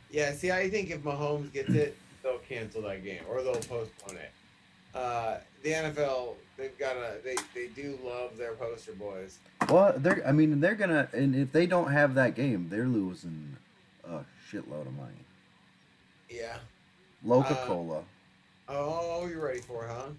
Yeah. 0.10 0.34
See, 0.34 0.52
I 0.52 0.70
think 0.70 0.90
if 0.90 1.02
Mahomes 1.02 1.52
gets 1.54 1.70
it, 1.70 1.98
they'll 2.24 2.40
cancel 2.40 2.82
that 2.84 3.04
game 3.04 3.22
or 3.30 3.42
they'll 3.44 3.54
postpone 3.56 4.18
it. 4.18 4.32
Uh, 4.94 5.38
the 5.64 5.70
NFL, 5.72 6.36
they've 6.58 6.78
got 6.78 6.96
a 6.96 7.16
they 7.24 7.36
they 7.54 7.68
do 7.68 7.98
love 8.04 8.38
their 8.38 8.54
poster 8.54 8.94
boys. 8.94 9.38
Well, 9.70 9.94
they're. 9.98 10.26
I 10.28 10.32
mean, 10.32 10.60
they're 10.60 10.76
gonna. 10.76 11.08
And 11.14 11.36
if 11.36 11.52
they 11.52 11.66
don't 11.66 11.92
have 11.92 12.16
that 12.16 12.36
game, 12.36 12.68
they're 12.70 12.88
losing 12.88 13.56
a 14.04 14.20
shitload 14.52 14.88
of 14.88 14.96
money. 14.96 15.14
Yeah. 16.30 16.58
Coca 17.28 17.50
Uh, 17.54 17.66
Cola. 17.66 18.04
Oh, 18.68 19.28
you're 19.28 19.46
ready 19.46 19.60
for 19.62 19.86
it, 19.86 19.90
huh? 19.90 20.10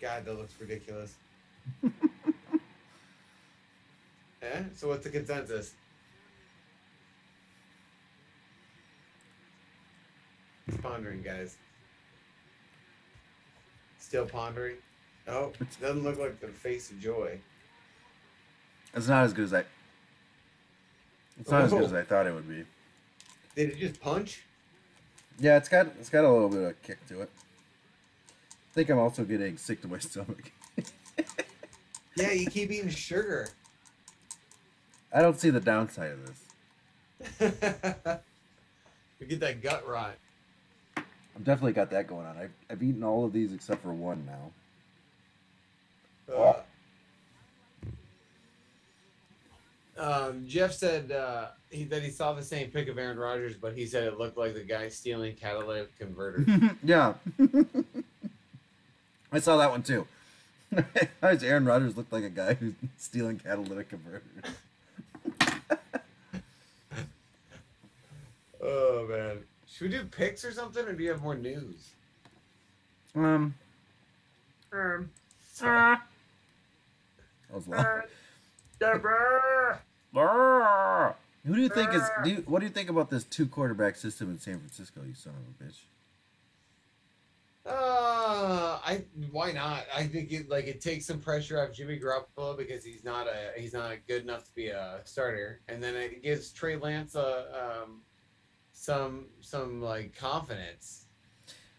God, 0.00 0.24
that 0.24 0.34
looks 0.36 0.54
ridiculous. 0.60 1.14
eh? 4.42 4.62
So 4.74 4.88
what's 4.88 5.04
the 5.04 5.10
consensus? 5.10 5.74
Pondering, 10.82 11.22
guys. 11.22 11.56
Still 13.98 14.26
pondering. 14.26 14.76
Oh, 15.26 15.52
it 15.60 15.66
doesn't 15.80 16.02
look 16.02 16.18
like 16.18 16.40
the 16.40 16.48
face 16.48 16.90
of 16.90 17.00
joy. 17.00 17.38
it's 18.94 19.08
not 19.08 19.24
as 19.24 19.32
good 19.32 19.46
as 19.46 19.54
I. 19.54 19.64
It's 21.40 21.50
not 21.50 21.62
as 21.62 21.70
good 21.70 21.82
Oh. 21.82 21.86
as 21.86 21.92
I 21.92 22.02
thought 22.02 22.26
it 22.26 22.34
would 22.34 22.48
be. 22.48 22.64
Did 23.56 23.70
it 23.70 23.78
just 23.78 24.00
punch? 24.00 24.42
Yeah, 25.38 25.56
it's 25.56 25.68
got 25.68 25.86
it's 25.98 26.10
got 26.10 26.24
a 26.24 26.30
little 26.30 26.48
bit 26.48 26.62
of 26.62 26.82
kick 26.82 27.04
to 27.08 27.22
it. 27.22 27.30
I 28.26 28.74
think 28.74 28.90
I'm 28.90 28.98
also 28.98 29.24
getting 29.24 29.56
sick 29.56 29.80
to 29.82 29.88
my 29.88 29.98
stomach. 29.98 30.50
Yeah, 32.16 32.30
you 32.30 32.46
keep 32.48 32.70
eating 32.70 32.90
sugar. 32.90 33.48
I 35.12 35.20
don't 35.20 35.36
see 35.36 35.50
the 35.50 35.58
downside 35.58 36.12
of 36.12 36.20
this. 36.28 36.40
you 39.18 39.26
get 39.26 39.40
that 39.40 39.60
gut 39.60 39.84
rot. 39.88 40.14
I've 41.36 41.44
definitely 41.44 41.72
got 41.72 41.90
that 41.90 42.06
going 42.06 42.26
on. 42.26 42.36
I've, 42.36 42.52
I've 42.70 42.82
eaten 42.82 43.02
all 43.02 43.24
of 43.24 43.32
these 43.32 43.52
except 43.52 43.82
for 43.82 43.92
one 43.92 44.26
now. 44.26 44.52
Uh, 46.34 46.54
um, 49.96 50.44
Jeff 50.46 50.72
said 50.72 51.12
uh, 51.12 51.48
he, 51.70 51.84
that 51.84 52.02
he 52.02 52.10
saw 52.10 52.32
the 52.32 52.42
same 52.42 52.70
pic 52.70 52.88
of 52.88 52.98
Aaron 52.98 53.18
Rodgers, 53.18 53.56
but 53.56 53.74
he 53.74 53.86
said 53.86 54.04
it 54.04 54.18
looked 54.18 54.36
like 54.36 54.54
the 54.54 54.64
guy 54.64 54.88
stealing 54.88 55.34
catalytic 55.34 55.96
converters. 55.98 56.48
yeah. 56.84 57.14
I 59.32 59.40
saw 59.40 59.56
that 59.56 59.70
one 59.70 59.82
too. 59.82 60.06
Aaron 61.22 61.64
Rodgers 61.64 61.96
looked 61.96 62.12
like 62.12 62.24
a 62.24 62.30
guy 62.30 62.54
who's 62.54 62.74
stealing 62.96 63.38
catalytic 63.38 63.88
converters? 63.88 64.22
oh 68.62 69.06
man, 69.08 69.38
should 69.74 69.90
we 69.90 69.98
do 69.98 70.04
picks 70.04 70.44
or 70.44 70.52
something, 70.52 70.86
or 70.86 70.92
do 70.92 71.02
you 71.02 71.10
have 71.10 71.20
more 71.22 71.34
news? 71.34 71.90
Um, 73.16 73.54
Um, 74.72 75.10
that 75.60 76.00
was 77.52 77.66
loud. 77.66 78.04
Deborah. 78.78 79.80
Who 81.46 81.56
do 81.56 81.60
you 81.60 81.68
think 81.68 81.92
is? 81.92 82.02
Do 82.22 82.30
you, 82.30 82.36
what 82.46 82.60
do 82.60 82.66
you 82.66 82.72
think 82.72 82.88
about 82.88 83.10
this 83.10 83.24
two 83.24 83.46
quarterback 83.46 83.96
system 83.96 84.30
in 84.30 84.38
San 84.38 84.58
Francisco? 84.60 85.00
You 85.06 85.14
son 85.14 85.32
of 85.34 85.66
a 85.66 85.70
bitch. 85.70 85.76
Uh, 87.66 88.78
I 88.84 89.02
why 89.32 89.50
not? 89.52 89.84
I 89.94 90.06
think 90.06 90.30
it 90.30 90.48
like 90.48 90.66
it 90.66 90.80
takes 90.80 91.06
some 91.06 91.18
pressure 91.18 91.60
off 91.60 91.72
Jimmy 91.72 91.98
Garoppolo 91.98 92.56
because 92.56 92.84
he's 92.84 93.02
not 93.02 93.26
a 93.26 93.58
he's 93.60 93.72
not 93.72 93.96
good 94.06 94.22
enough 94.22 94.44
to 94.44 94.54
be 94.54 94.68
a 94.68 95.00
starter, 95.04 95.60
and 95.68 95.82
then 95.82 95.96
it 95.96 96.22
gives 96.22 96.52
Trey 96.52 96.76
Lance 96.76 97.16
a 97.16 97.82
um 97.84 98.00
some 98.74 99.26
some 99.40 99.80
like 99.80 100.14
confidence. 100.16 101.04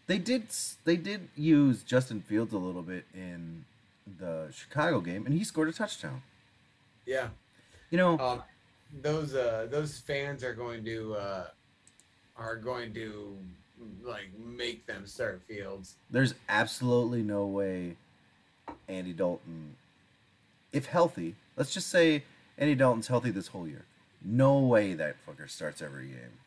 They 0.08 0.18
did. 0.18 0.48
They 0.84 0.96
did 0.96 1.28
use 1.36 1.82
Justin 1.82 2.20
Fields 2.20 2.52
a 2.52 2.58
little 2.58 2.82
bit 2.82 3.04
in 3.14 3.64
the 4.18 4.48
Chicago 4.52 5.00
game, 5.00 5.26
and 5.26 5.34
he 5.34 5.44
scored 5.44 5.68
a 5.68 5.72
touchdown. 5.72 6.22
Yeah. 7.04 7.28
You 7.90 7.98
know, 7.98 8.18
Um, 8.18 8.42
those 9.02 9.34
uh 9.34 9.66
those 9.70 9.98
fans 9.98 10.42
are 10.42 10.54
going 10.54 10.84
to 10.84 11.14
uh 11.14 11.46
are 12.36 12.56
going 12.56 12.92
to 12.94 13.36
like 14.02 14.28
make 14.38 14.86
them 14.86 15.06
start 15.06 15.42
Fields. 15.46 15.96
there's 16.10 16.34
absolutely 16.48 17.22
no 17.22 17.44
way 17.46 17.96
Andy 18.88 19.12
Dalton 19.12 19.76
if 20.72 20.86
healthy, 20.86 21.34
let's 21.56 21.72
just 21.72 21.88
say 21.88 22.24
Andy 22.58 22.74
Dalton's 22.74 23.08
healthy 23.08 23.30
this 23.30 23.48
whole 23.48 23.66
year. 23.68 23.84
No 24.24 24.58
way 24.58 24.94
that 24.94 25.16
fucker 25.26 25.48
starts 25.48 25.80
every 25.82 26.06
game. 26.06 26.38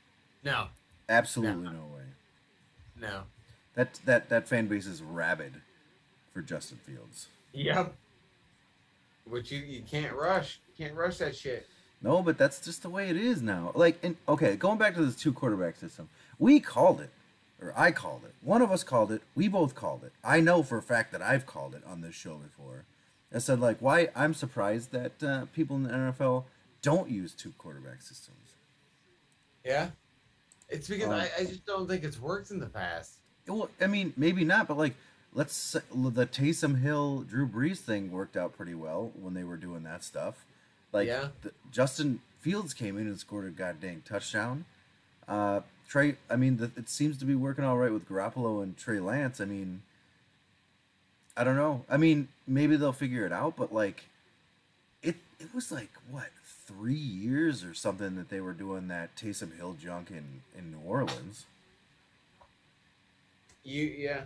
No, 0.44 0.68
Absolutely 1.08 1.64
No. 1.64 1.72
no 1.72 1.86
way. 1.96 2.04
no. 2.96 3.24
That 3.76 4.00
that 4.06 4.30
that 4.30 4.48
fan 4.48 4.68
base 4.68 4.86
is 4.86 5.02
rabid 5.02 5.54
for 6.34 6.42
Justin 6.42 6.78
Fields. 6.86 7.28
Yep. 7.54 7.94
But 9.30 9.52
you 9.52 9.60
you 9.60 9.82
can't 9.82 10.14
rush. 10.16 10.60
You 10.68 10.86
can't 10.86 10.98
rush 10.98 11.18
that 11.18 11.36
shit. 11.36 11.68
No, 12.02 12.22
but 12.22 12.38
that's 12.38 12.60
just 12.62 12.82
the 12.82 12.90
way 12.90 13.10
it 13.10 13.18
is 13.18 13.42
now. 13.42 13.72
Like, 13.76 14.00
and 14.04 14.16
okay, 14.28 14.56
going 14.56 14.78
back 14.78 14.96
to 14.96 15.06
this 15.06 15.16
two 15.16 15.34
quarterback 15.34 15.76
system, 15.76 16.10
we 16.38 16.60
called 16.62 17.02
it, 17.02 17.10
or 17.62 17.74
I 17.76 17.92
called 17.92 18.24
it. 18.24 18.34
One 18.42 18.62
of 18.62 18.72
us 18.72 18.84
called 18.84 19.12
it. 19.12 19.22
We 19.36 19.48
both 19.50 19.76
called 19.76 20.04
it. 20.06 20.14
I 20.24 20.40
know 20.40 20.64
for 20.64 20.78
a 20.78 20.82
fact 20.82 21.12
that 21.12 21.22
I've 21.22 21.46
called 21.46 21.76
it 21.76 21.84
on 21.86 22.02
this 22.02 22.16
show 22.16 22.36
before. 22.36 22.86
I 23.34 23.40
said 23.40 23.60
like, 23.60 23.78
why? 23.80 24.10
I'm 24.16 24.34
surprised 24.34 24.92
that 24.94 25.22
uh, 25.24 25.46
people 25.54 25.76
in 25.76 25.84
the 25.84 25.90
NFL 25.90 26.46
don't 26.82 27.10
use 27.10 27.34
two 27.34 27.52
quarterback 27.58 28.02
systems. 28.02 28.54
Yeah. 29.66 29.90
It's 30.70 30.88
because 30.88 31.08
Um, 31.08 31.14
I, 31.14 31.30
I 31.40 31.44
just 31.46 31.66
don't 31.66 31.88
think 31.88 32.04
it's 32.04 32.20
worked 32.20 32.52
in 32.52 32.60
the 32.60 32.68
past. 32.68 33.16
Well, 33.48 33.70
I 33.82 33.88
mean, 33.88 34.14
maybe 34.16 34.44
not, 34.46 34.68
but 34.68 34.78
like, 34.78 34.96
let's 35.34 35.54
say 35.54 35.80
the 35.94 36.26
Taysom 36.28 36.82
Hill 36.82 37.22
Drew 37.22 37.48
Brees 37.48 37.80
thing 37.80 38.12
worked 38.12 38.38
out 38.38 38.56
pretty 38.56 38.76
well 38.76 39.12
when 39.20 39.34
they 39.34 39.44
were 39.44 39.58
doing 39.58 39.84
that 39.84 40.04
stuff. 40.04 40.46
Like, 40.92 41.08
Yeah. 41.08 41.30
the, 41.42 41.52
Justin 41.72 42.22
Fields 42.42 42.74
came 42.74 42.98
in 42.98 43.08
and 43.08 43.20
scored 43.20 43.46
a 43.46 43.50
goddamn 43.50 44.04
touchdown. 44.06 44.66
Uh, 45.28 45.62
Trey, 45.88 46.18
I 46.30 46.36
mean, 46.36 46.58
the, 46.58 46.72
it 46.78 46.88
seems 46.90 47.18
to 47.18 47.26
be 47.26 47.36
working 47.36 47.64
all 47.66 47.78
right 47.78 47.92
with 47.92 48.08
Garoppolo 48.08 48.62
and 48.62 48.78
Trey 48.78 49.00
Lance. 49.00 49.42
I 49.42 49.46
mean, 49.46 49.82
I 51.36 51.44
don't 51.44 51.56
know. 51.56 51.86
I 51.90 51.98
mean, 51.98 52.28
maybe 52.48 52.76
they'll 52.76 52.92
figure 52.94 53.26
it 53.26 53.32
out, 53.32 53.56
but 53.56 53.74
like, 53.74 54.06
it 55.02 55.16
it 55.40 55.54
was 55.56 55.72
like 55.72 55.90
what 56.12 56.28
three 56.70 56.94
years 56.94 57.64
or 57.64 57.74
something 57.74 58.16
that 58.16 58.30
they 58.30 58.40
were 58.40 58.54
doing 58.54 58.88
that 58.90 59.16
Taysom 59.16 59.58
Hill 59.58 59.76
junk 59.82 60.12
in 60.12 60.42
in 60.58 60.72
New 60.72 60.80
Orleans. 60.86 61.46
You 63.64 63.84
yeah. 63.86 64.22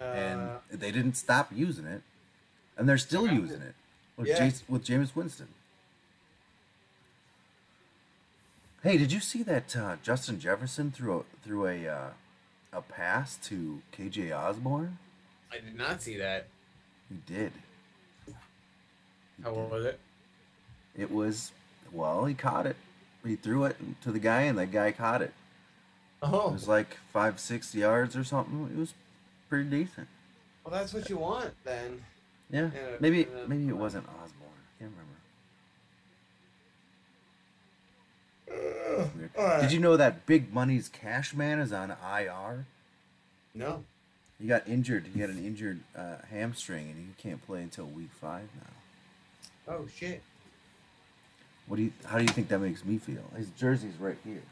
Uh, 0.00 0.04
and 0.04 0.50
they 0.70 0.92
didn't 0.92 1.14
stop 1.16 1.50
using 1.52 1.84
it, 1.84 2.02
and 2.76 2.88
they're 2.88 2.98
still 2.98 3.26
using 3.26 3.60
it 3.60 3.74
with 4.16 4.28
Yeah. 4.28 4.38
Jace, 4.46 4.62
with 4.68 4.84
Jameis 4.84 5.16
Winston. 5.16 5.48
Hey, 8.84 8.96
did 8.96 9.10
you 9.10 9.18
see 9.20 9.42
that 9.42 9.76
uh, 9.76 9.96
Justin 10.02 10.38
Jefferson 10.38 10.92
threw 10.92 11.20
a 11.20 11.24
threw 11.42 11.66
a 11.66 11.88
uh, 11.88 12.10
a 12.72 12.80
pass 12.80 13.36
to 13.48 13.82
KJ 13.92 14.32
Osborn? 14.36 14.98
I 15.52 15.56
did 15.58 15.74
not 15.76 16.00
see 16.00 16.16
that. 16.18 16.46
He 17.08 17.16
did. 17.26 17.52
He 19.36 19.42
How 19.42 19.50
did. 19.50 19.70
was 19.70 19.84
it? 19.84 19.98
It 20.96 21.10
was 21.10 21.52
well, 21.92 22.24
he 22.26 22.34
caught 22.34 22.66
it. 22.66 22.76
He 23.24 23.36
threw 23.36 23.64
it 23.64 23.76
to 24.02 24.12
the 24.12 24.18
guy, 24.18 24.42
and 24.42 24.58
that 24.58 24.70
guy 24.72 24.92
caught 24.92 25.22
it. 25.22 25.32
It 26.22 26.26
Oh, 26.32 26.50
was 26.50 26.66
like 26.68 26.96
five, 27.12 27.38
six 27.40 27.74
yards 27.74 28.16
or 28.16 28.24
something. 28.24 28.68
It 28.74 28.78
was 28.78 28.94
pretty 29.48 29.68
decent. 29.70 30.08
well, 30.64 30.72
that's 30.74 30.92
what 30.92 31.08
you 31.08 31.16
want 31.16 31.52
then. 31.64 32.02
Yeah, 32.50 32.70
Yeah, 32.74 32.96
maybe 33.00 33.18
yeah. 33.20 33.46
maybe 33.46 33.68
it 33.68 33.76
wasn't 33.76 34.04
Osborn. 34.08 34.50
I 34.50 34.82
can't 34.82 34.92
remember. 38.48 39.30
Alright. 39.38 39.60
Did 39.62 39.72
you 39.72 39.78
know 39.80 39.96
that 39.96 40.26
Big 40.26 40.52
Money's 40.52 40.88
Cash 40.88 41.34
Man 41.34 41.58
is 41.60 41.72
on 41.72 41.90
IR? 41.90 42.64
No. 43.54 43.84
He 44.40 44.46
got 44.46 44.66
injured. 44.68 45.06
He 45.14 45.20
had 45.20 45.30
an 45.30 45.44
injured 45.44 45.80
uh, 45.96 46.16
hamstring, 46.30 46.90
and 46.90 46.96
he 46.96 47.22
can't 47.22 47.44
play 47.46 47.62
until 47.62 47.86
week 47.86 48.10
five 48.20 48.48
now. 48.56 49.74
Oh 49.74 49.86
shit. 49.94 50.22
What 51.68 51.76
do 51.76 51.82
you? 51.82 51.92
How 52.06 52.16
do 52.18 52.24
you 52.24 52.28
think 52.30 52.48
that 52.48 52.58
makes 52.60 52.84
me 52.84 52.98
feel? 52.98 53.22
His 53.36 53.50
jersey's 53.50 53.96
right 54.00 54.16
here. 54.24 54.42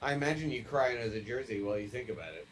I 0.00 0.12
imagine 0.14 0.50
you 0.50 0.62
crying 0.62 0.96
as 0.98 1.12
a 1.12 1.20
jersey 1.20 1.60
while 1.62 1.76
you 1.78 1.88
think 1.88 2.08
about 2.08 2.28
it. 2.32 2.46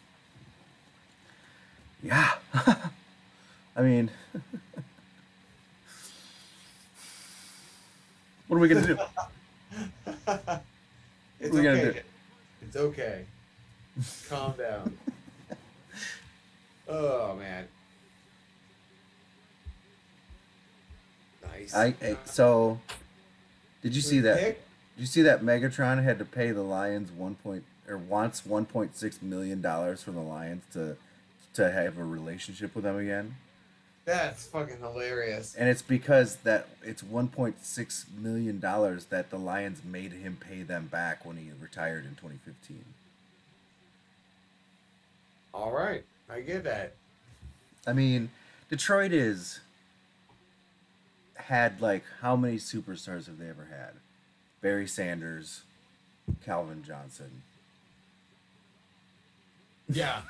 Yeah. 2.03 2.33
I 3.77 3.83
mean, 3.83 4.11
what 8.49 8.57
are 8.57 8.61
we 8.61 8.69
gonna 8.69 8.87
do? 8.87 8.99
It's 11.39 11.55
gonna 11.55 11.69
okay. 11.69 11.93
do- 11.93 12.01
It's 12.63 12.77
okay. 12.77 13.25
Calm 14.29 14.55
down. 14.57 14.97
Oh 16.89 17.37
man. 17.37 17.69
Nice. 21.45 21.75
I, 21.75 21.95
I 22.03 22.17
so. 22.25 22.81
Did 23.87 23.95
you 23.95 24.03
see 24.03 24.19
that? 24.19 24.41
Did 24.41 24.57
you 24.97 25.07
see 25.07 25.23
that 25.23 25.43
Megatron 25.43 26.03
had 26.03 26.19
to 26.19 26.25
pay 26.25 26.51
the 26.51 26.63
Lions 26.65 27.13
one 27.13 27.37
point 27.37 27.63
or 27.89 27.97
wants 27.97 28.45
one 28.45 28.67
point 28.67 28.97
six 28.97 29.23
million 29.23 29.63
dollars 29.63 30.03
from 30.03 30.17
the 30.17 30.23
Lions 30.23 30.65
to 30.73 30.97
to 31.55 31.71
have 31.71 31.97
a 31.97 32.05
relationship 32.05 32.75
with 32.75 32.83
them 32.83 32.99
again? 32.99 33.37
That's 34.05 34.45
fucking 34.47 34.81
hilarious. 34.81 35.55
And 35.55 35.69
it's 35.69 35.83
because 35.83 36.39
that 36.39 36.67
it's 36.83 37.05
one 37.05 37.29
point 37.29 37.65
six 37.65 38.07
million 38.19 38.59
dollars 38.59 39.05
that 39.05 39.31
the 39.31 39.39
Lions 39.39 39.83
made 39.85 40.13
him 40.13 40.37
pay 40.41 40.65
them 40.65 40.89
back 40.89 41.25
when 41.25 41.37
he 41.37 41.51
retired 41.61 42.07
in 42.07 42.17
twenty 42.17 42.41
fifteen. 42.45 42.85
All 45.55 45.71
right, 45.71 46.03
I 46.29 46.41
get 46.41 46.65
that. 46.65 46.95
I 47.87 47.93
mean, 47.93 48.31
Detroit 48.69 49.13
is 49.13 49.61
had 51.37 51.81
like 51.81 52.05
how 52.21 52.37
many 52.37 52.57
superstars 52.57 53.27
have 53.27 53.39
they 53.39 53.49
ever 53.49 53.69
had? 53.71 53.93
Barry 54.61 54.87
Sanders, 54.87 55.63
Calvin 56.45 56.83
Johnson, 56.85 57.43
Yeah. 59.89 60.23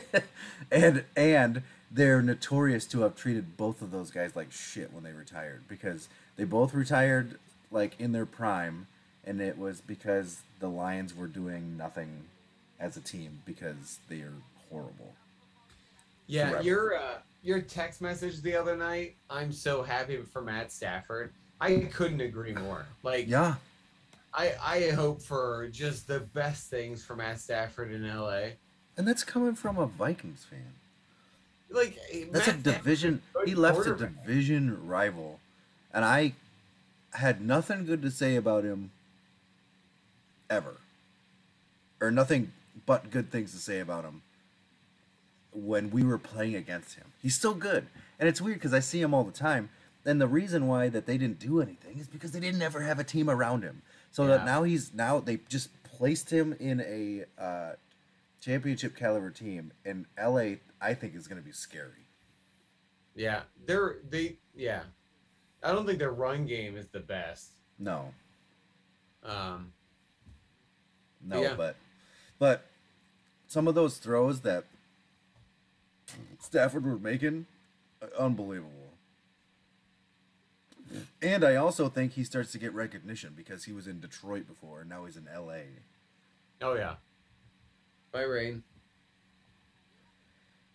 and 0.70 1.04
and 1.16 1.62
they're 1.90 2.22
notorious 2.22 2.86
to 2.86 3.00
have 3.00 3.16
treated 3.16 3.56
both 3.56 3.82
of 3.82 3.90
those 3.90 4.10
guys 4.10 4.36
like 4.36 4.52
shit 4.52 4.92
when 4.92 5.02
they 5.02 5.12
retired 5.12 5.62
because 5.68 6.08
they 6.36 6.44
both 6.44 6.74
retired 6.74 7.38
like 7.70 7.98
in 7.98 8.12
their 8.12 8.26
prime 8.26 8.86
and 9.24 9.40
it 9.40 9.58
was 9.58 9.80
because 9.80 10.40
the 10.60 10.68
Lions 10.68 11.14
were 11.16 11.26
doing 11.26 11.76
nothing 11.76 12.24
as 12.78 12.96
a 12.96 13.00
team 13.00 13.40
because 13.44 13.98
they 14.08 14.20
are 14.20 14.32
horrible. 14.70 15.14
Yeah, 16.26 16.50
Forever. 16.50 16.64
your 16.64 16.96
uh, 16.96 17.18
your 17.42 17.60
text 17.60 18.00
message 18.00 18.40
the 18.42 18.54
other 18.54 18.76
night. 18.76 19.16
I'm 19.28 19.52
so 19.52 19.82
happy 19.82 20.16
for 20.18 20.42
Matt 20.42 20.72
Stafford. 20.72 21.32
I 21.60 21.76
couldn't 21.92 22.20
agree 22.20 22.54
more. 22.54 22.86
Like, 23.02 23.28
Yeah. 23.28 23.56
I 24.32 24.54
I 24.62 24.90
hope 24.90 25.20
for 25.22 25.68
just 25.72 26.06
the 26.06 26.20
best 26.20 26.70
things 26.70 27.04
for 27.04 27.16
Matt 27.16 27.40
Stafford 27.40 27.90
in 27.90 28.06
LA. 28.06 28.50
And 28.96 29.06
that's 29.06 29.24
coming 29.24 29.54
from 29.54 29.76
a 29.76 29.86
Vikings 29.86 30.44
fan. 30.48 30.74
Like 31.68 31.98
eh, 32.12 32.26
That's 32.30 32.46
Matt 32.46 32.56
a 32.56 32.58
division. 32.58 33.22
He 33.44 33.54
left 33.54 33.86
a 33.86 33.94
division 33.94 34.86
rival, 34.86 35.40
and 35.92 36.04
I 36.04 36.34
had 37.14 37.40
nothing 37.40 37.84
good 37.86 38.02
to 38.02 38.10
say 38.10 38.36
about 38.36 38.62
him 38.62 38.92
ever, 40.48 40.76
or 42.00 42.12
nothing 42.12 42.52
but 42.86 43.10
good 43.10 43.32
things 43.32 43.50
to 43.52 43.58
say 43.58 43.80
about 43.80 44.04
him 44.04 44.22
when 45.52 45.90
we 45.90 46.02
were 46.04 46.18
playing 46.18 46.54
against 46.54 46.94
him. 46.94 47.06
He's 47.22 47.34
still 47.34 47.54
good, 47.54 47.86
and 48.18 48.28
it's 48.28 48.40
weird 48.40 48.58
because 48.58 48.74
I 48.74 48.80
see 48.80 49.00
him 49.00 49.12
all 49.14 49.24
the 49.24 49.32
time. 49.32 49.70
And 50.04 50.20
the 50.20 50.26
reason 50.28 50.66
why 50.66 50.88
that 50.88 51.04
they 51.06 51.18
didn't 51.18 51.38
do 51.38 51.60
anything 51.60 51.98
is 51.98 52.06
because 52.06 52.32
they 52.32 52.40
didn't 52.40 52.62
ever 52.62 52.80
have 52.80 52.98
a 52.98 53.04
team 53.04 53.28
around 53.28 53.62
him. 53.62 53.82
So 54.10 54.22
Yeah. 54.24 54.36
that 54.38 54.44
now 54.46 54.62
he's 54.62 54.94
now 54.94 55.20
they 55.20 55.36
just 55.48 55.70
placed 55.82 56.30
him 56.30 56.54
in 56.58 56.80
a 56.80 57.24
uh, 57.42 57.72
championship 58.40 58.96
caliber 58.96 59.30
team, 59.30 59.72
and 59.84 60.06
LA 60.18 60.54
I 60.80 60.94
think 60.94 61.14
is 61.14 61.28
going 61.28 61.40
to 61.40 61.44
be 61.46 61.52
scary. 61.52 62.06
Yeah, 63.14 63.42
they're 63.66 63.96
they 64.08 64.36
yeah. 64.56 64.82
I 65.62 65.72
don't 65.72 65.84
think 65.84 65.98
their 65.98 66.12
run 66.12 66.46
game 66.46 66.76
is 66.76 66.86
the 66.88 67.00
best. 67.00 67.50
No, 67.78 68.14
Um, 69.22 69.72
no, 71.22 71.42
Yeah. 71.42 71.54
but 71.54 71.76
but 72.38 72.64
some 73.46 73.68
of 73.68 73.74
those 73.74 73.98
throws 73.98 74.40
that 74.40 74.64
Stafford 76.40 76.84
was 76.86 77.00
making, 77.00 77.46
uh, 78.02 78.06
unbelievable. 78.18 78.70
And 81.22 81.44
I 81.44 81.54
also 81.56 81.88
think 81.88 82.12
he 82.14 82.24
starts 82.24 82.50
to 82.52 82.58
get 82.58 82.74
recognition 82.74 83.32
because 83.36 83.64
he 83.64 83.72
was 83.72 83.86
in 83.86 84.00
Detroit 84.00 84.48
before, 84.48 84.80
and 84.80 84.90
now 84.90 85.04
he's 85.04 85.16
in 85.16 85.26
LA. 85.32 85.60
oh 86.62 86.74
yeah. 86.74 86.94
By 88.12 88.22
rain. 88.22 88.64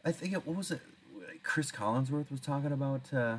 I 0.06 0.12
think 0.14 0.34
it 0.34 0.46
what 0.48 0.56
was 0.56 0.72
it? 0.72 0.82
Cris 1.44 1.72
Collinsworth 1.72 2.32
was 2.32 2.40
talking 2.40 2.72
about. 2.72 3.12
Uh, 3.14 3.38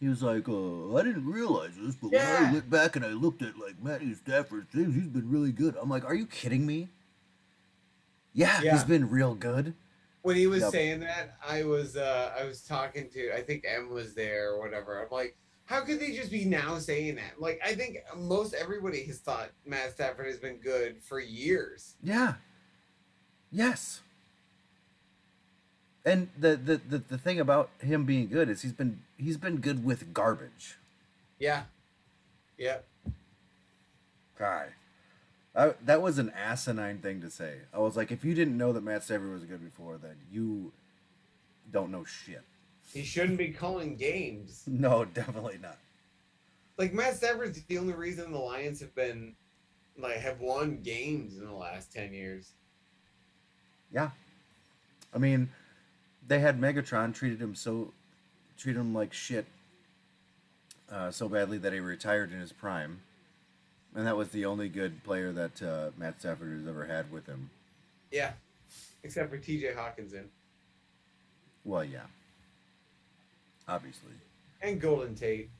he 0.00 0.08
was 0.08 0.22
like, 0.22 0.48
uh, 0.48 0.96
"I 0.96 1.02
didn't 1.04 1.26
realize 1.26 1.70
this, 1.80 1.94
but 1.94 2.10
when 2.10 2.20
I 2.20 2.52
went 2.52 2.68
back 2.70 2.96
and 2.96 3.04
I 3.04 3.10
looked 3.10 3.42
at 3.42 3.58
like 3.58 3.80
Matthew 3.82 4.14
Stafford's 4.16 4.70
things, 4.72 4.94
he's 4.94 5.06
been 5.06 5.30
really 5.30 5.52
good." 5.52 5.76
I'm 5.80 5.88
like, 5.88 6.04
"Are 6.04 6.14
you 6.14 6.26
kidding 6.26 6.66
me?" 6.66 6.88
Yeah, 8.34 8.60
Yeah. 8.60 8.72
he's 8.72 8.84
been 8.84 9.08
real 9.08 9.34
good. 9.34 9.74
When 10.22 10.36
he 10.36 10.46
was 10.46 10.62
Yep. 10.62 10.72
saying 10.72 11.00
that, 11.00 11.36
I 11.46 11.64
was 11.64 11.96
uh 11.96 12.34
I 12.38 12.44
was 12.44 12.62
talking 12.62 13.08
to 13.10 13.32
I 13.34 13.42
think 13.42 13.64
M 13.66 13.90
was 13.90 14.14
there 14.14 14.52
or 14.52 14.60
whatever. 14.60 15.02
I'm 15.02 15.08
like, 15.10 15.36
how 15.64 15.80
could 15.82 16.00
they 16.00 16.12
just 16.12 16.30
be 16.30 16.44
now 16.44 16.78
saying 16.78 17.16
that? 17.16 17.40
Like 17.40 17.60
I 17.64 17.74
think 17.74 17.98
most 18.16 18.54
everybody 18.54 19.04
has 19.04 19.18
thought 19.18 19.50
Matt 19.66 19.92
Stafford 19.92 20.26
has 20.26 20.38
been 20.38 20.56
good 20.56 21.02
for 21.02 21.20
years. 21.20 21.94
Yeah. 22.02 22.34
Yes. 23.50 24.00
And 26.04 26.28
the, 26.38 26.56
the, 26.56 26.76
the, 26.88 26.98
the 26.98 27.18
thing 27.18 27.38
about 27.38 27.68
him 27.80 28.04
being 28.04 28.28
good 28.28 28.48
is 28.48 28.62
he's 28.62 28.72
been 28.72 29.02
he's 29.18 29.36
been 29.36 29.58
good 29.58 29.84
with 29.84 30.14
garbage. 30.14 30.78
Yeah. 31.38 31.64
Yeah. 32.56 32.78
God. 34.38 34.68
I, 35.58 35.74
that 35.86 36.00
was 36.00 36.18
an 36.18 36.30
asinine 36.30 36.98
thing 36.98 37.20
to 37.20 37.30
say. 37.30 37.56
I 37.74 37.78
was 37.80 37.96
like, 37.96 38.12
if 38.12 38.24
you 38.24 38.32
didn't 38.32 38.56
know 38.56 38.72
that 38.72 38.84
Matt 38.84 39.02
Stafford 39.02 39.32
was 39.32 39.42
good 39.42 39.62
before, 39.62 39.98
then 39.98 40.14
you 40.30 40.72
don't 41.72 41.90
know 41.90 42.04
shit. 42.04 42.44
He 42.94 43.02
shouldn't 43.02 43.38
be 43.38 43.48
calling 43.48 43.96
games. 43.96 44.62
No, 44.68 45.04
definitely 45.04 45.58
not. 45.60 45.76
Like 46.78 46.94
Matt 46.94 47.16
Stafford's 47.16 47.60
the 47.64 47.76
only 47.76 47.92
reason 47.94 48.30
the 48.30 48.38
Lions 48.38 48.78
have 48.80 48.94
been 48.94 49.34
like 49.98 50.18
have 50.18 50.40
won 50.40 50.78
games 50.82 51.36
in 51.36 51.44
the 51.44 51.52
last 51.52 51.92
ten 51.92 52.12
years. 52.14 52.52
Yeah. 53.92 54.10
I 55.12 55.18
mean, 55.18 55.48
they 56.28 56.38
had 56.38 56.60
Megatron 56.60 57.12
treated 57.12 57.40
him 57.40 57.56
so 57.56 57.92
treated 58.56 58.78
him 58.78 58.94
like 58.94 59.12
shit 59.12 59.46
uh, 60.92 61.10
so 61.10 61.28
badly 61.28 61.58
that 61.58 61.72
he 61.72 61.80
retired 61.80 62.32
in 62.32 62.38
his 62.38 62.52
prime. 62.52 63.00
And 63.98 64.06
that 64.06 64.16
was 64.16 64.28
the 64.28 64.44
only 64.44 64.68
good 64.68 65.02
player 65.02 65.32
that 65.32 65.60
uh, 65.60 65.90
Matt 65.98 66.20
Stafford 66.20 66.56
has 66.56 66.68
ever 66.68 66.84
had 66.86 67.10
with 67.10 67.26
him. 67.26 67.50
Yeah. 68.12 68.30
Except 69.02 69.28
for 69.28 69.38
TJ 69.38 69.74
Hockenson 69.74 70.26
Well, 71.64 71.82
yeah. 71.82 72.04
Obviously. 73.66 74.12
and 74.62 74.80
Golden 74.80 75.16
Tate. 75.16 75.50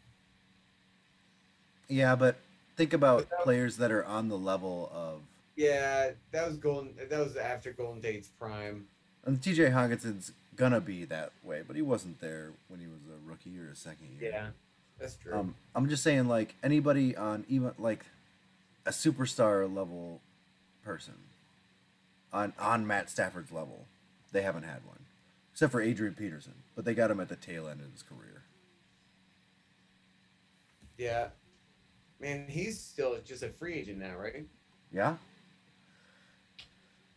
Yeah, 1.89 2.15
but 2.15 2.37
think 2.77 2.93
about 2.93 3.27
players 3.43 3.77
that 3.79 3.91
are 3.91 4.05
on 4.05 4.29
the 4.29 4.39
level 4.39 4.89
of 4.95 5.23
Yeah, 5.57 6.13
that 6.31 6.47
was 6.47 6.59
Golden 6.59 6.95
that 7.11 7.19
was 7.19 7.37
after 7.37 7.73
Golden 7.73 8.01
Tate's 8.01 8.29
prime. 8.29 8.87
and 9.25 9.41
TJ 9.41 9.73
Hockenson's 9.73 10.31
gonna 10.55 10.81
be 10.81 11.05
that 11.07 11.33
way, 11.43 11.63
but 11.67 11.75
he 11.75 11.83
wasn't 11.83 12.21
there 12.21 12.53
when 12.69 12.79
he 12.79 12.87
was 12.87 13.01
a 13.11 13.29
rookie 13.29 13.59
or 13.59 13.69
a 13.73 13.75
second 13.77 14.11
year. 14.21 14.31
Yeah. 14.31 14.47
That's 15.01 15.17
true. 15.17 15.35
Um, 15.35 15.55
I'm 15.75 15.89
just 15.89 16.05
saying, 16.05 16.29
like 16.29 16.55
anybody 16.63 17.17
on 17.17 17.45
even 17.49 17.73
like 17.79 18.05
a 18.89 18.91
superstar 18.91 19.73
level 19.73 20.21
person 20.83 21.15
on 22.33 22.55
on 22.59 22.87
Matt 22.87 23.11
Stafford's 23.11 23.53
level, 23.53 23.85
they 24.33 24.41
haven't 24.43 24.63
had 24.65 24.85
one, 24.87 25.01
except 25.53 25.71
for 25.71 25.81
Adrian 25.83 26.15
Peterson. 26.15 26.55
But 26.75 26.85
they 26.87 26.95
got 26.95 27.11
him 27.11 27.21
at 27.21 27.29
the 27.29 27.37
tail 27.37 27.69
end 27.69 27.81
of 27.83 27.93
his 27.93 28.03
career. 28.03 28.43
yeah. 30.97 31.29
Man, 32.21 32.47
he's 32.49 32.81
still 32.81 33.17
just 33.25 33.45
a 33.45 33.49
free 33.49 33.75
agent 33.75 33.99
now, 33.99 34.17
right? 34.17 34.45
Yeah. 34.93 35.15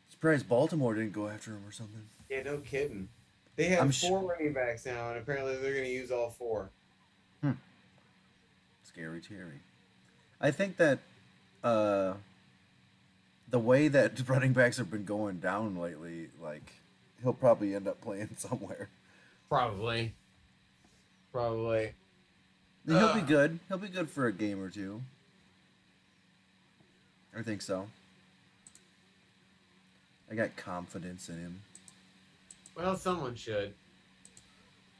Surprised 0.09 0.47
Baltimore 0.47 0.93
didn't 0.93 1.13
go 1.13 1.27
after 1.27 1.51
him 1.53 1.63
or 1.67 1.71
something. 1.71 2.03
Yeah, 2.29 2.43
no 2.43 2.57
kidding. 2.59 3.09
They 3.55 3.65
have 3.69 3.81
I'm 3.81 3.91
four 3.91 4.21
su- 4.21 4.27
running 4.27 4.53
backs 4.53 4.85
now, 4.85 5.09
and 5.09 5.17
apparently 5.17 5.55
they're 5.55 5.73
going 5.73 5.85
to 5.85 5.91
use 5.91 6.11
all 6.11 6.29
four. 6.29 6.69
Hmm. 7.41 7.53
Scary 8.83 9.21
Terry. 9.21 9.61
I 10.39 10.51
think 10.51 10.77
that 10.77 10.99
uh, 11.63 12.13
the 13.49 13.59
way 13.59 13.87
that 13.87 14.21
running 14.27 14.53
backs 14.53 14.77
have 14.77 14.89
been 14.91 15.05
going 15.05 15.39
down 15.39 15.77
lately, 15.77 16.27
like 16.41 16.73
he'll 17.23 17.33
probably 17.33 17.75
end 17.75 17.87
up 17.87 18.01
playing 18.01 18.29
somewhere. 18.37 18.89
Probably. 19.49 20.13
Probably. 21.31 21.91
He'll 22.87 23.13
be 23.13 23.21
Uh. 23.21 23.25
good. 23.25 23.59
He'll 23.67 23.77
be 23.77 23.87
good 23.89 24.09
for 24.09 24.27
a 24.27 24.33
game 24.33 24.61
or 24.61 24.69
two. 24.69 25.01
I 27.37 27.41
think 27.41 27.61
so. 27.61 27.87
I 30.29 30.35
got 30.35 30.55
confidence 30.55 31.29
in 31.29 31.35
him. 31.39 31.61
Well, 32.75 32.95
someone 32.97 33.35
should. 33.35 33.73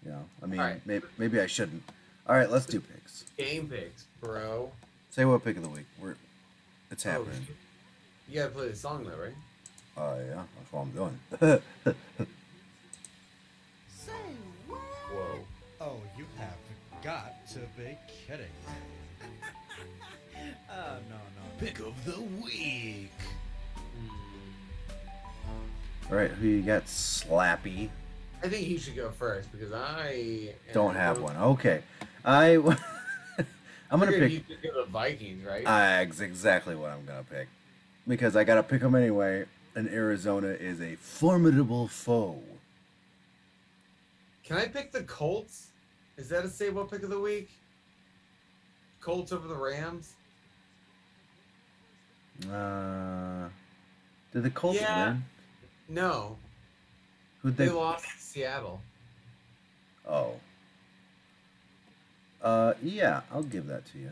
Yeah, 0.06 0.20
I 0.42 0.46
mean, 0.46 0.60
Alright. 0.60 0.86
maybe, 0.86 1.06
maybe 1.18 1.40
I 1.40 1.46
shouldn't. 1.48 1.84
All 2.28 2.36
right, 2.36 2.50
let's 2.50 2.66
do 2.66 2.80
picks. 2.80 3.24
Game 3.38 3.68
picks, 3.68 4.06
bro. 4.20 4.72
Say 5.10 5.26
what 5.26 5.44
pick 5.44 5.58
of 5.58 5.64
the 5.64 5.70
week. 5.70 5.86
We're, 6.02 6.16
it's 6.92 7.06
Oh, 7.06 7.10
happening. 7.12 7.46
shit. 7.46 7.56
you 8.30 8.36
gotta 8.40 8.52
play 8.52 8.68
the 8.70 8.76
song 8.76 9.04
though, 9.06 9.18
right? 9.24 9.34
Oh 9.98 10.16
yeah, 10.20 10.44
that's 10.58 10.72
what 10.72 10.82
I'm 10.82 10.92
doing. 10.92 11.20
Whoa. 14.70 15.40
Oh, 15.80 15.98
you 16.18 16.26
have 16.38 17.04
got 17.04 17.48
to 17.50 17.60
be 17.78 17.98
kidding 18.28 18.46
me. 18.46 19.28
oh, 20.72 20.96
no, 21.10 21.16
no. 21.16 21.60
Pick 21.66 21.80
of 21.80 21.94
the 22.06 22.22
week. 22.44 23.12
All 26.10 26.18
right, 26.18 26.32
who 26.32 26.48
you 26.48 26.62
got? 26.62 26.86
Slappy. 26.86 27.90
I 28.44 28.48
think 28.48 28.68
you 28.68 28.78
should 28.78 28.96
go 28.96 29.12
first 29.12 29.52
because 29.52 29.72
I 29.74 30.54
Don't 30.74 30.96
have 30.96 31.22
one. 31.22 31.36
Okay, 31.38 31.82
I. 32.26 32.58
I'm 33.92 34.00
gonna 34.00 34.14
pick. 34.14 34.32
You 34.32 34.40
could 34.40 34.64
go 34.64 34.86
the 34.86 34.90
Vikings, 34.90 35.46
right? 35.46 35.66
Uh, 35.66 36.02
exactly 36.22 36.76
what 36.76 36.92
I'm 36.92 37.06
gonna 37.06 37.26
pick, 37.30 37.50
because 38.08 38.36
I 38.36 38.44
gotta 38.44 38.64
pick 38.64 38.82
them 38.82 38.96
anyway. 38.96 39.46
And 39.76 39.88
Arizona 39.90 40.48
is 40.48 40.82
a 40.82 40.96
formidable 40.96 41.88
foe. 41.88 42.42
Can 44.44 44.58
I 44.58 44.68
pick 44.68 44.92
the 44.92 45.04
Colts? 45.04 45.68
Is 46.18 46.28
that 46.30 46.44
a 46.44 46.50
what 46.50 46.92
pick 46.92 47.04
of 47.04 47.10
the 47.10 47.20
week? 47.20 47.50
Colts 49.00 49.32
over 49.32 49.48
the 49.48 49.56
Rams? 49.56 50.14
Uh, 52.52 53.48
did 54.34 54.44
the 54.44 54.50
Colts 54.50 54.82
Yeah. 54.82 55.10
win? 55.12 55.24
No, 55.88 56.38
Who'd 57.42 57.58
they, 57.58 57.66
they? 57.68 57.72
lost 57.72 58.06
to 58.06 58.18
Seattle. 58.18 58.82
Oh. 60.08 60.40
Uh, 62.44 62.74
yeah, 62.82 63.22
I'll 63.32 63.44
give 63.44 63.68
that 63.68 63.86
to 63.92 63.98
you. 64.00 64.12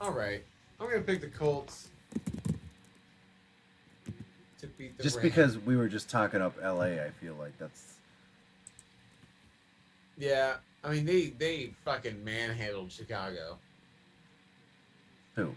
All 0.00 0.10
right, 0.12 0.42
I'm 0.80 0.88
gonna 0.88 1.00
pick 1.02 1.20
the 1.20 1.28
Colts 1.28 1.88
to 4.60 4.66
beat 4.78 4.96
the 4.96 5.02
Just 5.02 5.16
Rams. 5.18 5.28
because 5.28 5.58
we 5.58 5.76
were 5.76 5.88
just 5.88 6.10
talking 6.10 6.40
up 6.42 6.56
LA, 6.62 6.82
I 7.04 7.10
feel 7.20 7.34
like 7.34 7.56
that's 7.58 7.94
Yeah, 10.18 10.54
I 10.82 10.90
mean 10.90 11.04
they 11.06 11.26
they 11.26 11.70
fucking 11.84 12.24
manhandled 12.24 12.90
Chicago. 12.90 13.58
who. 15.36 15.54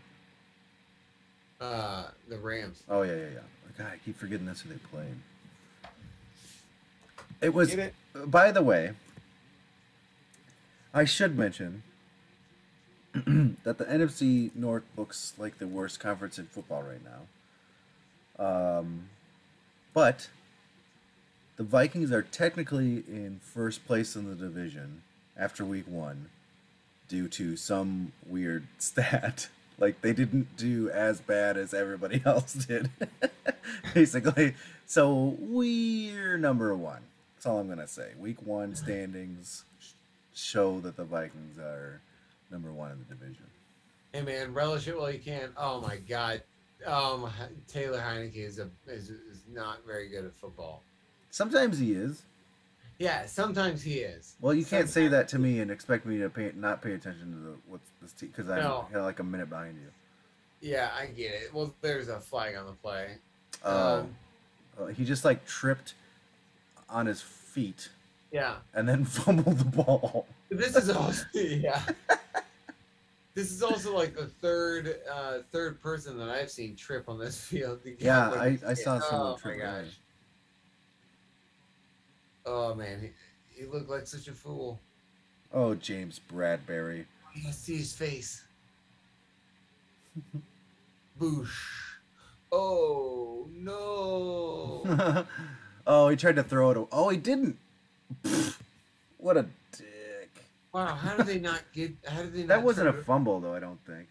Uh, 1.59 2.05
the 2.29 2.37
Rams. 2.37 2.83
Oh 2.87 3.01
yeah, 3.01 3.15
yeah, 3.15 3.21
yeah. 3.33 3.39
God, 3.77 3.87
I 3.93 3.97
keep 4.05 4.17
forgetting 4.17 4.45
that's 4.45 4.61
who 4.61 4.69
they 4.69 4.75
played. 4.91 5.15
It 7.41 7.53
was. 7.53 7.73
It? 7.73 7.93
By 8.27 8.51
the 8.51 8.61
way, 8.61 8.93
I 10.93 11.03
should 11.05 11.37
mention 11.37 11.83
that 13.63 13.77
the 13.77 13.85
NFC 13.85 14.53
North 14.55 14.83
looks 14.97 15.33
like 15.37 15.57
the 15.57 15.67
worst 15.67 16.01
conference 16.01 16.37
in 16.37 16.47
football 16.47 16.83
right 16.83 16.99
now. 18.37 18.77
Um, 18.77 19.09
but 19.93 20.27
the 21.55 21.63
Vikings 21.63 22.11
are 22.11 22.21
technically 22.21 23.03
in 23.07 23.39
first 23.41 23.85
place 23.87 24.17
in 24.17 24.27
the 24.27 24.35
division 24.35 25.01
after 25.37 25.63
week 25.63 25.87
one 25.87 26.29
due 27.07 27.29
to 27.29 27.55
some 27.55 28.11
weird 28.27 28.67
stat. 28.79 29.47
Like 29.77 30.01
they 30.01 30.11
didn't 30.11 30.57
do 30.57 30.89
as 30.89 31.21
bad 31.21 31.55
as 31.55 31.73
everybody 31.73 32.21
else 32.25 32.53
did, 32.53 32.89
basically. 33.93 34.55
So 34.85 35.37
we're 35.39 36.37
number 36.37 36.75
one. 36.75 37.03
That's 37.35 37.45
all 37.45 37.59
I'm 37.59 37.69
gonna 37.69 37.87
say. 37.87 38.11
Week 38.19 38.41
one 38.45 38.75
standings 38.75 39.63
show 40.33 40.81
that 40.81 40.97
the 40.97 41.05
Vikings 41.05 41.57
are 41.57 42.01
number 42.55 42.71
one 42.71 42.91
in 42.91 42.99
the 42.99 43.03
division. 43.15 43.43
Hey 44.13 44.21
man, 44.21 44.53
relish 44.53 44.87
it 44.87 44.97
while 44.97 45.11
you 45.11 45.19
can. 45.19 45.49
Oh 45.57 45.81
my 45.81 45.97
god, 45.97 46.41
um, 46.85 47.29
Taylor 47.67 47.99
Heinicke 47.99 48.37
is 48.37 48.59
a 48.59 48.69
is, 48.87 49.09
is 49.09 49.41
not 49.53 49.79
very 49.85 50.07
good 50.07 50.23
at 50.23 50.33
football. 50.35 50.81
Sometimes 51.31 51.77
he 51.77 51.91
is. 51.91 52.21
Yeah, 52.97 53.25
sometimes 53.25 53.83
he 53.83 53.95
is. 53.95 54.35
Well, 54.39 54.53
you 54.53 54.63
can't 54.63 54.87
say 54.87 55.09
that 55.09 55.27
to 55.29 55.37
me 55.39 55.59
and 55.59 55.69
expect 55.69 56.05
me 56.05 56.17
to 56.19 56.29
pay 56.29 56.53
not 56.55 56.81
pay 56.81 56.93
attention 56.93 57.33
to 57.33 57.37
the 57.39 57.55
what's 57.67 57.89
this 58.01 58.13
team 58.13 58.29
because 58.33 58.49
I'm 58.49 58.63
No. 58.63 58.87
like 58.93 59.19
a 59.19 59.23
minute 59.23 59.49
behind 59.49 59.75
you. 59.81 59.89
Yeah, 60.61 60.91
I 60.97 61.07
get 61.07 61.33
it. 61.33 61.53
Well, 61.53 61.73
there's 61.81 62.07
a 62.07 62.21
flag 62.21 62.55
on 62.55 62.65
the 62.67 62.71
play. 62.71 63.17
Oh, 63.65 63.99
Um, 63.99 64.15
Uh, 64.79 64.85
he 64.87 65.03
just 65.03 65.25
like 65.25 65.45
tripped 65.45 65.93
on 66.89 67.05
his 67.05 67.21
feet 67.21 67.89
Yeah, 68.31 68.55
and 68.73 68.87
then 68.87 69.03
fumbled 69.19 69.57
the 69.59 69.65
ball. 69.65 70.25
this 70.49 70.77
is 70.77 70.89
also 70.89 71.25
yeah. 71.33 71.81
This 73.35 73.51
is 73.51 73.61
also 73.61 73.93
like 73.93 74.15
the 74.15 74.27
third 74.27 75.01
uh, 75.13 75.39
third 75.51 75.81
person 75.81 76.17
that 76.19 76.29
I've 76.29 76.49
seen 76.49 76.75
trip 76.75 77.09
on 77.09 77.19
this 77.19 77.39
field. 77.41 77.81
Yeah, 77.99 78.29
I- 78.31 78.57
I 78.65 78.73
saw 78.73 78.99
someone 78.99 79.33
oh 79.33 79.37
trip 79.37 79.57
my 79.57 79.63
earlier. 79.65 79.83
gosh. 79.83 79.93
Oh 82.45 82.73
man, 82.75 83.01
he, 83.53 83.61
he 83.61 83.67
looked 83.67 83.89
like 83.89 84.07
such 84.07 84.27
a 84.29 84.31
fool. 84.33 84.79
Oh, 85.53 85.75
James 85.75 86.19
Bradberry. 86.31 87.05
I 87.47 87.51
see 87.51 87.77
his 87.77 87.91
face. 87.93 88.43
Boosh. 91.19 91.49
Oh 92.51 93.49
no. 93.51 95.25
oh, 95.87 96.07
he 96.09 96.15
tried 96.15 96.37
to 96.37 96.43
throw 96.43 96.71
it. 96.71 96.87
Oh, 96.91 97.09
he 97.09 97.17
didn't. 97.17 97.57
Pfft, 98.23 98.55
what 99.17 99.35
a. 99.37 99.45
wow, 100.75 100.93
how 100.93 101.15
did 101.15 101.25
they 101.25 101.39
not 101.39 101.61
get? 101.73 101.93
How 102.05 102.21
did 102.21 102.33
they? 102.33 102.43
That 102.43 102.61
wasn't 102.61 102.89
a 102.89 102.91
to- 102.91 103.01
fumble, 103.03 103.39
though. 103.39 103.53
I 103.53 103.59
don't 103.59 103.79
think. 103.85 104.07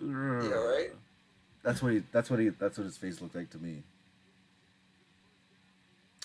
Yeah, 0.00 0.54
right. 0.54 0.90
That's 1.62 1.82
what 1.82 1.92
he. 1.92 2.02
That's 2.12 2.28
what 2.30 2.40
he. 2.40 2.48
That's 2.48 2.76
what 2.78 2.84
his 2.84 2.96
face 2.96 3.20
looked 3.20 3.34
like 3.36 3.50
to 3.50 3.58
me. 3.58 3.82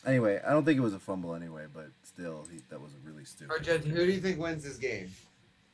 Anyway, 0.05 0.41
I 0.45 0.51
don't 0.51 0.65
think 0.65 0.78
it 0.78 0.82
was 0.82 0.93
a 0.93 0.99
fumble 0.99 1.34
anyway, 1.34 1.63
but 1.74 1.88
still, 2.03 2.45
he, 2.51 2.59
that 2.69 2.82
was 2.82 2.91
really 3.05 3.21
Or 3.21 3.26
stupid. 3.26 3.63
Judge, 3.63 3.84
who 3.86 4.05
do 4.05 4.11
you 4.11 4.19
think 4.19 4.38
wins 4.38 4.63
this 4.63 4.76
game? 4.76 5.09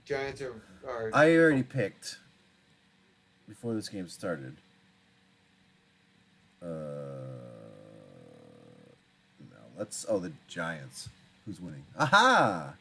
Giants 0.05 0.41
or? 0.41 0.61
or 0.85 1.09
I 1.13 1.35
already 1.35 1.63
picked 1.63 2.19
before 3.47 3.73
this 3.73 3.89
game 3.89 4.07
started. 4.07 4.55
Uh, 6.61 7.18
let's. 9.79 10.05
Oh, 10.07 10.19
the 10.19 10.33
Giants. 10.47 11.09
Who's 11.45 11.59
winning? 11.59 11.83
Aha! 11.97 12.73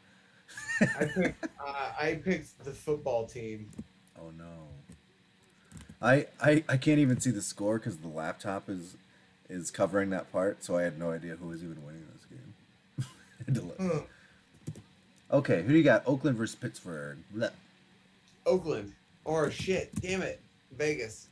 I 0.81 1.05
picked. 1.05 1.43
Uh, 1.43 1.91
I 1.99 2.19
picked 2.23 2.63
the 2.63 2.71
football 2.71 3.25
team. 3.25 3.69
Oh 4.19 4.31
no. 4.37 4.45
I 6.01 6.27
I, 6.41 6.63
I 6.69 6.77
can't 6.77 6.99
even 6.99 7.19
see 7.19 7.31
the 7.31 7.41
score 7.41 7.79
because 7.79 7.97
the 7.97 8.07
laptop 8.07 8.69
is 8.69 8.95
is 9.49 9.71
covering 9.71 10.11
that 10.11 10.31
part, 10.31 10.63
so 10.63 10.77
I 10.77 10.83
had 10.83 10.99
no 10.99 11.11
idea 11.11 11.35
who 11.35 11.47
was 11.47 11.63
even 11.63 11.83
winning 11.83 12.05
this 12.13 12.25
game. 12.25 12.53
I 13.39 13.43
had 13.45 13.55
to 13.55 13.61
look. 13.61 14.09
Okay, 15.31 15.61
who 15.63 15.69
do 15.69 15.77
you 15.77 15.83
got? 15.83 16.03
Oakland 16.07 16.37
versus 16.37 16.55
Pittsburgh. 16.55 17.17
Blech. 17.35 17.51
Oakland. 18.45 18.93
Or 19.25 19.51
shit, 19.51 19.93
damn 20.01 20.21
it, 20.21 20.39
Vegas. 20.75 21.27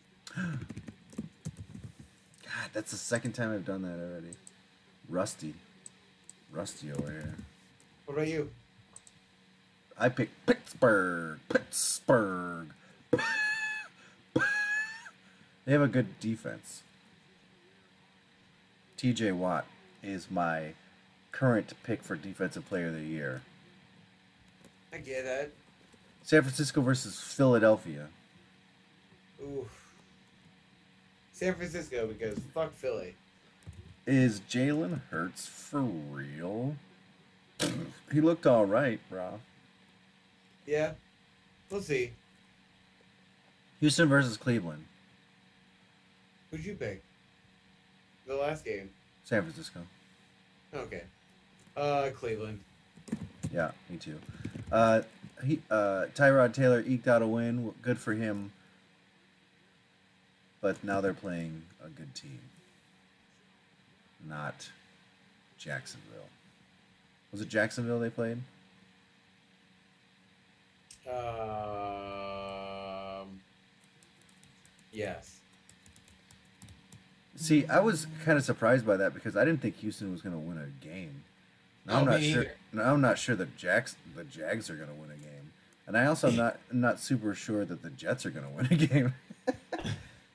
God, 0.36 0.58
that's 2.72 2.92
the 2.92 2.96
second 2.96 3.32
time 3.32 3.52
I've 3.52 3.66
done 3.66 3.82
that 3.82 3.98
already. 3.98 4.30
Rusty. 5.12 5.54
Rusty 6.50 6.90
over 6.90 7.10
here. 7.10 7.34
What 8.06 8.14
about 8.14 8.28
you? 8.28 8.50
I 9.98 10.08
picked 10.08 10.46
Pittsburgh. 10.46 11.38
Pittsburgh. 11.50 12.68
they 13.12 13.20
have 15.72 15.82
a 15.82 15.88
good 15.88 16.18
defense. 16.18 16.82
TJ 18.96 19.34
Watt 19.36 19.66
is 20.02 20.30
my 20.30 20.72
current 21.30 21.74
pick 21.82 22.02
for 22.02 22.16
defensive 22.16 22.66
player 22.66 22.86
of 22.86 22.94
the 22.94 23.02
year. 23.02 23.42
I 24.94 24.96
get 24.96 25.24
that. 25.24 25.50
San 26.22 26.40
Francisco 26.40 26.80
versus 26.80 27.20
Philadelphia. 27.20 28.08
Oof. 29.42 29.92
San 31.34 31.54
Francisco 31.54 32.06
because 32.06 32.38
fuck 32.54 32.72
Philly. 32.74 33.14
Is 34.06 34.40
Jalen 34.40 35.00
Hurts 35.10 35.46
for 35.46 35.80
real? 35.80 36.76
he 38.12 38.20
looked 38.20 38.46
all 38.46 38.66
right, 38.66 39.00
bro. 39.08 39.40
Yeah. 40.66 40.92
We'll 41.70 41.82
see. 41.82 42.12
Houston 43.80 44.08
versus 44.08 44.36
Cleveland. 44.36 44.84
Who'd 46.50 46.64
you 46.64 46.74
pick? 46.74 47.02
The 48.26 48.34
last 48.34 48.64
game. 48.64 48.90
San 49.24 49.42
Francisco. 49.42 49.80
Okay. 50.74 51.02
Uh, 51.76 52.10
Cleveland. 52.14 52.60
Yeah, 53.52 53.70
me 53.88 53.96
too. 53.96 54.18
Uh, 54.70 55.02
he, 55.44 55.60
uh, 55.70 56.06
Tyrod 56.14 56.52
Taylor 56.54 56.82
eked 56.86 57.08
out 57.08 57.22
a 57.22 57.26
win. 57.26 57.72
Good 57.82 57.98
for 57.98 58.12
him. 58.14 58.52
But 60.60 60.82
now 60.84 61.00
they're 61.00 61.14
playing 61.14 61.62
a 61.84 61.88
good 61.88 62.14
team. 62.14 62.38
Not 64.28 64.68
Jacksonville. 65.58 66.08
Was 67.30 67.40
it 67.40 67.48
Jacksonville 67.48 68.00
they 68.00 68.10
played? 68.10 68.38
Um. 71.08 73.40
Yes. 74.92 75.36
See, 77.36 77.66
I 77.66 77.80
was 77.80 78.06
kind 78.24 78.38
of 78.38 78.44
surprised 78.44 78.86
by 78.86 78.96
that 78.98 79.14
because 79.14 79.36
I 79.36 79.44
didn't 79.44 79.60
think 79.62 79.76
Houston 79.78 80.12
was 80.12 80.22
going 80.22 80.34
to 80.34 80.38
win 80.38 80.58
a 80.58 80.84
game. 80.84 81.24
Now 81.86 82.00
I'm 82.00 82.04
not 82.06 82.22
sure. 82.22 82.46
Now 82.72 82.92
I'm 82.92 83.00
not 83.00 83.18
sure 83.18 83.34
that 83.34 83.56
Jacks 83.56 83.96
the 84.14 84.22
Jags 84.24 84.70
are 84.70 84.76
going 84.76 84.88
to 84.88 84.94
win 84.94 85.10
a 85.10 85.16
game, 85.16 85.50
and 85.88 85.96
I 85.96 86.06
also 86.06 86.28
am 86.28 86.36
not 86.36 86.58
not 86.70 87.00
super 87.00 87.34
sure 87.34 87.64
that 87.64 87.82
the 87.82 87.90
Jets 87.90 88.24
are 88.24 88.30
going 88.30 88.46
to 88.46 88.52
win 88.52 88.66
a 88.70 88.76
game. 88.86 89.14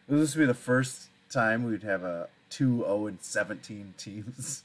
this 0.09 0.35
would 0.35 0.41
be 0.41 0.45
the 0.45 0.53
first 0.53 1.07
time 1.29 1.63
we'd 1.63 1.83
have 1.83 2.03
a 2.03 2.27
two 2.49 2.79
zero 2.79 3.07
and 3.07 3.21
seventeen 3.21 3.93
teams. 3.97 4.63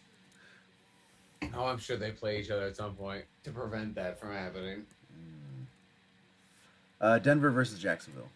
Oh, 1.55 1.65
I'm 1.65 1.79
sure 1.79 1.97
they 1.97 2.13
play 2.13 2.41
each 2.41 2.51
other 2.51 2.67
at 2.67 2.77
some 2.77 2.95
point 2.95 3.25
to 3.45 3.51
prevent 3.51 3.95
that 3.97 4.21
from 4.21 4.33
happening. 4.33 4.85
Uh, 7.01 7.19
Denver 7.19 7.51
versus 7.51 7.81
Jacksonville. 7.81 8.29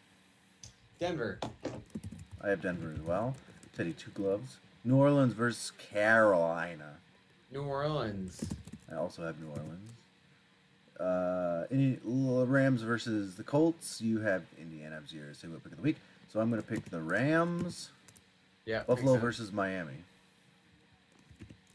Denver. 0.99 1.39
I 2.43 2.49
have 2.49 2.61
Denver 2.61 2.93
as 2.93 3.01
well. 3.01 3.37
Teddy 3.77 3.93
two 3.93 4.11
gloves. 4.11 4.57
New 4.85 4.97
Orleans 4.97 5.35
versus 5.35 5.73
Carolina. 5.79 6.95
New 7.53 7.63
Orleans. 7.63 8.45
I 8.91 8.97
also 8.97 9.25
have 9.25 9.37
New 9.41 9.49
Orleans. 9.49 9.91
Uh, 10.99 11.67
any 11.71 11.99
Rams 12.05 12.83
versus 12.83 13.37
the 13.37 13.45
Colts. 13.45 14.01
You 14.01 14.21
have 14.21 14.43
Indiana. 14.59 14.97
I'm 14.97 15.05
your 15.17 15.33
single 15.35 15.61
pick 15.61 15.73
of 15.73 15.79
the 15.79 15.85
week. 15.85 15.97
So 16.33 16.41
I'm 16.41 16.51
going 16.51 16.63
to 16.63 16.69
pick 16.69 16.85
the 16.87 17.01
Rams. 17.01 17.91
Yeah. 18.67 18.83
Buffalo 18.87 19.13
makes 19.13 19.23
versus 19.23 19.53
Miami. 19.53 19.95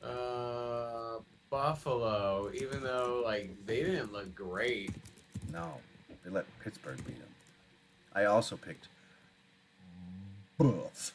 Uh, 0.04 1.20
Buffalo. 1.50 2.52
Even 2.54 2.84
though 2.84 3.24
like 3.26 3.50
they 3.66 3.78
didn't 3.84 4.12
look 4.14 4.36
great. 4.36 4.92
No, 5.52 5.76
they 6.24 6.30
let 6.30 6.46
Pittsburgh 6.64 6.98
beat 7.08 7.18
them. 7.18 7.28
I 8.14 8.26
also 8.26 8.58
picked 8.58 8.90
Buff. 10.58 11.14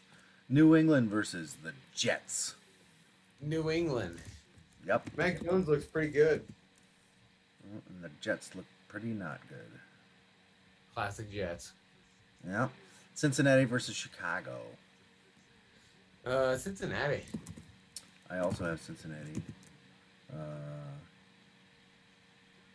New 0.49 0.75
England 0.75 1.11
versus 1.11 1.57
the 1.63 1.73
Jets. 1.95 2.55
New 3.41 3.71
England. 3.71 4.19
Yep. 4.87 5.11
Mac 5.17 5.45
Jones 5.45 5.69
looks 5.69 5.85
pretty 5.85 6.13
good. 6.13 6.43
And 7.65 8.03
the 8.03 8.11
Jets 8.21 8.55
look 8.55 8.65
pretty 8.89 9.09
not 9.09 9.41
good. 9.49 9.59
Classic 10.95 11.31
Jets. 11.31 11.73
Yep. 12.49 12.71
Cincinnati 13.15 13.65
versus 13.65 13.97
Chicago. 13.97 14.59
Uh, 16.27 16.57
Cincinnati. 16.57 17.23
I 18.29 18.39
also 18.39 18.65
have 18.65 18.81
Cincinnati. 18.81 19.41
Uh, 20.33 20.37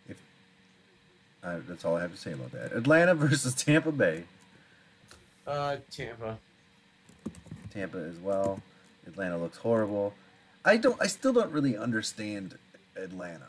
if 0.08 1.68
that's 1.68 1.84
all 1.84 1.98
I 1.98 2.02
have 2.02 2.12
to 2.12 2.18
say 2.18 2.32
about 2.32 2.52
that. 2.52 2.72
Atlanta 2.72 3.14
versus 3.16 3.54
Tampa 3.54 3.92
Bay. 3.92 4.24
Uh, 5.46 5.78
Tampa. 5.92 6.38
Tampa 7.72 7.98
as 7.98 8.18
well. 8.18 8.62
Atlanta 9.08 9.38
looks 9.38 9.58
horrible. 9.58 10.14
I 10.64 10.78
don't. 10.78 11.02
I 11.02 11.08
still 11.08 11.34
don't 11.34 11.52
really 11.52 11.76
understand 11.76 12.58
Atlanta. 12.96 13.48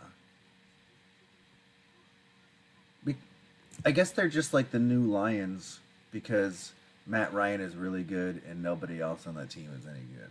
I 3.85 3.91
guess 3.91 4.13
they're 4.13 4.29
just 4.29 4.55
like 4.55 4.71
the 4.71 4.79
new 4.79 5.03
Lions 5.03 5.81
because 6.13 6.73
Matt 7.07 7.33
Ryan 7.33 7.61
is 7.61 7.75
really 7.77 8.03
good 8.03 8.43
and 8.49 8.63
nobody 8.63 9.01
else 9.01 9.27
on 9.27 9.35
that 9.35 9.51
team 9.51 9.71
is 9.79 9.87
any 9.87 10.01
good. 10.17 10.31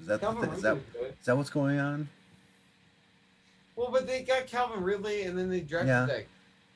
Is 0.00 0.06
that 0.06 0.20
the 0.20 0.26
Calvin 0.26 0.50
thi- 0.50 0.56
is 0.56 0.62
that 0.62 0.92
good. 0.92 1.14
is 1.20 1.26
that 1.26 1.36
what's 1.36 1.50
going 1.50 1.78
on? 1.78 2.08
Well, 3.76 3.90
but 3.90 4.06
they 4.06 4.22
got 4.22 4.46
Calvin 4.46 4.82
Ridley, 4.82 5.22
and 5.22 5.36
then 5.38 5.48
they 5.48 5.60
drafted 5.60 5.88
Yeah. 5.88 6.04
that 6.06 6.26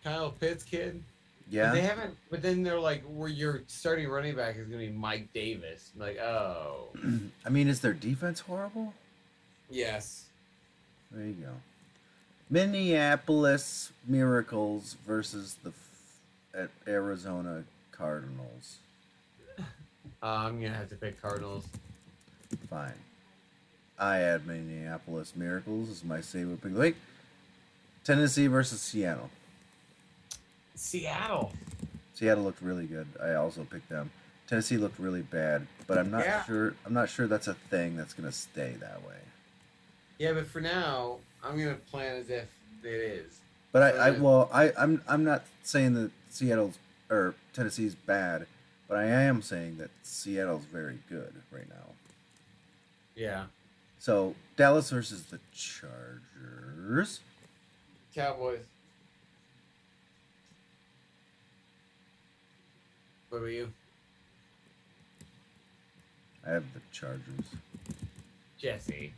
Kyle 0.03 0.30
Pitts 0.30 0.64
kid. 0.64 1.03
Yeah. 1.51 1.66
But 1.68 1.74
they 1.74 1.80
haven't. 1.82 2.16
But 2.30 2.42
then 2.42 2.62
they're 2.62 2.80
like, 2.80 3.03
"Where 3.05 3.28
your 3.28 3.62
starting 3.66 4.09
running 4.09 4.34
back 4.34 4.57
is 4.57 4.66
going 4.66 4.80
to 4.80 4.86
be 4.86 4.92
Mike 4.92 5.32
Davis." 5.34 5.90
I'm 5.94 6.01
like, 6.01 6.18
oh, 6.20 6.88
I 7.44 7.49
mean, 7.51 7.68
is 7.68 7.80
their 7.80 7.92
defense 7.92 8.40
horrible? 8.40 8.94
yes. 9.70 10.24
There 11.12 11.24
you 11.26 11.34
go. 11.34 11.53
Minneapolis 12.51 13.92
Miracles 14.07 14.97
versus 15.07 15.57
the 15.62 15.72
f- 16.57 16.68
Arizona 16.88 17.64
Cardinals. 17.92 18.78
Uh, 20.22 20.26
I'm 20.26 20.60
gonna 20.60 20.74
have 20.74 20.88
to 20.90 20.96
pick 20.96 21.20
Cardinals. 21.20 21.64
Fine. 22.70 22.92
I 23.98 24.16
had 24.16 24.46
Minneapolis 24.46 25.34
Miracles 25.36 25.88
as 25.90 26.04
my 26.04 26.20
save 26.20 26.48
pick 26.60 26.64
of 26.66 26.74
the 26.74 26.80
week. 26.80 26.96
Tennessee 28.04 28.46
versus 28.46 28.80
Seattle. 28.80 29.30
Seattle. 30.74 31.52
Seattle 32.14 32.44
looked 32.44 32.62
really 32.62 32.86
good. 32.86 33.06
I 33.22 33.34
also 33.34 33.64
picked 33.64 33.88
them. 33.88 34.10
Tennessee 34.46 34.76
looked 34.76 34.98
really 34.98 35.22
bad, 35.22 35.66
but 35.86 35.98
I'm 35.98 36.10
not 36.10 36.24
Yeah. 36.24 36.44
sure. 36.44 36.74
I'm 36.84 36.92
not 36.94 37.08
sure 37.08 37.26
that's 37.26 37.48
a 37.48 37.54
thing 37.54 37.96
that's 37.96 38.12
gonna 38.14 38.32
stay 38.32 38.76
that 38.80 39.02
way. 39.06 39.16
Yeah, 40.18 40.32
but 40.32 40.46
for 40.46 40.60
now, 40.60 41.18
I'm 41.42 41.58
gonna 41.58 41.74
plan 41.74 42.16
as 42.16 42.30
if 42.30 42.48
it 42.82 42.88
is. 42.88 43.40
But 43.72 43.82
I, 43.82 44.08
I 44.08 44.10
well, 44.12 44.48
I, 44.52 44.72
I'm 44.78 45.02
I'm 45.08 45.24
not 45.24 45.44
saying 45.62 45.94
that 45.94 46.10
Seattle's 46.30 46.78
or 47.10 47.34
Tennessee's 47.52 47.94
bad, 47.94 48.46
but 48.89 48.99
I 48.99 49.05
am 49.05 49.43
saying 49.43 49.78
that 49.78 49.91
Seattle's 50.03 50.64
very 50.64 50.99
good 51.09 51.34
right 51.51 51.68
now. 51.68 51.93
Yeah. 53.14 53.45
So 53.99 54.34
Dallas 54.57 54.91
versus 54.91 55.24
the 55.24 55.41
Chargers. 55.53 57.20
Cowboys. 58.14 58.61
What 63.28 63.39
about 63.39 63.49
you? 63.49 63.72
I 66.47 66.51
have 66.51 66.64
the 66.72 66.80
Chargers. 66.93 67.20
Jesse. 68.59 69.12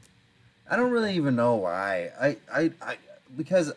I 0.70 0.76
don't 0.76 0.90
really 0.90 1.14
even 1.14 1.36
know 1.36 1.54
why. 1.56 2.10
I, 2.20 2.36
I, 2.52 2.72
I 2.82 2.96
because 3.36 3.72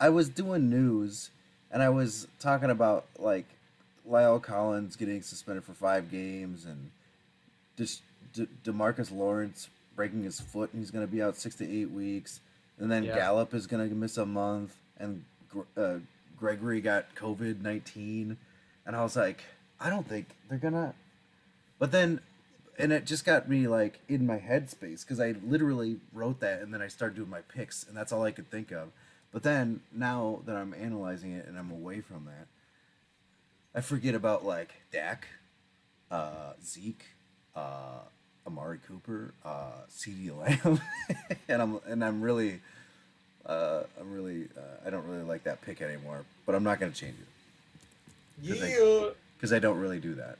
I 0.00 0.08
was 0.08 0.28
doing 0.28 0.70
news 0.70 1.30
and 1.70 1.82
I 1.82 1.88
was 1.88 2.26
talking 2.38 2.70
about 2.70 3.06
like 3.18 3.46
La'el 4.08 4.42
Collins 4.42 4.96
getting 4.96 5.22
suspended 5.22 5.64
for 5.64 5.72
five 5.74 6.10
games 6.10 6.64
and 6.64 6.90
just 7.76 8.02
De- 8.32 8.48
Demarcus 8.64 9.14
Lawrence 9.16 9.68
breaking 9.94 10.24
his 10.24 10.40
foot 10.40 10.72
and 10.72 10.80
he's 10.82 10.90
going 10.90 11.06
to 11.06 11.10
be 11.12 11.22
out 11.22 11.36
six 11.36 11.54
to 11.56 11.70
eight 11.70 11.90
weeks. 11.90 12.40
And 12.78 12.90
then 12.90 13.04
Yeah. 13.04 13.14
Gallup 13.16 13.54
is 13.54 13.66
going 13.66 13.88
to 13.88 13.94
miss 13.94 14.16
a 14.16 14.26
month 14.26 14.74
and 14.98 15.24
Gr- 15.48 15.60
uh, 15.76 15.98
Gregory 16.38 16.80
got 16.80 17.14
COVID 17.14 17.60
nineteen, 17.60 18.36
and 18.84 18.96
I 18.96 19.02
was 19.04 19.14
like, 19.14 19.44
I 19.78 19.88
don't 19.90 20.08
think 20.08 20.26
they're 20.48 20.58
gonna. 20.58 20.92
But 21.78 21.92
then 21.92 22.20
and 22.78 22.92
it 22.92 23.04
just 23.04 23.24
got 23.24 23.48
me 23.48 23.68
like 23.68 24.00
in 24.08 24.26
my 24.26 24.38
headspace 24.38 25.02
because 25.02 25.20
I 25.20 25.34
literally 25.44 26.00
wrote 26.12 26.40
that 26.40 26.60
and 26.62 26.72
then 26.74 26.82
I 26.82 26.88
started 26.88 27.14
doing 27.16 27.30
my 27.30 27.42
picks 27.42 27.86
and 27.86 27.96
that's 27.96 28.10
all 28.12 28.24
I 28.24 28.32
could 28.32 28.50
think 28.50 28.72
of. 28.72 28.88
But 29.30 29.42
then 29.44 29.80
now 29.94 30.40
that 30.46 30.56
I'm 30.56 30.74
analyzing 30.74 31.32
it 31.32 31.46
and 31.46 31.56
I'm 31.58 31.70
away 31.70 32.00
from 32.00 32.24
that, 32.24 32.46
I 33.74 33.80
forget 33.80 34.14
about 34.14 34.44
like 34.44 34.70
Dak, 34.92 35.26
uh, 36.10 36.52
Zeke, 36.64 37.04
uh, 37.56 38.00
Amari 38.46 38.78
Cooper, 38.86 39.32
uh, 39.44 39.72
CeeDee 39.90 40.36
Lamb, 40.36 40.80
and 41.48 41.62
I'm 41.62 41.80
and 41.86 42.04
I'm 42.04 42.20
really, 42.20 42.60
uh, 43.46 43.84
I'm 44.00 44.12
really, 44.12 44.48
uh, 44.56 44.86
I 44.86 44.90
don't 44.90 45.06
really 45.06 45.22
like 45.24 45.44
that 45.44 45.62
pick 45.62 45.80
anymore. 45.80 46.24
But 46.44 46.54
I'm 46.54 46.64
not 46.64 46.80
gonna 46.80 46.92
change 46.92 47.14
it 47.20 48.48
Cause 48.48 48.60
Yeah. 48.60 49.10
because 49.36 49.52
I 49.52 49.58
don't 49.58 49.78
really 49.78 50.00
do 50.00 50.14
that. 50.16 50.36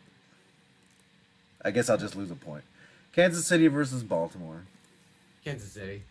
I 1.65 1.71
guess 1.71 1.89
I'll 1.89 1.99
just 1.99 2.17
lose 2.17 2.31
a 2.31 2.35
point. 2.35 2.65
Kansas 3.13 3.47
City 3.47 3.69
versus 3.69 4.03
Baltimore. 4.03 4.63
Kansas 5.45 5.71
City. 5.73 6.03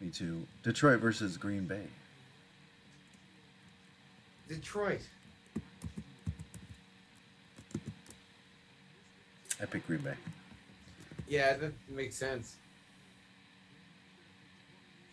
Me 0.00 0.08
too. 0.10 0.46
Detroit 0.62 1.00
versus 1.00 1.36
Green 1.36 1.66
Bay. 1.66 1.84
Detroit. 4.50 5.00
I 9.62 9.66
pick 9.66 9.86
Green 9.86 10.00
Bay. 10.00 10.14
Yeah, 11.28 11.56
that 11.56 11.72
makes 11.88 12.16
sense. 12.16 12.56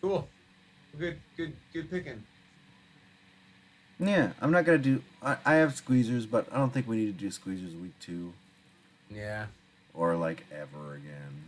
Cool. 0.02 0.26
Good, 0.98 1.18
good, 1.36 1.52
good 1.72 1.88
picking. 1.88 2.24
Yeah, 4.00 4.30
I'm 4.40 4.50
not 4.50 4.64
gonna 4.64 4.78
do. 4.78 5.02
I, 5.22 5.36
I 5.44 5.54
have 5.54 5.74
squeezers, 5.74 6.28
but 6.28 6.48
I 6.52 6.56
don't 6.56 6.72
think 6.72 6.88
we 6.88 6.96
need 6.96 7.18
to 7.18 7.24
do 7.24 7.28
squeezers 7.30 7.80
week 7.80 7.92
two 8.00 8.32
Yeah. 9.10 9.46
or 9.94 10.16
like 10.16 10.44
ever 10.52 10.94
again. 10.94 11.44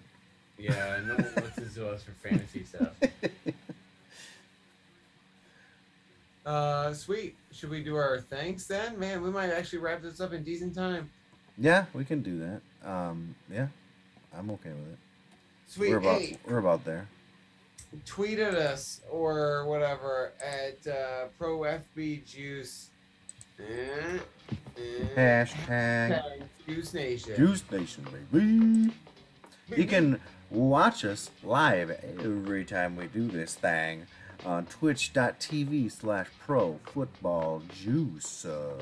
Yeah, 0.59 1.01
no 1.07 1.15
one 1.15 1.33
listens 1.37 1.75
to 1.75 1.89
us 1.89 2.03
for 2.05 2.13
fantasy 2.29 2.65
stuff. 2.65 2.91
Uh, 6.51 6.93
sweet. 6.93 7.37
Should 7.53 7.71
we 7.71 7.81
do 7.81 7.95
our 7.95 8.21
thanks 8.21 8.67
then? 8.67 8.99
Man, 8.99 9.23
we 9.23 9.31
might 9.31 9.51
actually 9.51 9.79
wrap 9.79 10.03
this 10.03 10.21
up 10.21 10.33
in 10.33 10.43
decent 10.43 10.75
time. 10.75 11.09
Yeah, 11.57 11.85
we 11.93 12.05
can 12.05 12.23
do 12.23 12.41
that. 12.41 12.91
Um, 12.91 13.37
yeah, 13.49 13.69
I'm 14.37 14.51
okay 14.51 14.71
with 14.71 14.93
it. 14.93 14.99
Sweet. 15.69 15.91
We're 15.91 15.99
about 15.99 16.21
hey, 16.21 16.39
we're 16.49 16.59
about 16.59 16.85
there. 16.85 17.07
tweet 18.05 18.41
at 18.41 18.55
us 18.55 19.01
or 19.09 19.65
whatever 19.67 20.33
at 20.45 20.85
uh, 20.93 21.27
Pro 21.39 21.61
FB 21.61 22.27
Juice. 22.27 22.89
Eh, 23.61 24.19
eh, 24.77 24.91
hashtag 25.17 26.43
Juice 26.67 26.95
Nation. 26.95 27.37
Juice 27.37 27.63
Nation, 27.71 28.07
baby. 28.33 28.93
You 29.81 29.87
can 29.87 30.21
watch 30.51 31.05
us 31.05 31.31
live 31.45 31.93
every 32.19 32.65
time 32.65 32.97
we 32.97 33.07
do 33.07 33.29
this 33.29 33.55
thing 33.55 34.07
on 34.45 34.67
twitch.tv 34.67 35.91
slash 35.93 36.27
pro 36.47 36.79
football 36.93 37.63
juice. 37.83 38.45
Uh, 38.45 38.73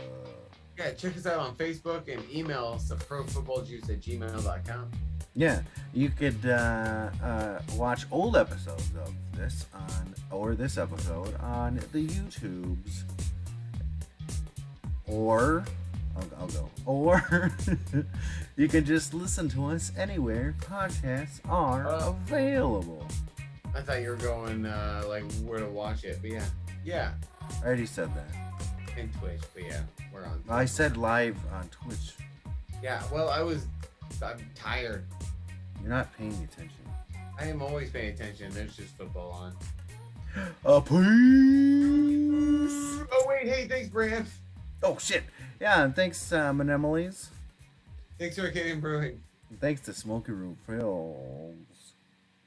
Yeah, 0.78 0.92
check 0.92 1.16
us 1.16 1.26
out 1.26 1.40
on 1.40 1.54
Facebook 1.56 2.06
and 2.12 2.22
email 2.32 2.72
us 2.76 2.90
at 2.92 2.98
profootballjuice 2.98 3.90
at 3.90 4.00
gmail.com. 4.00 4.90
yeah, 5.34 5.62
you 5.92 6.08
could 6.10 6.44
uh, 6.46 7.10
uh, 7.22 7.58
watch 7.76 8.06
old 8.12 8.36
episodes 8.36 8.90
of 9.04 9.12
this 9.36 9.66
on, 9.74 10.14
or 10.30 10.54
this 10.54 10.78
episode 10.78 11.34
on 11.40 11.76
the 11.92 12.06
YouTubes. 12.06 13.02
Or, 15.06 15.64
I'll, 16.16 16.28
I'll 16.40 16.48
go, 16.48 16.68
or 16.84 17.52
you 18.56 18.68
can 18.68 18.84
just 18.84 19.14
listen 19.14 19.48
to 19.50 19.66
us 19.70 19.90
anywhere 19.96 20.54
podcasts 20.60 21.40
are 21.48 21.86
Uh, 21.88 22.10
available. 22.10 23.06
I 23.78 23.80
thought 23.82 24.02
you 24.02 24.08
were 24.10 24.16
going 24.16 24.66
uh, 24.66 25.04
like 25.06 25.22
where 25.44 25.60
to 25.60 25.66
watch 25.66 26.02
it, 26.02 26.18
but 26.20 26.32
yeah, 26.32 26.44
yeah, 26.84 27.12
I 27.62 27.66
already 27.66 27.86
said 27.86 28.10
that. 28.16 28.26
and 28.98 29.08
Twitch, 29.20 29.40
but 29.54 29.62
yeah, 29.62 29.82
we're 30.12 30.24
on. 30.24 30.42
I 30.48 30.64
said 30.64 30.96
live 30.96 31.36
on 31.54 31.68
Twitch. 31.68 32.14
Yeah, 32.82 33.00
well, 33.12 33.28
I 33.28 33.40
was, 33.40 33.66
I'm 34.20 34.44
tired. 34.56 35.04
You're 35.80 35.90
not 35.90 36.12
paying 36.18 36.32
attention. 36.32 36.74
I 37.38 37.44
am 37.46 37.62
always 37.62 37.90
paying 37.90 38.14
attention. 38.14 38.50
There's 38.52 38.74
just 38.74 38.96
football 38.96 39.30
on. 39.30 39.54
Uh, 40.66 40.80
please. 40.80 41.00
Oh 43.12 43.24
wait, 43.28 43.48
hey, 43.48 43.66
thanks, 43.68 43.88
Brand. 43.88 44.26
Oh 44.82 44.98
shit. 44.98 45.22
Yeah, 45.60 45.84
and 45.84 45.94
thanks, 45.94 46.32
um, 46.32 46.60
and 46.60 46.68
Emily's. 46.68 47.30
Thanks 48.18 48.34
to 48.36 48.42
Arcadian 48.42 48.80
Brewing. 48.80 49.20
Thanks 49.60 49.80
to 49.82 49.94
Smoky 49.94 50.32
Room 50.32 50.56
Films. 50.66 51.77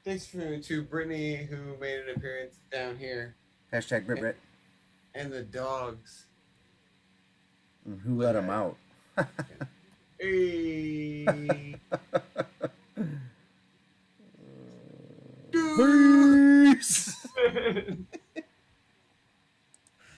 Thanks 0.03 0.25
for, 0.25 0.57
to 0.57 0.81
Brittany 0.83 1.35
who 1.35 1.77
made 1.79 1.99
an 1.99 2.15
appearance 2.15 2.55
down 2.71 2.97
here. 2.97 3.35
Hashtag 3.71 4.07
Brit 4.07 4.19
Brit. 4.19 4.35
And 5.13 5.31
the 5.31 5.43
dogs. 5.43 6.25
And 7.85 8.01
who 8.01 8.19
let 8.19 8.33
them 8.33 8.49
out? 8.49 8.77
hey. 10.19 11.75
Peace. 15.51 17.15